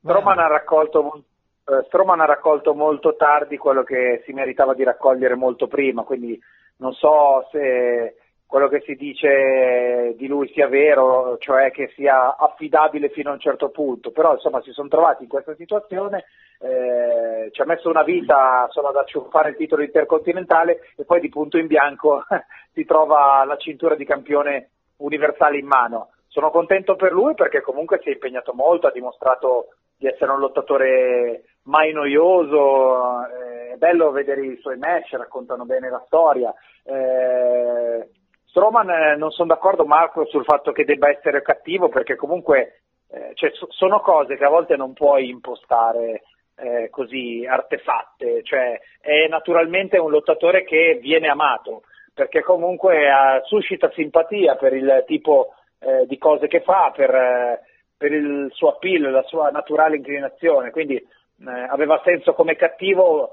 Strowman 0.00 0.38
ha, 0.38 0.46
raccolto, 0.46 1.24
eh, 1.64 1.82
Strowman 1.86 2.20
ha 2.20 2.26
raccolto 2.26 2.74
molto 2.74 3.16
tardi 3.16 3.56
quello 3.56 3.82
che 3.82 4.22
si 4.24 4.32
meritava 4.32 4.74
di 4.74 4.84
raccogliere 4.84 5.34
molto 5.34 5.66
prima, 5.66 6.02
quindi 6.02 6.40
non 6.76 6.92
so 6.92 7.46
se 7.50 8.16
quello 8.46 8.68
che 8.68 8.80
si 8.86 8.94
dice 8.94 10.14
di 10.16 10.28
lui 10.28 10.48
sia 10.52 10.68
vero, 10.68 11.36
cioè 11.38 11.72
che 11.72 11.90
sia 11.96 12.36
affidabile 12.36 13.08
fino 13.08 13.30
a 13.30 13.32
un 13.32 13.40
certo 13.40 13.70
punto, 13.70 14.12
però 14.12 14.34
insomma 14.34 14.62
si 14.62 14.70
sono 14.70 14.88
trovati 14.88 15.24
in 15.24 15.28
questa 15.28 15.54
situazione, 15.56 16.24
eh, 16.60 17.50
ci 17.50 17.60
ha 17.60 17.64
messo 17.64 17.88
una 17.88 18.04
vita 18.04 18.68
solo 18.70 18.88
ad 18.88 18.96
acciuffare 18.96 19.50
il 19.50 19.56
titolo 19.56 19.82
intercontinentale 19.82 20.78
e 20.96 21.04
poi 21.04 21.20
di 21.20 21.28
punto 21.28 21.58
in 21.58 21.66
bianco 21.66 22.24
si 22.72 22.84
trova 22.84 23.44
la 23.44 23.56
cintura 23.56 23.96
di 23.96 24.04
campione 24.04 24.70
universale 24.98 25.58
in 25.58 25.66
mano. 25.66 26.10
Sono 26.28 26.50
contento 26.50 26.94
per 26.94 27.12
lui 27.12 27.34
perché 27.34 27.60
comunque 27.62 27.98
si 28.02 28.10
è 28.10 28.12
impegnato 28.12 28.52
molto, 28.54 28.86
ha 28.86 28.92
dimostrato 28.92 29.74
di 29.96 30.06
essere 30.06 30.30
un 30.30 30.38
lottatore 30.38 31.44
mai 31.64 31.92
noioso, 31.92 33.26
eh, 33.26 33.72
è 33.72 33.76
bello 33.76 34.10
vedere 34.10 34.44
i 34.44 34.58
suoi 34.60 34.76
match, 34.76 35.14
raccontano 35.14 35.64
bene 35.64 35.88
la 35.88 36.02
storia. 36.06 36.54
Eh, 36.84 38.08
Stroman 38.56 38.88
eh, 38.88 39.16
non 39.16 39.30
sono 39.32 39.48
d'accordo 39.48 39.84
Marco 39.84 40.24
sul 40.24 40.44
fatto 40.44 40.72
che 40.72 40.86
debba 40.86 41.10
essere 41.10 41.42
cattivo 41.42 41.90
perché 41.90 42.16
comunque 42.16 42.80
eh, 43.10 43.32
cioè, 43.34 43.50
so, 43.52 43.66
sono 43.68 44.00
cose 44.00 44.38
che 44.38 44.44
a 44.46 44.48
volte 44.48 44.76
non 44.76 44.94
puoi 44.94 45.28
impostare 45.28 46.22
eh, 46.56 46.88
così 46.88 47.44
artefatte, 47.46 48.42
cioè 48.44 48.80
è 48.98 49.28
naturalmente 49.28 49.98
un 49.98 50.10
lottatore 50.10 50.64
che 50.64 50.98
viene 51.02 51.28
amato 51.28 51.82
perché 52.14 52.40
comunque 52.40 53.02
eh, 53.02 53.42
suscita 53.44 53.90
simpatia 53.90 54.56
per 54.56 54.72
il 54.72 55.04
tipo 55.06 55.52
eh, 55.78 56.06
di 56.06 56.16
cose 56.16 56.46
che 56.46 56.62
fa, 56.62 56.90
per, 56.96 57.60
per, 57.94 58.10
il 58.10 58.48
suo 58.54 58.70
appeal, 58.70 59.10
la 59.10 59.24
sua 59.24 59.50
naturale 59.50 59.96
inclinazione, 59.96 60.70
quindi 60.70 60.98
aveva 61.44 62.00
senso 62.02 62.32
come 62.32 62.56
cattivo 62.56 63.32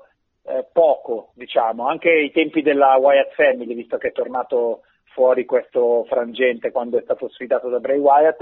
poco, 0.73 1.29
diciamo, 1.35 1.87
anche 1.87 2.11
i 2.11 2.31
tempi 2.31 2.61
della 2.61 2.97
Wyatt 2.97 3.31
Family, 3.35 3.73
visto 3.73 3.95
che 3.95 4.09
è 4.09 4.11
tornato 4.11 4.81
fuori 5.13 5.45
questo 5.45 6.03
frangente 6.09 6.71
quando 6.71 6.97
è 6.97 7.01
stato 7.01 7.29
sfidato 7.29 7.69
da 7.69 7.79
Bray 7.79 7.97
Wyatt. 7.97 8.41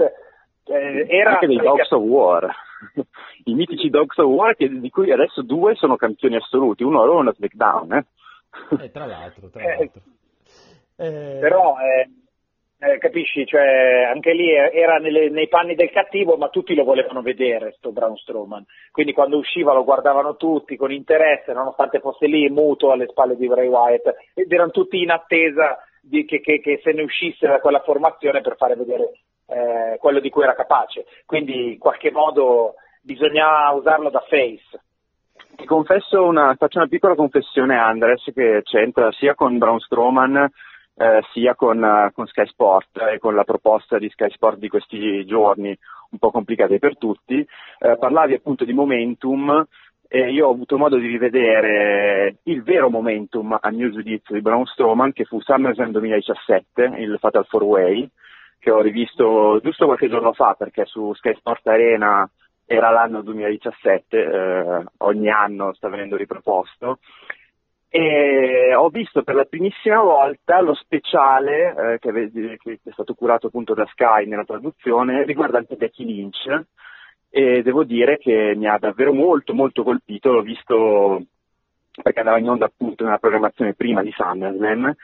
Eh, 0.64 1.06
era 1.08 1.32
anche 1.32 1.46
dei 1.46 1.56
Dogs 1.56 1.90
of 1.90 2.02
War, 2.02 2.48
i 3.44 3.54
mitici 3.54 3.90
Dogs 3.90 4.16
of 4.18 4.26
War 4.26 4.54
che, 4.54 4.68
di 4.68 4.90
cui 4.90 5.10
adesso 5.10 5.42
due 5.42 5.74
sono 5.74 5.96
campioni 5.96 6.36
assoluti, 6.36 6.82
uno 6.82 7.02
a 7.02 7.04
Raw 7.04 7.16
e 7.16 7.20
uno 7.20 7.30
a 7.30 7.34
SmackDown. 7.34 7.92
Eh? 7.92 8.04
Eh, 8.84 8.90
tra 8.90 9.06
l'altro, 9.06 9.48
tra 9.48 9.60
eh, 9.62 9.76
l'altro. 9.76 10.00
Eh, 10.96 11.38
però 11.40 11.76
eh, 11.78 12.98
capisci, 12.98 13.46
cioè, 13.46 14.04
anche 14.12 14.32
lì 14.32 14.52
era 14.52 14.98
nelle, 14.98 15.30
nei 15.30 15.48
panni 15.48 15.74
del 15.74 15.90
cattivo, 15.90 16.36
ma 16.36 16.48
tutti 16.48 16.74
lo 16.74 16.84
volevano 16.84 17.22
vedere, 17.22 17.74
sto 17.76 17.92
Braun 17.92 18.16
Strowman. 18.16 18.64
Quindi 18.90 19.12
quando 19.12 19.38
usciva 19.38 19.72
lo 19.72 19.84
guardavano 19.84 20.36
tutti 20.36 20.76
con 20.76 20.92
interesse, 20.92 21.52
nonostante 21.52 22.00
fosse 22.00 22.26
lì 22.26 22.48
muto 22.50 22.90
alle 22.90 23.06
spalle 23.06 23.36
di 23.36 23.48
Bray 23.48 23.68
Wyatt, 23.68 24.14
ed 24.34 24.52
erano 24.52 24.70
tutti 24.70 25.00
in 25.00 25.10
attesa 25.10 25.78
di, 26.02 26.24
che, 26.24 26.40
che, 26.40 26.60
che, 26.60 26.80
se 26.82 26.92
ne 26.92 27.02
uscisse 27.02 27.46
da 27.46 27.60
quella 27.60 27.80
formazione 27.80 28.40
per 28.40 28.56
fare 28.56 28.74
vedere 28.74 29.12
eh, 29.46 29.96
quello 29.98 30.20
di 30.20 30.30
cui 30.30 30.42
era 30.42 30.54
capace. 30.54 31.06
Quindi 31.24 31.72
in 31.72 31.78
qualche 31.78 32.10
modo 32.10 32.74
bisogna 33.00 33.70
usarlo 33.70 34.10
da 34.10 34.24
face. 34.28 34.80
Ti 35.54 35.64
confesso 35.64 36.24
una, 36.24 36.54
faccio 36.58 36.78
una 36.78 36.88
piccola 36.88 37.14
confessione 37.14 37.76
Andres 37.76 38.22
che 38.34 38.62
c'entra 38.64 39.12
sia 39.12 39.34
con 39.34 39.58
Braun 39.58 39.80
Strowman 39.80 40.50
eh, 40.94 41.22
sia 41.32 41.54
con, 41.54 41.82
uh, 41.82 42.12
con, 42.12 42.26
Sky 42.26 42.46
Sport 42.46 43.00
e 43.12 43.18
con 43.18 43.34
la 43.34 43.44
proposta 43.44 43.98
di 43.98 44.08
Sky 44.10 44.30
Sport 44.30 44.58
di 44.58 44.68
questi 44.68 45.24
giorni 45.24 45.76
un 46.10 46.18
po' 46.18 46.30
complicate 46.30 46.78
per 46.78 46.98
tutti. 46.98 47.38
Eh, 47.38 47.96
parlavi 47.98 48.34
appunto 48.34 48.64
di 48.64 48.72
momentum 48.72 49.66
e 50.14 50.30
io 50.30 50.46
ho 50.46 50.52
avuto 50.52 50.76
modo 50.76 50.98
di 50.98 51.06
rivedere 51.06 52.36
il 52.42 52.62
vero 52.62 52.90
momentum 52.90 53.56
a 53.58 53.70
mio 53.70 53.90
giudizio 53.90 54.34
di 54.34 54.42
Braun 54.42 54.66
Strowman 54.66 55.14
che 55.14 55.24
fu 55.24 55.40
SummerSlam 55.40 55.90
2017, 55.90 56.82
il 56.98 57.16
Fatal 57.18 57.46
4 57.48 57.64
Way, 57.66 58.10
che 58.58 58.70
ho 58.70 58.82
rivisto 58.82 59.58
giusto 59.62 59.86
qualche 59.86 60.10
giorno 60.10 60.34
fa 60.34 60.52
perché 60.52 60.84
su 60.84 61.14
Sky 61.14 61.34
Sport 61.36 61.66
Arena 61.66 62.30
era 62.66 62.90
l'anno 62.90 63.22
2017, 63.22 64.18
eh, 64.18 64.84
ogni 64.98 65.30
anno 65.30 65.72
sta 65.72 65.88
venendo 65.88 66.16
riproposto. 66.16 66.98
E 67.88 68.74
ho 68.74 68.90
visto 68.90 69.22
per 69.22 69.34
la 69.34 69.46
primissima 69.46 70.02
volta 70.02 70.60
lo 70.60 70.74
speciale 70.74 71.94
eh, 71.94 71.98
che, 71.98 72.58
che, 72.58 72.80
è 72.84 72.90
stato 72.90 73.14
curato 73.14 73.46
appunto 73.46 73.72
da 73.72 73.86
Sky 73.86 74.26
nella 74.26 74.44
traduzione 74.44 75.24
riguardante 75.24 75.76
Becky 75.76 76.04
Lynch 76.04 76.66
e 77.34 77.62
devo 77.62 77.82
dire 77.82 78.18
che 78.18 78.52
mi 78.54 78.66
ha 78.66 78.76
davvero 78.78 79.14
molto 79.14 79.54
molto 79.54 79.82
colpito, 79.82 80.32
l'ho 80.32 80.42
visto 80.42 81.22
perché 82.02 82.18
andava 82.18 82.38
in 82.38 82.48
onda 82.50 82.66
appunto 82.66 83.04
nella 83.04 83.16
programmazione 83.16 83.72
prima 83.72 84.02
di 84.02 84.12
SummerSlam. 84.14 84.94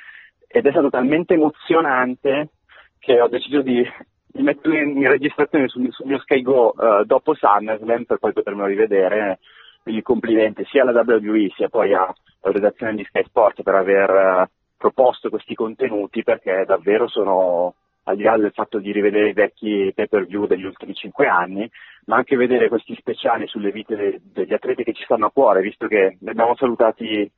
Ed 0.47 0.67
è 0.67 0.71
stato 0.71 0.91
talmente 0.91 1.33
emozionante 1.33 2.51
che 2.99 3.19
ho 3.19 3.29
deciso 3.29 3.63
di, 3.63 3.83
di 4.27 4.43
metterlo 4.43 4.77
in, 4.77 4.99
in, 4.99 5.09
registrazione 5.09 5.69
sul, 5.69 5.91
sul 5.91 6.07
mio 6.07 6.19
Sky 6.19 6.43
Go 6.43 6.75
uh, 6.77 7.05
dopo 7.05 7.35
SummerSlam 7.35 8.05
per 8.05 8.19
poi 8.19 8.35
potermelo 8.35 8.67
rivedere. 8.67 9.39
Quindi 9.83 10.03
complimenti 10.03 10.67
sia 10.67 10.83
alla 10.83 11.03
WWE 11.07 11.49
sia 11.57 11.71
poi 11.71 11.95
alla 11.95 12.15
redazione 12.41 12.95
di 12.95 13.05
Sky 13.05 13.25
Sport 13.25 13.63
per 13.63 13.75
aver 13.75 14.11
uh, 14.11 14.45
proposto 14.77 15.31
questi 15.31 15.55
contenuti 15.55 16.23
perché 16.23 16.65
davvero 16.67 17.09
sono 17.09 17.75
al 18.09 18.17
di 18.17 18.23
là 18.23 18.37
del 18.39 18.53
fatto 18.53 18.79
di 18.79 18.91
rivedere 18.91 19.29
i 19.29 19.35
vecchi 19.35 19.93
pay 19.95 20.09
per 20.09 20.27
view 20.27 20.47
degli 20.47 20.65
ultimi 20.65 20.95
cinque 20.95 21.29
anni, 21.29 21.71
ma 22.07 22.17
anche 22.17 22.37
vedere 22.37 22.69
questi 22.69 22.95
speciali 22.95 23.47
sulle 23.47 23.71
vite 23.71 23.97
de- 23.97 24.21
degli 24.23 24.55
atleti 24.55 24.83
che 24.83 24.95
ci 24.95 25.05
stanno 25.05 25.27
a 25.27 25.31
cuore, 25.31 25.61
visto 25.61 25.87
che 25.87 26.17
ne 26.19 26.31
abbiamo 26.31 26.57
salutati 26.57 27.31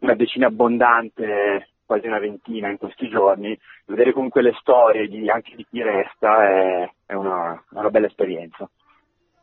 una 0.00 0.14
decina 0.14 0.48
abbondante, 0.48 1.68
quasi 1.86 2.06
una 2.06 2.18
ventina 2.18 2.68
in 2.68 2.76
questi 2.76 3.08
giorni, 3.08 3.58
vedere 3.86 4.12
comunque 4.12 4.42
le 4.42 4.52
storie 4.60 5.08
di, 5.08 5.30
anche 5.30 5.56
di 5.56 5.66
chi 5.68 5.82
resta 5.82 6.46
è, 6.46 6.90
è 7.06 7.14
una, 7.14 7.62
una 7.70 7.88
bella 7.88 8.06
esperienza. 8.06 8.70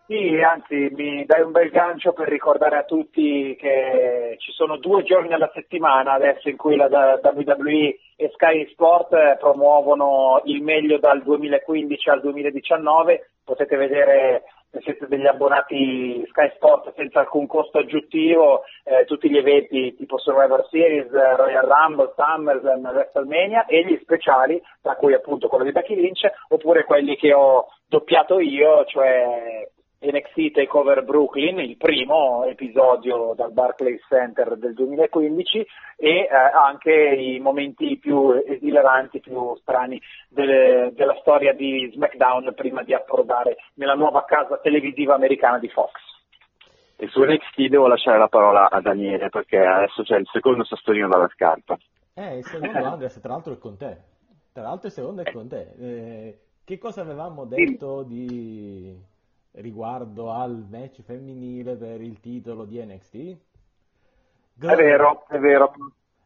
Sì, 0.07 0.41
anzi 0.41 0.87
mi 0.95 1.25
dai 1.25 1.41
un 1.41 1.51
bel 1.51 1.69
gancio 1.69 2.13
per 2.13 2.29
ricordare 2.29 2.77
a 2.77 2.85
tutti 2.85 3.57
che 3.59 4.37
ci 4.39 4.53
sono 4.53 4.77
due 4.77 5.03
giorni 5.03 5.33
alla 5.33 5.51
settimana 5.53 6.13
adesso 6.13 6.47
in 6.47 6.55
cui 6.55 6.77
la 6.77 7.19
WWE 7.21 7.97
e 8.15 8.29
Sky 8.33 8.69
Sport 8.69 9.35
promuovono 9.37 10.41
il 10.45 10.63
meglio 10.63 10.97
dal 10.97 11.21
2015 11.23 12.09
al 12.09 12.21
2019, 12.21 13.31
potete 13.43 13.75
vedere 13.75 14.43
se 14.71 14.79
siete 14.79 15.07
degli 15.07 15.27
abbonati 15.27 16.25
Sky 16.29 16.51
Sport 16.55 16.93
senza 16.95 17.19
alcun 17.19 17.45
costo 17.45 17.79
aggiuntivo, 17.79 18.63
eh, 18.85 19.03
tutti 19.03 19.29
gli 19.29 19.37
eventi 19.37 19.93
tipo 19.95 20.17
Survivor 20.19 20.65
Series, 20.69 21.11
Royal 21.11 21.67
Rumble, 21.67 22.13
SummerSlam, 22.15 22.85
WrestleMania 22.93 23.65
e 23.65 23.83
gli 23.83 23.99
speciali, 24.01 24.61
tra 24.81 24.95
cui 24.95 25.13
appunto 25.13 25.49
quello 25.49 25.65
di 25.65 25.73
Becky 25.73 25.95
Lynch, 25.95 26.31
oppure 26.47 26.85
quelli 26.85 27.17
che 27.17 27.33
ho 27.33 27.67
doppiato 27.87 28.39
io, 28.39 28.85
cioè 28.85 29.67
NXT 29.99 30.51
Takeover 30.51 31.03
Brooklyn, 31.03 31.57
il 31.57 31.75
primo 31.75 32.43
episodio 32.45 33.33
dal 33.35 33.51
Barclays 33.51 34.05
Center 34.07 34.55
del 34.55 34.75
2015 34.75 35.65
e 35.95 36.09
eh, 36.09 36.27
anche 36.29 36.91
i 36.91 37.39
momenti 37.39 37.97
più 37.97 38.31
esileranti, 38.45 39.19
più 39.19 39.55
strani 39.55 39.99
delle, 40.29 40.91
della 40.93 41.17
storia 41.19 41.53
di 41.53 41.89
SmackDown 41.93 42.53
prima 42.55 42.83
di 42.83 42.93
approdare 42.93 43.57
nella 43.75 43.95
nuova 43.95 44.23
casa 44.25 44.59
televisiva 44.59 45.15
americana 45.15 45.57
di 45.57 45.69
Fox. 45.69 45.93
E 46.95 47.07
su 47.07 47.23
NXT 47.23 47.67
devo 47.67 47.87
lasciare 47.87 48.19
la 48.19 48.27
parola 48.27 48.69
a 48.69 48.79
Daniele 48.81 49.29
perché 49.29 49.57
adesso 49.57 50.03
c'è 50.03 50.17
il 50.17 50.27
secondo 50.31 50.63
sassolino 50.63 51.07
dalla 51.07 51.29
scarpa. 51.29 51.75
Eh, 52.13 52.37
il 52.37 52.45
secondo 52.45 52.77
Andres, 52.85 53.19
tra 53.19 53.33
l'altro 53.33 53.53
è 53.53 53.57
con 53.57 53.77
te. 53.77 53.97
Tra 54.53 54.63
l'altro 54.63 54.87
il 54.87 54.93
secondo 54.93 55.23
è 55.23 55.31
con 55.31 55.47
te. 55.47 55.73
Eh, 55.79 56.39
che 56.63 56.77
cosa 56.77 57.01
avevamo 57.01 57.45
detto 57.45 58.03
di 58.03 59.15
riguardo 59.51 60.31
al 60.31 60.65
match 60.69 61.01
femminile 61.01 61.75
per 61.75 62.01
il 62.01 62.19
titolo 62.19 62.65
di 62.65 62.83
NXT? 62.83 63.15
È 64.59 64.75
vero, 64.75 65.25
è 65.27 65.37
vero. 65.37 65.73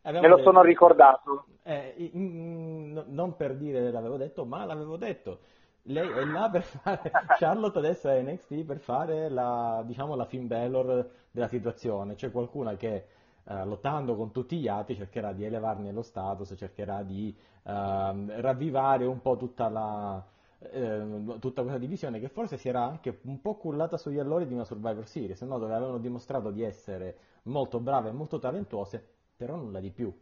Abbiamo 0.03 0.21
Me 0.21 0.27
lo 0.27 0.37
detto, 0.37 0.49
sono 0.49 0.61
ricordato. 0.63 1.45
Eh, 1.63 2.09
in, 2.13 3.03
non 3.07 3.35
per 3.35 3.55
dire 3.55 3.91
l'avevo 3.91 4.17
detto, 4.17 4.45
ma 4.45 4.65
l'avevo 4.65 4.97
detto. 4.97 5.39
Lei 5.83 6.07
è 6.07 6.25
là 6.25 6.49
per 6.49 6.63
fare. 6.63 7.11
Charlotte 7.37 7.77
adesso 7.77 8.09
è 8.09 8.21
NXT 8.21 8.63
per 8.63 8.79
fare 8.79 9.29
la, 9.29 9.83
diciamo, 9.85 10.15
la 10.15 10.25
Finn 10.25 10.47
Balor 10.47 11.09
della 11.29 11.47
situazione. 11.47 12.15
C'è 12.15 12.31
qualcuna 12.31 12.75
che 12.75 13.05
eh, 13.43 13.65
lottando 13.65 14.15
con 14.15 14.31
tutti 14.31 14.57
gli 14.57 14.67
altri 14.67 14.95
cercherà 14.95 15.33
di 15.33 15.43
elevarne 15.43 15.91
lo 15.91 16.01
status, 16.03 16.53
cercherà 16.55 17.03
di 17.03 17.35
eh, 17.63 17.71
ravvivare 17.71 19.05
un 19.05 19.21
po' 19.21 19.37
tutta 19.37 19.69
la, 19.69 20.23
eh, 20.69 21.37
tutta 21.39 21.61
questa 21.61 21.79
divisione 21.79 22.19
che 22.19 22.29
forse 22.29 22.57
si 22.57 22.69
era 22.69 22.83
anche 22.83 23.19
un 23.23 23.41
po' 23.41 23.55
cullata 23.55 23.97
sugli 23.97 24.19
allori 24.19 24.47
di 24.47 24.53
una 24.53 24.63
Survivor 24.63 25.07
Series, 25.07 25.41
no? 25.41 25.57
dove 25.57 25.73
avevano 25.73 25.97
dimostrato 25.97 26.51
di 26.51 26.63
essere 26.63 27.17
molto 27.43 27.79
brave 27.79 28.09
e 28.09 28.13
molto 28.13 28.37
talentuose, 28.39 29.03
però 29.35 29.55
nulla 29.55 29.79
di 29.79 29.91
più. 29.91 30.13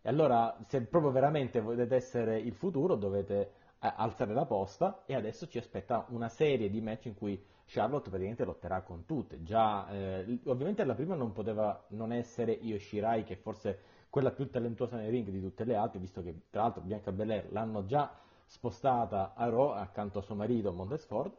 E 0.00 0.08
allora, 0.08 0.56
se 0.66 0.82
proprio 0.82 1.12
veramente 1.12 1.60
volete 1.60 1.94
essere 1.94 2.38
il 2.38 2.54
futuro, 2.54 2.96
dovete 2.96 3.52
eh, 3.78 3.92
alzare 3.94 4.32
la 4.32 4.46
posta 4.46 5.02
e 5.06 5.14
adesso 5.14 5.46
ci 5.46 5.58
aspetta 5.58 6.06
una 6.08 6.28
serie 6.28 6.70
di 6.70 6.80
match 6.80 7.06
in 7.06 7.14
cui 7.14 7.40
Charlotte 7.66 8.08
praticamente 8.08 8.44
lotterà 8.44 8.82
con 8.82 9.04
tutte. 9.04 9.42
Già, 9.42 9.88
eh, 9.90 10.40
ovviamente 10.46 10.84
la 10.84 10.94
prima 10.94 11.14
non 11.14 11.32
poteva 11.32 11.84
non 11.88 12.12
essere 12.12 12.52
Io 12.52 12.78
Shirai, 12.78 13.24
che 13.24 13.36
forse 13.36 13.78
quella 14.10 14.30
più 14.30 14.50
talentuosa 14.50 14.96
nei 14.96 15.10
ring 15.10 15.28
di 15.28 15.40
tutte 15.40 15.64
le 15.64 15.74
altre, 15.74 16.00
visto 16.00 16.22
che 16.22 16.42
tra 16.50 16.62
l'altro 16.62 16.82
Bianca 16.82 17.12
Belair 17.12 17.50
l'hanno 17.50 17.84
già 17.84 18.12
spostata 18.52 19.32
a 19.34 19.48
Raw 19.48 19.70
accanto 19.70 20.18
a 20.18 20.22
suo 20.22 20.34
marito 20.34 20.74
Montesford 20.74 21.32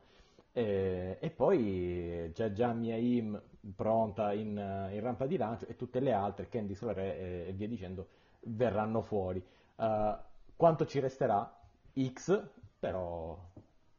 e, 0.51 1.17
e 1.19 1.29
poi 1.29 2.31
c'è 2.33 2.51
già 2.51 2.73
Mia 2.73 2.95
Im 2.95 3.39
pronta 3.75 4.33
in, 4.33 4.49
in, 4.91 4.99
rampa 4.99 5.27
di 5.27 5.37
lancio 5.37 5.67
e 5.67 5.75
tutte 5.75 5.99
le 5.99 6.11
altre, 6.11 6.49
Candy 6.49 6.73
Sore 6.73 7.17
e, 7.17 7.45
e 7.49 7.53
via 7.53 7.67
dicendo, 7.67 8.07
verranno 8.41 9.01
fuori. 9.01 9.41
Uh, 9.75 10.15
quanto 10.55 10.87
ci 10.87 10.99
resterà? 10.99 11.59
X, 11.95 12.41
però 12.79 13.37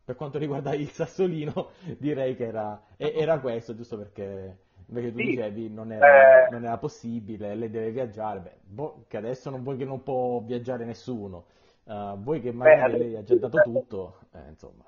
per 0.05 0.17
quanto 0.17 0.39
riguarda 0.39 0.75
il 0.75 0.91
Sassolino 0.91 1.71
direi 1.99 2.35
che 2.35 2.47
era, 2.47 2.83
era 2.97 3.39
questo, 3.39 3.77
giusto 3.77 3.97
perché 3.97 4.59
invece 4.87 5.13
tu 5.13 5.19
sì. 5.19 5.25
dicevi 5.27 5.71
non 5.71 5.93
era, 5.93 6.47
eh... 6.47 6.51
non 6.51 6.65
era, 6.65 6.77
possibile, 6.79 7.55
lei 7.55 7.71
deve 7.71 7.93
viaggiare, 7.93 8.41
Beh, 8.41 8.57
boh, 8.65 9.05
che 9.07 9.17
adesso 9.17 9.51
non 9.51 9.63
vuoi 9.63 9.77
che 9.77 9.85
non 9.85 10.03
può 10.03 10.41
viaggiare 10.41 10.85
nessuno. 10.85 11.47
Uh, 11.85 12.17
voi 12.23 12.41
che 12.41 12.51
magari 12.51 12.93
Beh, 12.93 12.99
lei 12.99 13.17
ha 13.17 13.23
già 13.23 13.35
dato 13.37 13.61
tutto, 13.63 14.19
eh, 14.33 14.49
insomma. 14.49 14.85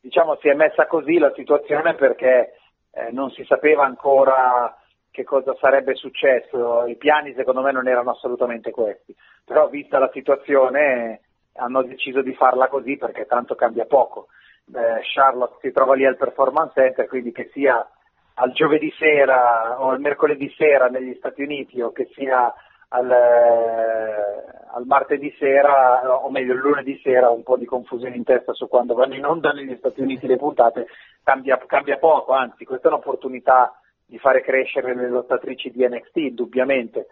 Diciamo 0.00 0.36
si 0.40 0.48
è 0.48 0.54
messa 0.54 0.86
così 0.86 1.18
la 1.18 1.32
situazione 1.34 1.94
perché 1.94 2.54
eh, 2.90 3.12
non 3.12 3.30
si 3.30 3.44
sapeva 3.44 3.84
ancora 3.84 4.76
che 5.10 5.24
cosa 5.24 5.54
sarebbe 5.60 5.94
successo, 5.94 6.86
i 6.86 6.96
piani 6.96 7.34
secondo 7.34 7.62
me 7.62 7.72
non 7.72 7.86
erano 7.86 8.10
assolutamente 8.10 8.70
questi, 8.70 9.14
però 9.44 9.68
vista 9.68 9.98
la 9.98 10.10
situazione 10.12 11.20
hanno 11.54 11.82
deciso 11.82 12.22
di 12.22 12.34
farla 12.34 12.68
così 12.68 12.96
perché 12.96 13.26
tanto 13.26 13.54
cambia 13.54 13.86
poco. 13.86 14.28
Eh, 14.72 15.00
Charlotte 15.02 15.58
si 15.60 15.72
trova 15.72 15.94
lì 15.94 16.06
al 16.06 16.16
Performance 16.16 16.72
Center, 16.74 17.06
quindi 17.06 17.32
che 17.32 17.48
sia 17.52 17.86
al 18.34 18.52
giovedì 18.52 18.90
sera 18.98 19.80
o 19.80 19.90
al 19.90 20.00
mercoledì 20.00 20.52
sera 20.56 20.86
negli 20.86 21.14
Stati 21.16 21.42
Uniti 21.42 21.80
o 21.80 21.92
che 21.92 22.08
sia 22.12 22.52
al, 22.92 23.10
eh, 23.10 24.44
al, 24.72 24.84
martedì 24.86 25.34
sera, 25.38 26.24
o 26.24 26.30
meglio 26.30 26.54
il 26.54 26.60
lunedì 26.60 26.98
sera, 27.02 27.30
un 27.30 27.42
po' 27.42 27.56
di 27.56 27.66
confusione 27.66 28.16
in 28.16 28.24
testa 28.24 28.52
su 28.52 28.68
quando 28.68 28.94
vanno 28.94 29.14
in 29.14 29.24
onda 29.24 29.52
negli 29.52 29.76
Stati 29.76 30.00
Uniti 30.00 30.26
le 30.26 30.36
puntate, 30.36 30.86
cambia, 31.22 31.58
cambia 31.66 31.98
poco, 31.98 32.32
anzi 32.32 32.64
questa 32.64 32.88
è 32.88 32.92
un'opportunità 32.92 33.74
di 34.06 34.18
fare 34.18 34.42
crescere 34.42 34.94
le 34.94 35.08
lottatrici 35.08 35.70
di 35.70 35.86
NXT, 35.86 36.16
indubbiamente. 36.16 37.06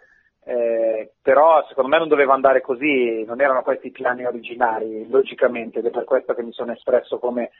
Eh, 0.44 1.12
però 1.20 1.64
secondo 1.68 1.90
me 1.90 1.98
non 1.98 2.08
doveva 2.08 2.32
andare 2.32 2.62
così, 2.62 3.22
non 3.24 3.40
erano 3.40 3.62
questi 3.62 3.88
i 3.88 3.92
piani 3.92 4.24
originari, 4.24 5.06
logicamente, 5.08 5.78
ed 5.78 5.86
è 5.86 5.90
per 5.90 6.04
questo 6.04 6.34
che 6.34 6.42
mi 6.42 6.52
sono 6.52 6.72
espresso 6.72 7.18
come 7.18 7.50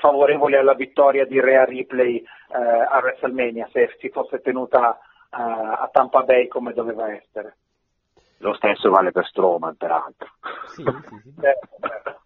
favorevole 0.00 0.56
alla 0.56 0.74
vittoria 0.74 1.26
di 1.26 1.40
Rhea 1.40 1.64
Ripley 1.64 2.16
eh, 2.16 2.24
a 2.56 2.98
WrestleMania, 3.02 3.68
se 3.70 3.94
si 3.98 4.08
fosse 4.08 4.40
tenuta 4.40 4.98
eh, 5.30 5.36
a 5.36 5.88
Tampa 5.92 6.22
Bay 6.22 6.48
come 6.48 6.72
doveva 6.72 7.12
essere. 7.12 7.56
Lo 8.38 8.54
stesso 8.54 8.90
vale 8.90 9.12
per 9.12 9.26
Stroman, 9.26 9.76
peraltro. 9.76 10.28
Sì, 10.68 10.82
sì, 10.82 11.20
sì. 11.22 11.32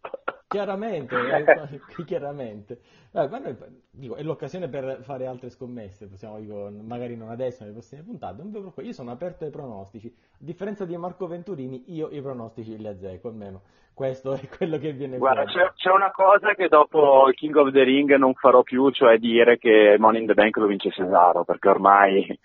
Chiaramente, 0.53 1.17
eh, 1.17 1.81
chiaramente. 2.05 2.81
Eh, 3.11 3.27
noi, 3.27 3.57
dico, 3.91 4.17
è 4.17 4.23
l'occasione 4.23 4.69
per 4.69 4.99
fare 5.01 5.27
altre 5.27 5.49
scommesse, 5.49 6.09
possiamo, 6.09 6.39
dico, 6.39 6.71
magari 6.71 7.17
non 7.17 7.31
adesso, 7.31 7.63
nelle 7.63 7.73
prossime 7.73 8.03
puntate. 8.03 8.43
Io 8.83 8.93
sono 8.93 9.11
aperto 9.11 9.45
ai 9.45 9.51
pronostici. 9.51 10.15
A 10.15 10.37
differenza 10.37 10.85
di 10.85 10.95
Marco 10.99 11.27
Venturini, 11.27 11.85
io 11.95 12.11
i 12.11 12.21
pronostici 12.21 12.77
li 12.77 12.87
azzecco, 12.87 13.29
almeno 13.29 13.63
questo 13.95 14.33
è 14.33 14.49
quello 14.49 14.79
che 14.79 14.93
viene 14.93 15.19
Guarda, 15.19 15.45
c'è, 15.45 15.73
c'è, 15.75 15.91
una 15.91 16.11
cosa 16.11 16.55
che 16.55 16.69
dopo 16.69 17.29
il 17.29 17.35
King 17.35 17.55
of 17.57 17.73
the 17.73 17.83
Ring 17.83 18.15
non 18.17 18.35
farò 18.35 18.63
più, 18.63 18.91
cioè 18.91 19.19
dire 19.19 19.59
che 19.59 19.97
Money 19.99 20.23
in 20.23 20.27
the 20.27 20.35
Bank 20.35 20.57
lo 20.57 20.67
vince 20.67 20.91
Cesaro, 20.91 21.45
perché 21.45 21.69
ormai 21.69 22.27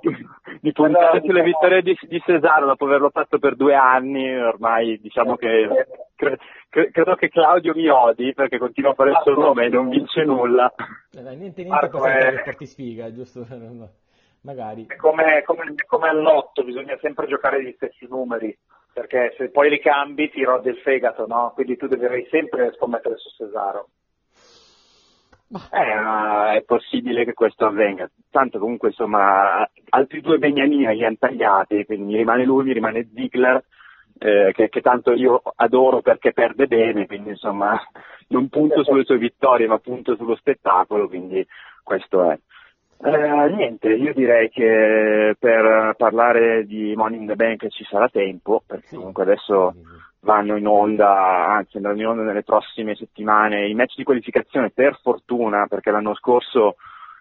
di, 0.00 0.26
di 0.60 0.72
puntare 0.72 1.22
sulle 1.24 1.42
vittorie 1.42 1.82
di, 1.82 1.96
di, 2.02 2.20
Cesaro 2.20 2.66
dopo 2.66 2.86
averlo 2.86 3.10
fatto 3.10 3.38
per 3.38 3.54
due 3.54 3.74
anni, 3.74 4.36
ormai 4.36 4.98
diciamo 5.00 5.36
che 5.36 5.86
cre, 6.16 6.38
cre, 6.68 6.90
credo 6.90 7.14
che 7.14 7.28
Claudio 7.28 7.72
mi 7.74 7.88
odi 7.88 8.34
perché 8.34 8.58
continua 8.58 8.90
a 8.90 8.94
fare 8.94 9.10
il 9.10 9.20
suo 9.22 9.34
nome 9.34 9.66
e 9.66 9.68
non 9.68 9.88
vince 9.88 10.24
nulla. 10.24 10.72
Eh, 11.12 11.20
niente, 11.36 11.62
niente 11.62 11.88
per 11.88 12.00
è... 12.00 12.42
porti 12.42 12.66
sfiga, 12.66 13.12
giusto? 13.12 13.46
Magari. 14.42 14.86
È 14.86 14.96
come, 14.96 15.42
come, 15.44 15.74
come 15.86 16.08
all'otto, 16.08 16.62
bisogna 16.62 16.96
sempre 17.00 17.26
giocare 17.26 17.64
gli 17.64 17.72
stessi 17.72 18.06
numeri 18.08 18.56
perché 18.96 19.34
se 19.36 19.50
poi 19.50 19.68
li 19.68 19.78
cambi 19.78 20.30
ti 20.30 20.42
rode 20.42 20.70
il 20.70 20.78
fegato, 20.78 21.26
no? 21.26 21.52
Quindi 21.52 21.76
tu 21.76 21.86
devi 21.86 22.26
sempre 22.30 22.72
scommettere 22.76 23.18
su 23.18 23.28
Cesaro. 23.36 23.88
Eh, 25.70 26.56
è 26.56 26.62
possibile 26.62 27.26
che 27.26 27.34
questo 27.34 27.66
avvenga. 27.66 28.08
Tanto 28.30 28.58
comunque 28.58 28.88
insomma 28.88 29.68
altri 29.90 30.22
due 30.22 30.38
Beniamini 30.38 30.86
li 30.94 31.04
hanno 31.04 31.16
tagliati, 31.18 31.84
quindi 31.84 32.06
mi 32.06 32.16
rimane 32.16 32.46
lui, 32.46 32.64
mi 32.64 32.72
rimane 32.72 33.06
Ziggler, 33.12 33.62
eh, 34.18 34.52
che, 34.54 34.70
che, 34.70 34.80
tanto 34.80 35.12
io 35.12 35.42
adoro 35.56 36.00
perché 36.00 36.32
perde 36.32 36.66
bene, 36.66 37.06
quindi 37.06 37.28
insomma 37.28 37.78
non 38.28 38.48
punto 38.48 38.82
sulle 38.82 39.04
sue 39.04 39.18
vittorie 39.18 39.66
ma 39.66 39.78
punto 39.78 40.16
sullo 40.16 40.36
spettacolo, 40.36 41.06
quindi 41.06 41.46
questo 41.82 42.30
è. 42.30 42.38
Eh, 42.98 43.50
niente, 43.54 43.88
io 43.88 44.14
direi 44.14 44.48
che 44.48 45.36
per 45.38 45.94
parlare 45.96 46.64
di 46.64 46.94
Money 46.96 47.20
in 47.20 47.26
the 47.26 47.36
Bank 47.36 47.68
ci 47.68 47.84
sarà 47.84 48.08
tempo, 48.08 48.62
perché 48.66 48.96
comunque 48.96 49.22
adesso 49.22 49.74
vanno 50.20 50.56
in 50.56 50.66
onda, 50.66 51.46
anzi 51.46 51.76
andranno 51.76 52.00
in 52.00 52.06
onda 52.06 52.22
nelle 52.22 52.42
prossime 52.42 52.94
settimane. 52.94 53.68
I 53.68 53.74
match 53.74 53.96
di 53.96 54.04
qualificazione 54.04 54.70
per 54.70 54.98
fortuna, 55.02 55.66
perché 55.68 55.90
l'anno 55.90 56.14
scorso, 56.14 56.76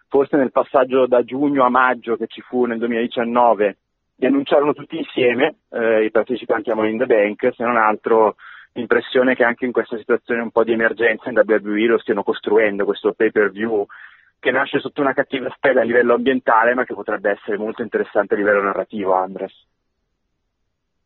forse 0.08 0.38
nel 0.38 0.52
passaggio 0.52 1.06
da 1.08 1.24
giugno 1.24 1.66
a 1.66 1.70
maggio 1.70 2.16
che 2.16 2.28
ci 2.28 2.42
fu 2.42 2.66
nel 2.66 2.80
2019, 2.80 3.78
li 4.18 4.26
annunciarono 4.26 4.74
tutti 4.74 4.98
insieme 4.98 5.58
eh, 5.72 6.06
i 6.06 6.12
partecipanti 6.12 6.72
a 6.72 6.76
Money 6.76 6.94
in 6.94 7.00
the 7.00 7.06
Bank, 7.06 7.54
se 7.54 7.64
non 7.64 7.76
altro 7.76 8.36
l'impressione 8.74 9.36
che 9.36 9.44
anche 9.44 9.66
in 9.66 9.72
questa 9.72 9.98
situazione 9.98 10.42
un 10.42 10.52
po' 10.52 10.64
di 10.64 10.74
emergenza 10.74 11.30
in 11.30 11.42
WWE 11.46 11.86
lo 11.86 11.98
stiano 11.98 12.24
costruendo 12.24 12.86
questo 12.86 13.14
pay 13.14 13.32
per 13.32 13.52
view 13.52 13.86
che 14.46 14.52
nasce 14.52 14.80
sotto 14.80 15.02
una 15.02 15.16
cattiva 15.16 15.52
spella 15.56 15.82
a 15.82 15.84
livello 15.84 16.14
ambientale, 16.14 16.76
ma 16.76 16.86
che 16.86 16.94
potrebbe 16.94 17.32
essere 17.32 17.58
molto 17.58 17.82
interessante 17.82 18.36
a 18.36 18.38
livello 18.38 18.62
narrativo, 18.62 19.14
Andres. 19.14 19.52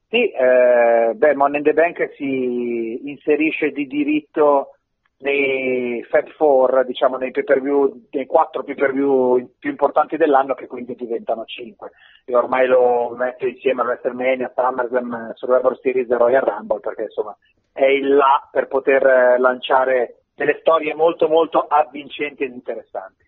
Sì, 0.09 0.29
eh, 0.29 1.13
beh, 1.15 1.35
Money 1.35 1.59
in 1.59 1.63
the 1.63 1.71
Bank 1.71 2.15
si 2.17 2.99
inserisce 3.09 3.69
di 3.69 3.87
diritto 3.87 4.71
nei 5.19 6.03
Fab 6.09 6.35
4, 6.35 6.83
diciamo 6.83 7.15
nei 7.15 7.31
pay 7.31 7.45
per 7.45 7.61
view, 7.61 8.07
nei 8.11 8.25
quattro 8.25 8.63
pay 8.63 8.75
per 8.75 8.91
view 8.91 9.53
più 9.57 9.69
importanti 9.69 10.17
dell'anno 10.17 10.53
che 10.53 10.67
quindi 10.67 10.93
diventano 10.95 11.45
cinque. 11.45 11.91
E 12.25 12.35
ormai 12.35 12.67
lo 12.67 13.15
metto 13.17 13.47
insieme 13.47 13.83
a 13.83 13.85
WrestleMania, 13.85 14.51
SummerSlam, 14.53 15.31
Survivor 15.35 15.79
Series 15.79 16.09
e 16.09 16.17
Royal 16.17 16.43
Rumble 16.43 16.81
perché 16.81 17.03
insomma 17.03 17.37
è 17.71 17.85
il 17.85 18.15
là 18.15 18.49
per 18.51 18.67
poter 18.67 19.39
lanciare 19.39 20.23
delle 20.35 20.57
storie 20.59 20.93
molto 20.93 21.29
molto 21.29 21.59
avvincenti 21.59 22.43
ed 22.43 22.51
interessanti. 22.51 23.27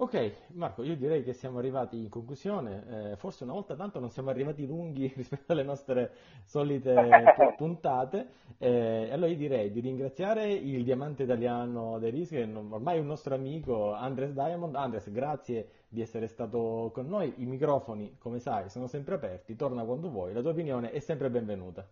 Ok, 0.00 0.32
Marco, 0.52 0.84
io 0.84 0.96
direi 0.96 1.24
che 1.24 1.32
siamo 1.32 1.58
arrivati 1.58 1.98
in 1.98 2.08
conclusione. 2.08 3.10
Eh, 3.10 3.16
forse 3.16 3.42
una 3.42 3.52
volta 3.52 3.74
tanto 3.74 3.98
non 3.98 4.10
siamo 4.10 4.30
arrivati 4.30 4.64
lunghi 4.64 5.10
rispetto 5.16 5.50
alle 5.50 5.64
nostre 5.64 6.12
solite 6.44 6.94
puntate. 7.58 8.28
Eh, 8.58 9.08
allora 9.10 9.28
io 9.28 9.36
direi 9.36 9.72
di 9.72 9.80
ringraziare 9.80 10.52
il 10.52 10.84
diamante 10.84 11.24
italiano 11.24 11.98
dei 11.98 12.12
rischi, 12.12 12.36
ormai 12.36 13.00
un 13.00 13.06
nostro 13.06 13.34
amico, 13.34 13.92
Andres 13.92 14.32
Diamond. 14.34 14.76
Andres, 14.76 15.10
grazie 15.10 15.68
di 15.88 16.00
essere 16.00 16.28
stato 16.28 16.92
con 16.94 17.08
noi. 17.08 17.34
I 17.38 17.46
microfoni, 17.46 18.18
come 18.18 18.38
sai, 18.38 18.70
sono 18.70 18.86
sempre 18.86 19.16
aperti. 19.16 19.56
Torna 19.56 19.82
quando 19.82 20.10
vuoi. 20.10 20.32
La 20.32 20.42
tua 20.42 20.50
opinione 20.52 20.92
è 20.92 21.00
sempre 21.00 21.28
benvenuta. 21.28 21.84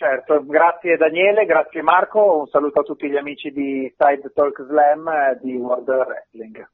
Certo, 0.00 0.42
grazie 0.46 0.96
Daniele, 0.96 1.44
grazie 1.44 1.82
Marco, 1.82 2.38
un 2.38 2.46
saluto 2.46 2.80
a 2.80 2.82
tutti 2.82 3.06
gli 3.06 3.18
amici 3.18 3.50
di 3.50 3.94
Side 3.98 4.32
Talk 4.32 4.64
Slam 4.64 5.38
di 5.42 5.54
World 5.56 5.86
Wrestling. 5.88 6.70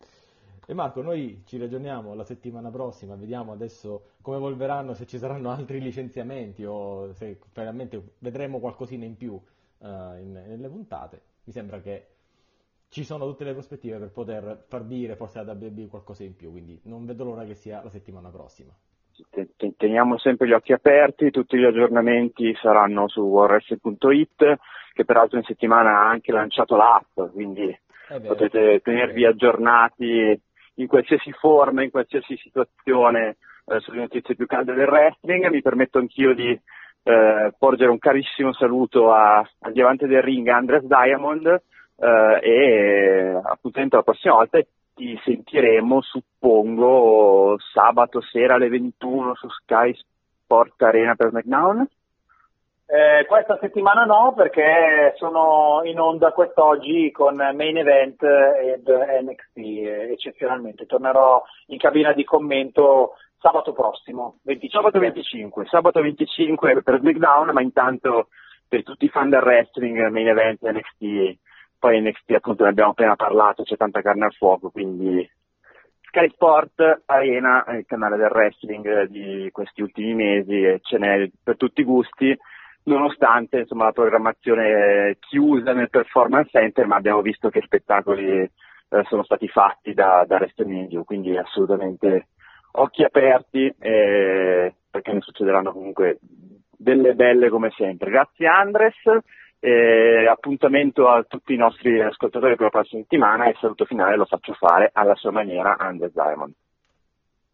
E 0.65 0.75
Marco, 0.75 1.03
noi 1.03 1.43
ci 1.45 1.59
ragioniamo 1.59 2.15
la 2.15 2.23
settimana 2.23 2.71
prossima, 2.71 3.17
vediamo 3.17 3.51
adesso 3.51 4.13
come 4.23 4.37
evolveranno, 4.37 4.95
se 4.95 5.07
ci 5.07 5.19
saranno 5.19 5.51
altri 5.51 5.81
licenziamenti 5.81 6.65
o 6.65 7.13
se 7.15 7.41
veramente 7.53 8.01
vedremo 8.21 8.61
qualcosina 8.61 9.05
in 9.05 9.17
più 9.17 9.33
uh, 9.33 9.87
in, 9.89 10.31
nelle 10.47 10.69
puntate. 10.69 11.21
Mi 11.47 11.53
sembra 11.53 11.81
che 11.81 12.07
ci 12.91 13.03
sono 13.03 13.27
tutte 13.27 13.43
le 13.43 13.55
prospettive 13.55 13.99
per 13.99 14.13
poter 14.13 14.67
far 14.69 14.85
dire 14.85 15.17
forse 15.17 15.41
alla 15.41 15.55
WB 15.55 15.89
qualcosa 15.89 16.23
in 16.23 16.37
più, 16.37 16.53
quindi 16.53 16.81
non 16.85 17.05
vedo 17.05 17.25
l'ora 17.25 17.45
che 17.45 17.57
sia 17.57 17.83
la 17.83 17.91
settimana 17.91 18.31
prossima 18.31 18.73
teniamo 19.77 20.19
sempre 20.19 20.47
gli 20.47 20.53
occhi 20.53 20.73
aperti, 20.73 21.31
tutti 21.31 21.57
gli 21.57 21.65
aggiornamenti 21.65 22.55
saranno 22.61 23.09
su 23.09 23.21
warres.it, 23.21 24.59
che 24.93 25.05
peraltro 25.05 25.39
in 25.39 25.45
settimana 25.45 26.01
ha 26.01 26.09
anche 26.09 26.33
lanciato 26.33 26.77
l'app, 26.77 27.31
quindi 27.33 27.77
potete 28.27 28.81
tenervi 28.81 29.25
aggiornati 29.25 30.41
in 30.77 30.87
qualsiasi 30.87 31.33
forma, 31.33 31.83
in 31.83 31.91
qualsiasi 31.91 32.37
situazione 32.37 33.37
eh, 33.67 33.81
sulle 33.81 34.01
notizie 34.01 34.35
più 34.35 34.47
calde 34.47 34.75
del 34.75 34.87
wrestling. 34.87 35.49
Mi 35.49 35.63
permetto 35.63 35.99
anch'io 35.99 36.35
di 36.35 36.59
eh, 37.03 37.53
porgere 37.59 37.91
un 37.91 37.99
carissimo 37.99 38.53
saluto 38.53 39.13
a, 39.13 39.39
al 39.39 39.73
diamante 39.73 40.07
del 40.07 40.23
ring 40.23 40.47
Andres 40.49 40.85
Diamond 40.85 41.47
eh, 41.47 42.39
e 42.43 43.41
appuntamento 43.43 43.97
la 43.97 44.03
prossima 44.03 44.35
volta 44.35 44.59
ti 44.97 45.21
sentiremo, 45.23 46.01
suppongo, 46.01 47.57
sabato 47.73 48.23
sera 48.23 48.55
alle 48.55 48.71
21 48.71 49.35
su 49.35 49.47
Sky 49.51 49.95
Sport 49.95 50.81
Arena 50.83 51.15
per 51.15 51.29
SmackDown? 51.29 51.87
Eh, 52.89 53.27
questa 53.27 53.59
settimana 53.61 54.05
no, 54.05 54.33
perché 54.35 55.13
sono 55.17 55.83
in 55.85 56.01
onda 56.01 56.33
quest'oggi 56.33 57.11
con 57.11 57.35
Main 57.35 57.77
Event 57.77 58.23
ed 58.23 58.89
NXT 58.89 59.57
eh, 59.57 60.13
eccezionalmente. 60.13 60.87
Tornerò 60.87 61.43
in 61.67 61.79
cabina 61.79 62.13
di 62.13 62.25
commento 62.25 63.17
sabato 63.39 63.73
prossimo, 63.73 64.39
25. 64.45 64.81
Sabato 64.81 64.99
25, 64.99 65.67
sabato 65.67 66.01
25 66.01 66.83
per 66.83 66.99
SmackDown, 67.01 67.51
ma 67.53 67.61
intanto 67.61 68.29
per 68.67 68.83
tutti 68.83 69.05
i 69.05 69.11
fan 69.11 69.29
del 69.29 69.43
wrestling, 69.43 70.09
Main 70.09 70.29
Event 70.29 70.61
NXT 70.63 71.45
poi 71.79 72.01
NXT 72.01 72.33
appunto 72.33 72.65
ne 72.65 72.71
abbiamo 72.71 72.91
appena 72.91 73.17
parlato, 73.17 73.63
c'è 73.63 73.77
tanta 73.77 74.03
carne 74.03 74.27
al 74.27 74.33
fuoco, 74.35 74.71
quindi 74.71 75.29
Sky 76.03 76.31
Sport 76.31 77.03
Arena 77.07 77.65
il 77.77 77.85
canale 77.87 78.17
del 78.17 78.31
wrestling 78.31 79.05
di 79.05 79.51
questi 79.53 79.83
ultimi 79.83 80.15
mesi 80.15 80.79
ce 80.83 80.99
n'è 80.99 81.31
per 81.43 81.57
tutti 81.57 81.83
i 81.83 81.85
gusti, 81.85 82.37
nonostante 82.85 83.61
insomma, 83.61 83.85
la 83.85 83.93
programmazione 83.93 85.17
chiusa 85.21 85.73
nel 85.73 85.91
performance 85.91 86.51
center, 86.51 86.87
ma 86.87 86.97
abbiamo 86.97 87.21
visto 87.21 87.51
che 87.51 87.61
spettacoli 87.61 88.31
eh, 88.33 88.51
sono 89.09 89.25
stati 89.25 89.49
fatti 89.49 89.93
da, 89.93 90.25
da 90.27 90.37
WrestleMania, 90.37 91.03
quindi 91.03 91.37
assolutamente 91.37 92.29
occhi 92.73 93.03
aperti 93.03 93.75
eh, 93.79 94.75
perché 94.91 95.13
ne 95.13 95.21
succederanno 95.21 95.73
comunque 95.73 96.19
delle 96.77 97.15
belle 97.15 97.49
come 97.49 97.71
sempre. 97.77 98.11
Grazie 98.11 98.47
Andres. 98.47 98.95
Eh, 99.67 100.29
appuntamento 100.29 101.09
a 101.09 101.25
tutti 101.25 101.53
i 101.53 101.57
nostri 101.57 102.01
ascoltatori 102.01 102.55
per 102.55 102.67
la 102.67 102.71
prossima 102.71 103.03
settimana 103.03 103.47
e 103.47 103.51
il 103.51 103.57
saluto 103.59 103.85
finale 103.85 104.15
lo 104.17 104.25
faccio 104.25 104.53
fare 104.53 104.91
alla 104.93 105.17
sua 105.17 105.33
maniera 105.33 105.77
Anders 105.77 106.13
Diamond. 106.13 106.55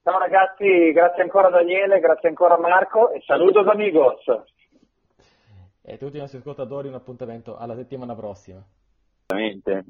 Ciao 0.03 0.19
ragazzi, 0.19 0.93
grazie 0.93 1.23
ancora 1.23 1.49
Daniele, 1.49 2.01
grazie 2.01 2.29
ancora 2.29 2.59
Marco 2.59 3.13
e 3.13 3.23
salutos 3.25 3.67
amigos. 3.67 4.27
E 5.81 5.95
a 5.95 5.97
tutti 5.97 6.19
i 6.19 6.21
nostri 6.21 6.37
ascoltatori 6.37 6.89
un 6.89 6.95
appuntamento 6.97 7.57
alla 7.57 7.77
settimana 7.77 8.15
prossima. 8.15 8.63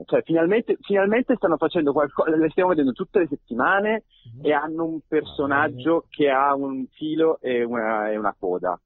Cioè, 0.05 0.23
finalmente, 0.23 0.77
finalmente, 0.81 1.35
stanno 1.35 1.57
facendo 1.57 1.93
qualcosa, 1.93 2.37
le 2.37 2.51
stiamo 2.51 2.69
vedendo 2.69 2.93
tutte 2.93 3.19
le 3.19 3.27
settimane 3.27 4.05
mm-hmm. 4.29 4.45
e 4.45 4.53
hanno 4.53 4.85
un 4.85 5.01
personaggio 5.09 6.05
che 6.09 6.31
ha 6.31 6.55
un 6.55 6.87
filo 6.87 7.41
e 7.41 7.65
una, 7.65 8.13
e 8.13 8.17
una 8.17 8.33
coda 8.39 8.79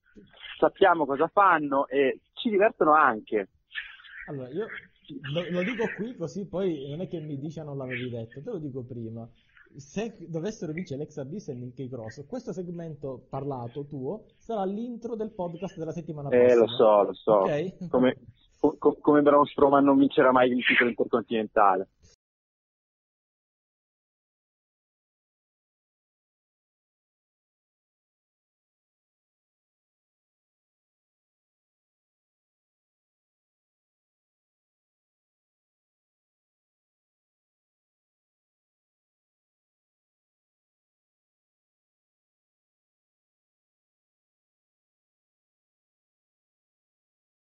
sappiamo 0.58 1.04
cosa 1.06 1.28
fanno 1.28 1.86
e 1.86 2.20
ci 2.36 2.50
divertono 2.50 2.94
anche. 2.94 3.48
Allora, 4.28 4.48
io 4.50 4.66
lo, 5.32 5.50
lo, 5.50 5.62
dico 5.62 5.84
qui 5.96 6.16
così 6.16 6.46
poi 6.46 6.88
non 6.88 7.00
è 7.00 7.08
che 7.08 7.20
mi 7.20 7.38
dice 7.38 7.62
non 7.62 7.76
l'avevi 7.76 8.10
detto, 8.10 8.42
te 8.42 8.50
lo 8.50 8.58
dico 8.58 8.82
prima. 8.84 9.28
Se 9.76 10.16
dovessero 10.28 10.72
vincere 10.72 11.00
Alexa 11.00 11.24
Bliss 11.24 11.48
e 11.48 11.54
Nicky 11.54 11.88
Cross, 11.88 12.26
questo 12.26 12.52
segmento 12.52 13.26
parlato 13.28 13.84
tuo 13.84 14.24
sarà 14.38 14.64
l'intro 14.64 15.16
del 15.16 15.32
podcast 15.32 15.76
della 15.76 15.92
settimana 15.92 16.28
prossima. 16.28 16.52
Eh, 16.52 16.56
lo 16.56 16.68
so, 16.68 17.02
lo 17.02 17.12
so. 17.12 17.40
Okay? 17.42 17.76
Come, 17.90 18.16
co- 18.58 18.96
come 19.00 19.22
Braun 19.22 19.44
Strowman 19.44 19.84
non 19.84 19.98
vincerà 19.98 20.32
mai 20.32 20.50
il 20.50 20.64
titolo 20.64 20.88
intercontinentale. 20.88 21.88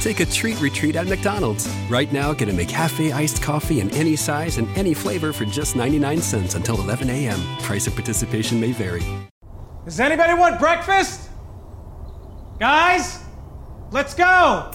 Take 0.00 0.20
a 0.20 0.26
treat 0.26 0.60
retreat 0.60 0.94
at 0.96 1.08
McDonald's. 1.08 1.68
Right 1.90 2.12
now, 2.12 2.32
get 2.32 2.48
a 2.48 2.52
McCafe 2.52 3.12
iced 3.12 3.42
coffee 3.42 3.80
in 3.80 3.90
any 3.90 4.14
size 4.14 4.58
and 4.58 4.68
any 4.76 4.94
flavor 4.94 5.32
for 5.32 5.44
just 5.44 5.74
99 5.74 6.22
cents 6.22 6.54
until 6.54 6.80
11 6.80 7.10
a.m. 7.10 7.40
Price 7.60 7.86
of 7.88 7.94
participation 7.94 8.60
may 8.60 8.72
vary. 8.72 9.02
Does 9.84 9.98
anybody 9.98 10.34
want 10.34 10.60
breakfast? 10.60 11.30
Guys, 12.60 13.18
let's 13.90 14.14
go. 14.14 14.70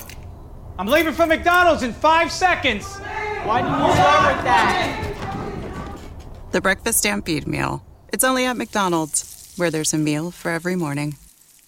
I'm 0.78 0.88
leaving 0.88 1.13
for 1.13 1.26
McDonald's 1.26 1.84
in 1.84 1.93
five 1.93 2.32
seconds. 2.32 2.97
Why 3.45 3.61
did 3.61 3.69
you 3.69 3.93
start 3.93 4.36
with 4.36 4.43
that? 4.43 5.99
The 6.51 6.61
Breakfast 6.61 6.99
Stampede 6.99 7.47
Meal. 7.47 7.84
It's 8.11 8.24
only 8.24 8.45
at 8.45 8.57
McDonald's, 8.57 9.53
where 9.55 9.71
there's 9.71 9.93
a 9.93 9.97
meal 9.97 10.32
for 10.32 10.51
every 10.51 10.76
morning. 10.76 11.15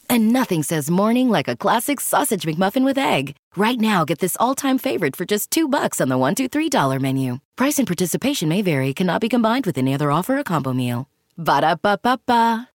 And 0.09 0.31
nothing 0.31 0.63
says 0.63 0.89
morning 0.89 1.29
like 1.29 1.47
a 1.47 1.55
classic 1.55 1.99
sausage 1.99 2.43
McMuffin 2.43 2.83
with 2.83 2.97
egg. 2.97 3.35
Right 3.57 3.79
now, 3.79 4.03
get 4.03 4.19
this 4.19 4.35
all-time 4.37 4.77
favorite 4.77 5.15
for 5.15 5.23
just 5.23 5.49
two 5.49 5.69
bucks 5.69 6.01
on 6.01 6.09
the 6.09 6.17
one, 6.17 6.35
two, 6.35 6.49
three 6.49 6.67
dollar 6.69 6.99
menu. 6.99 7.39
Price 7.55 7.79
and 7.79 7.87
participation 7.87 8.49
may 8.49 8.61
vary. 8.61 8.93
Cannot 8.93 9.21
be 9.21 9.29
combined 9.29 9.65
with 9.65 9.77
any 9.77 9.93
other 9.93 10.11
offer 10.11 10.37
or 10.37 10.43
combo 10.43 10.73
meal. 10.73 11.07
Ba 11.37 11.61
da 11.61 11.75
ba 11.75 11.97
ba 12.01 12.19
ba. 12.25 12.69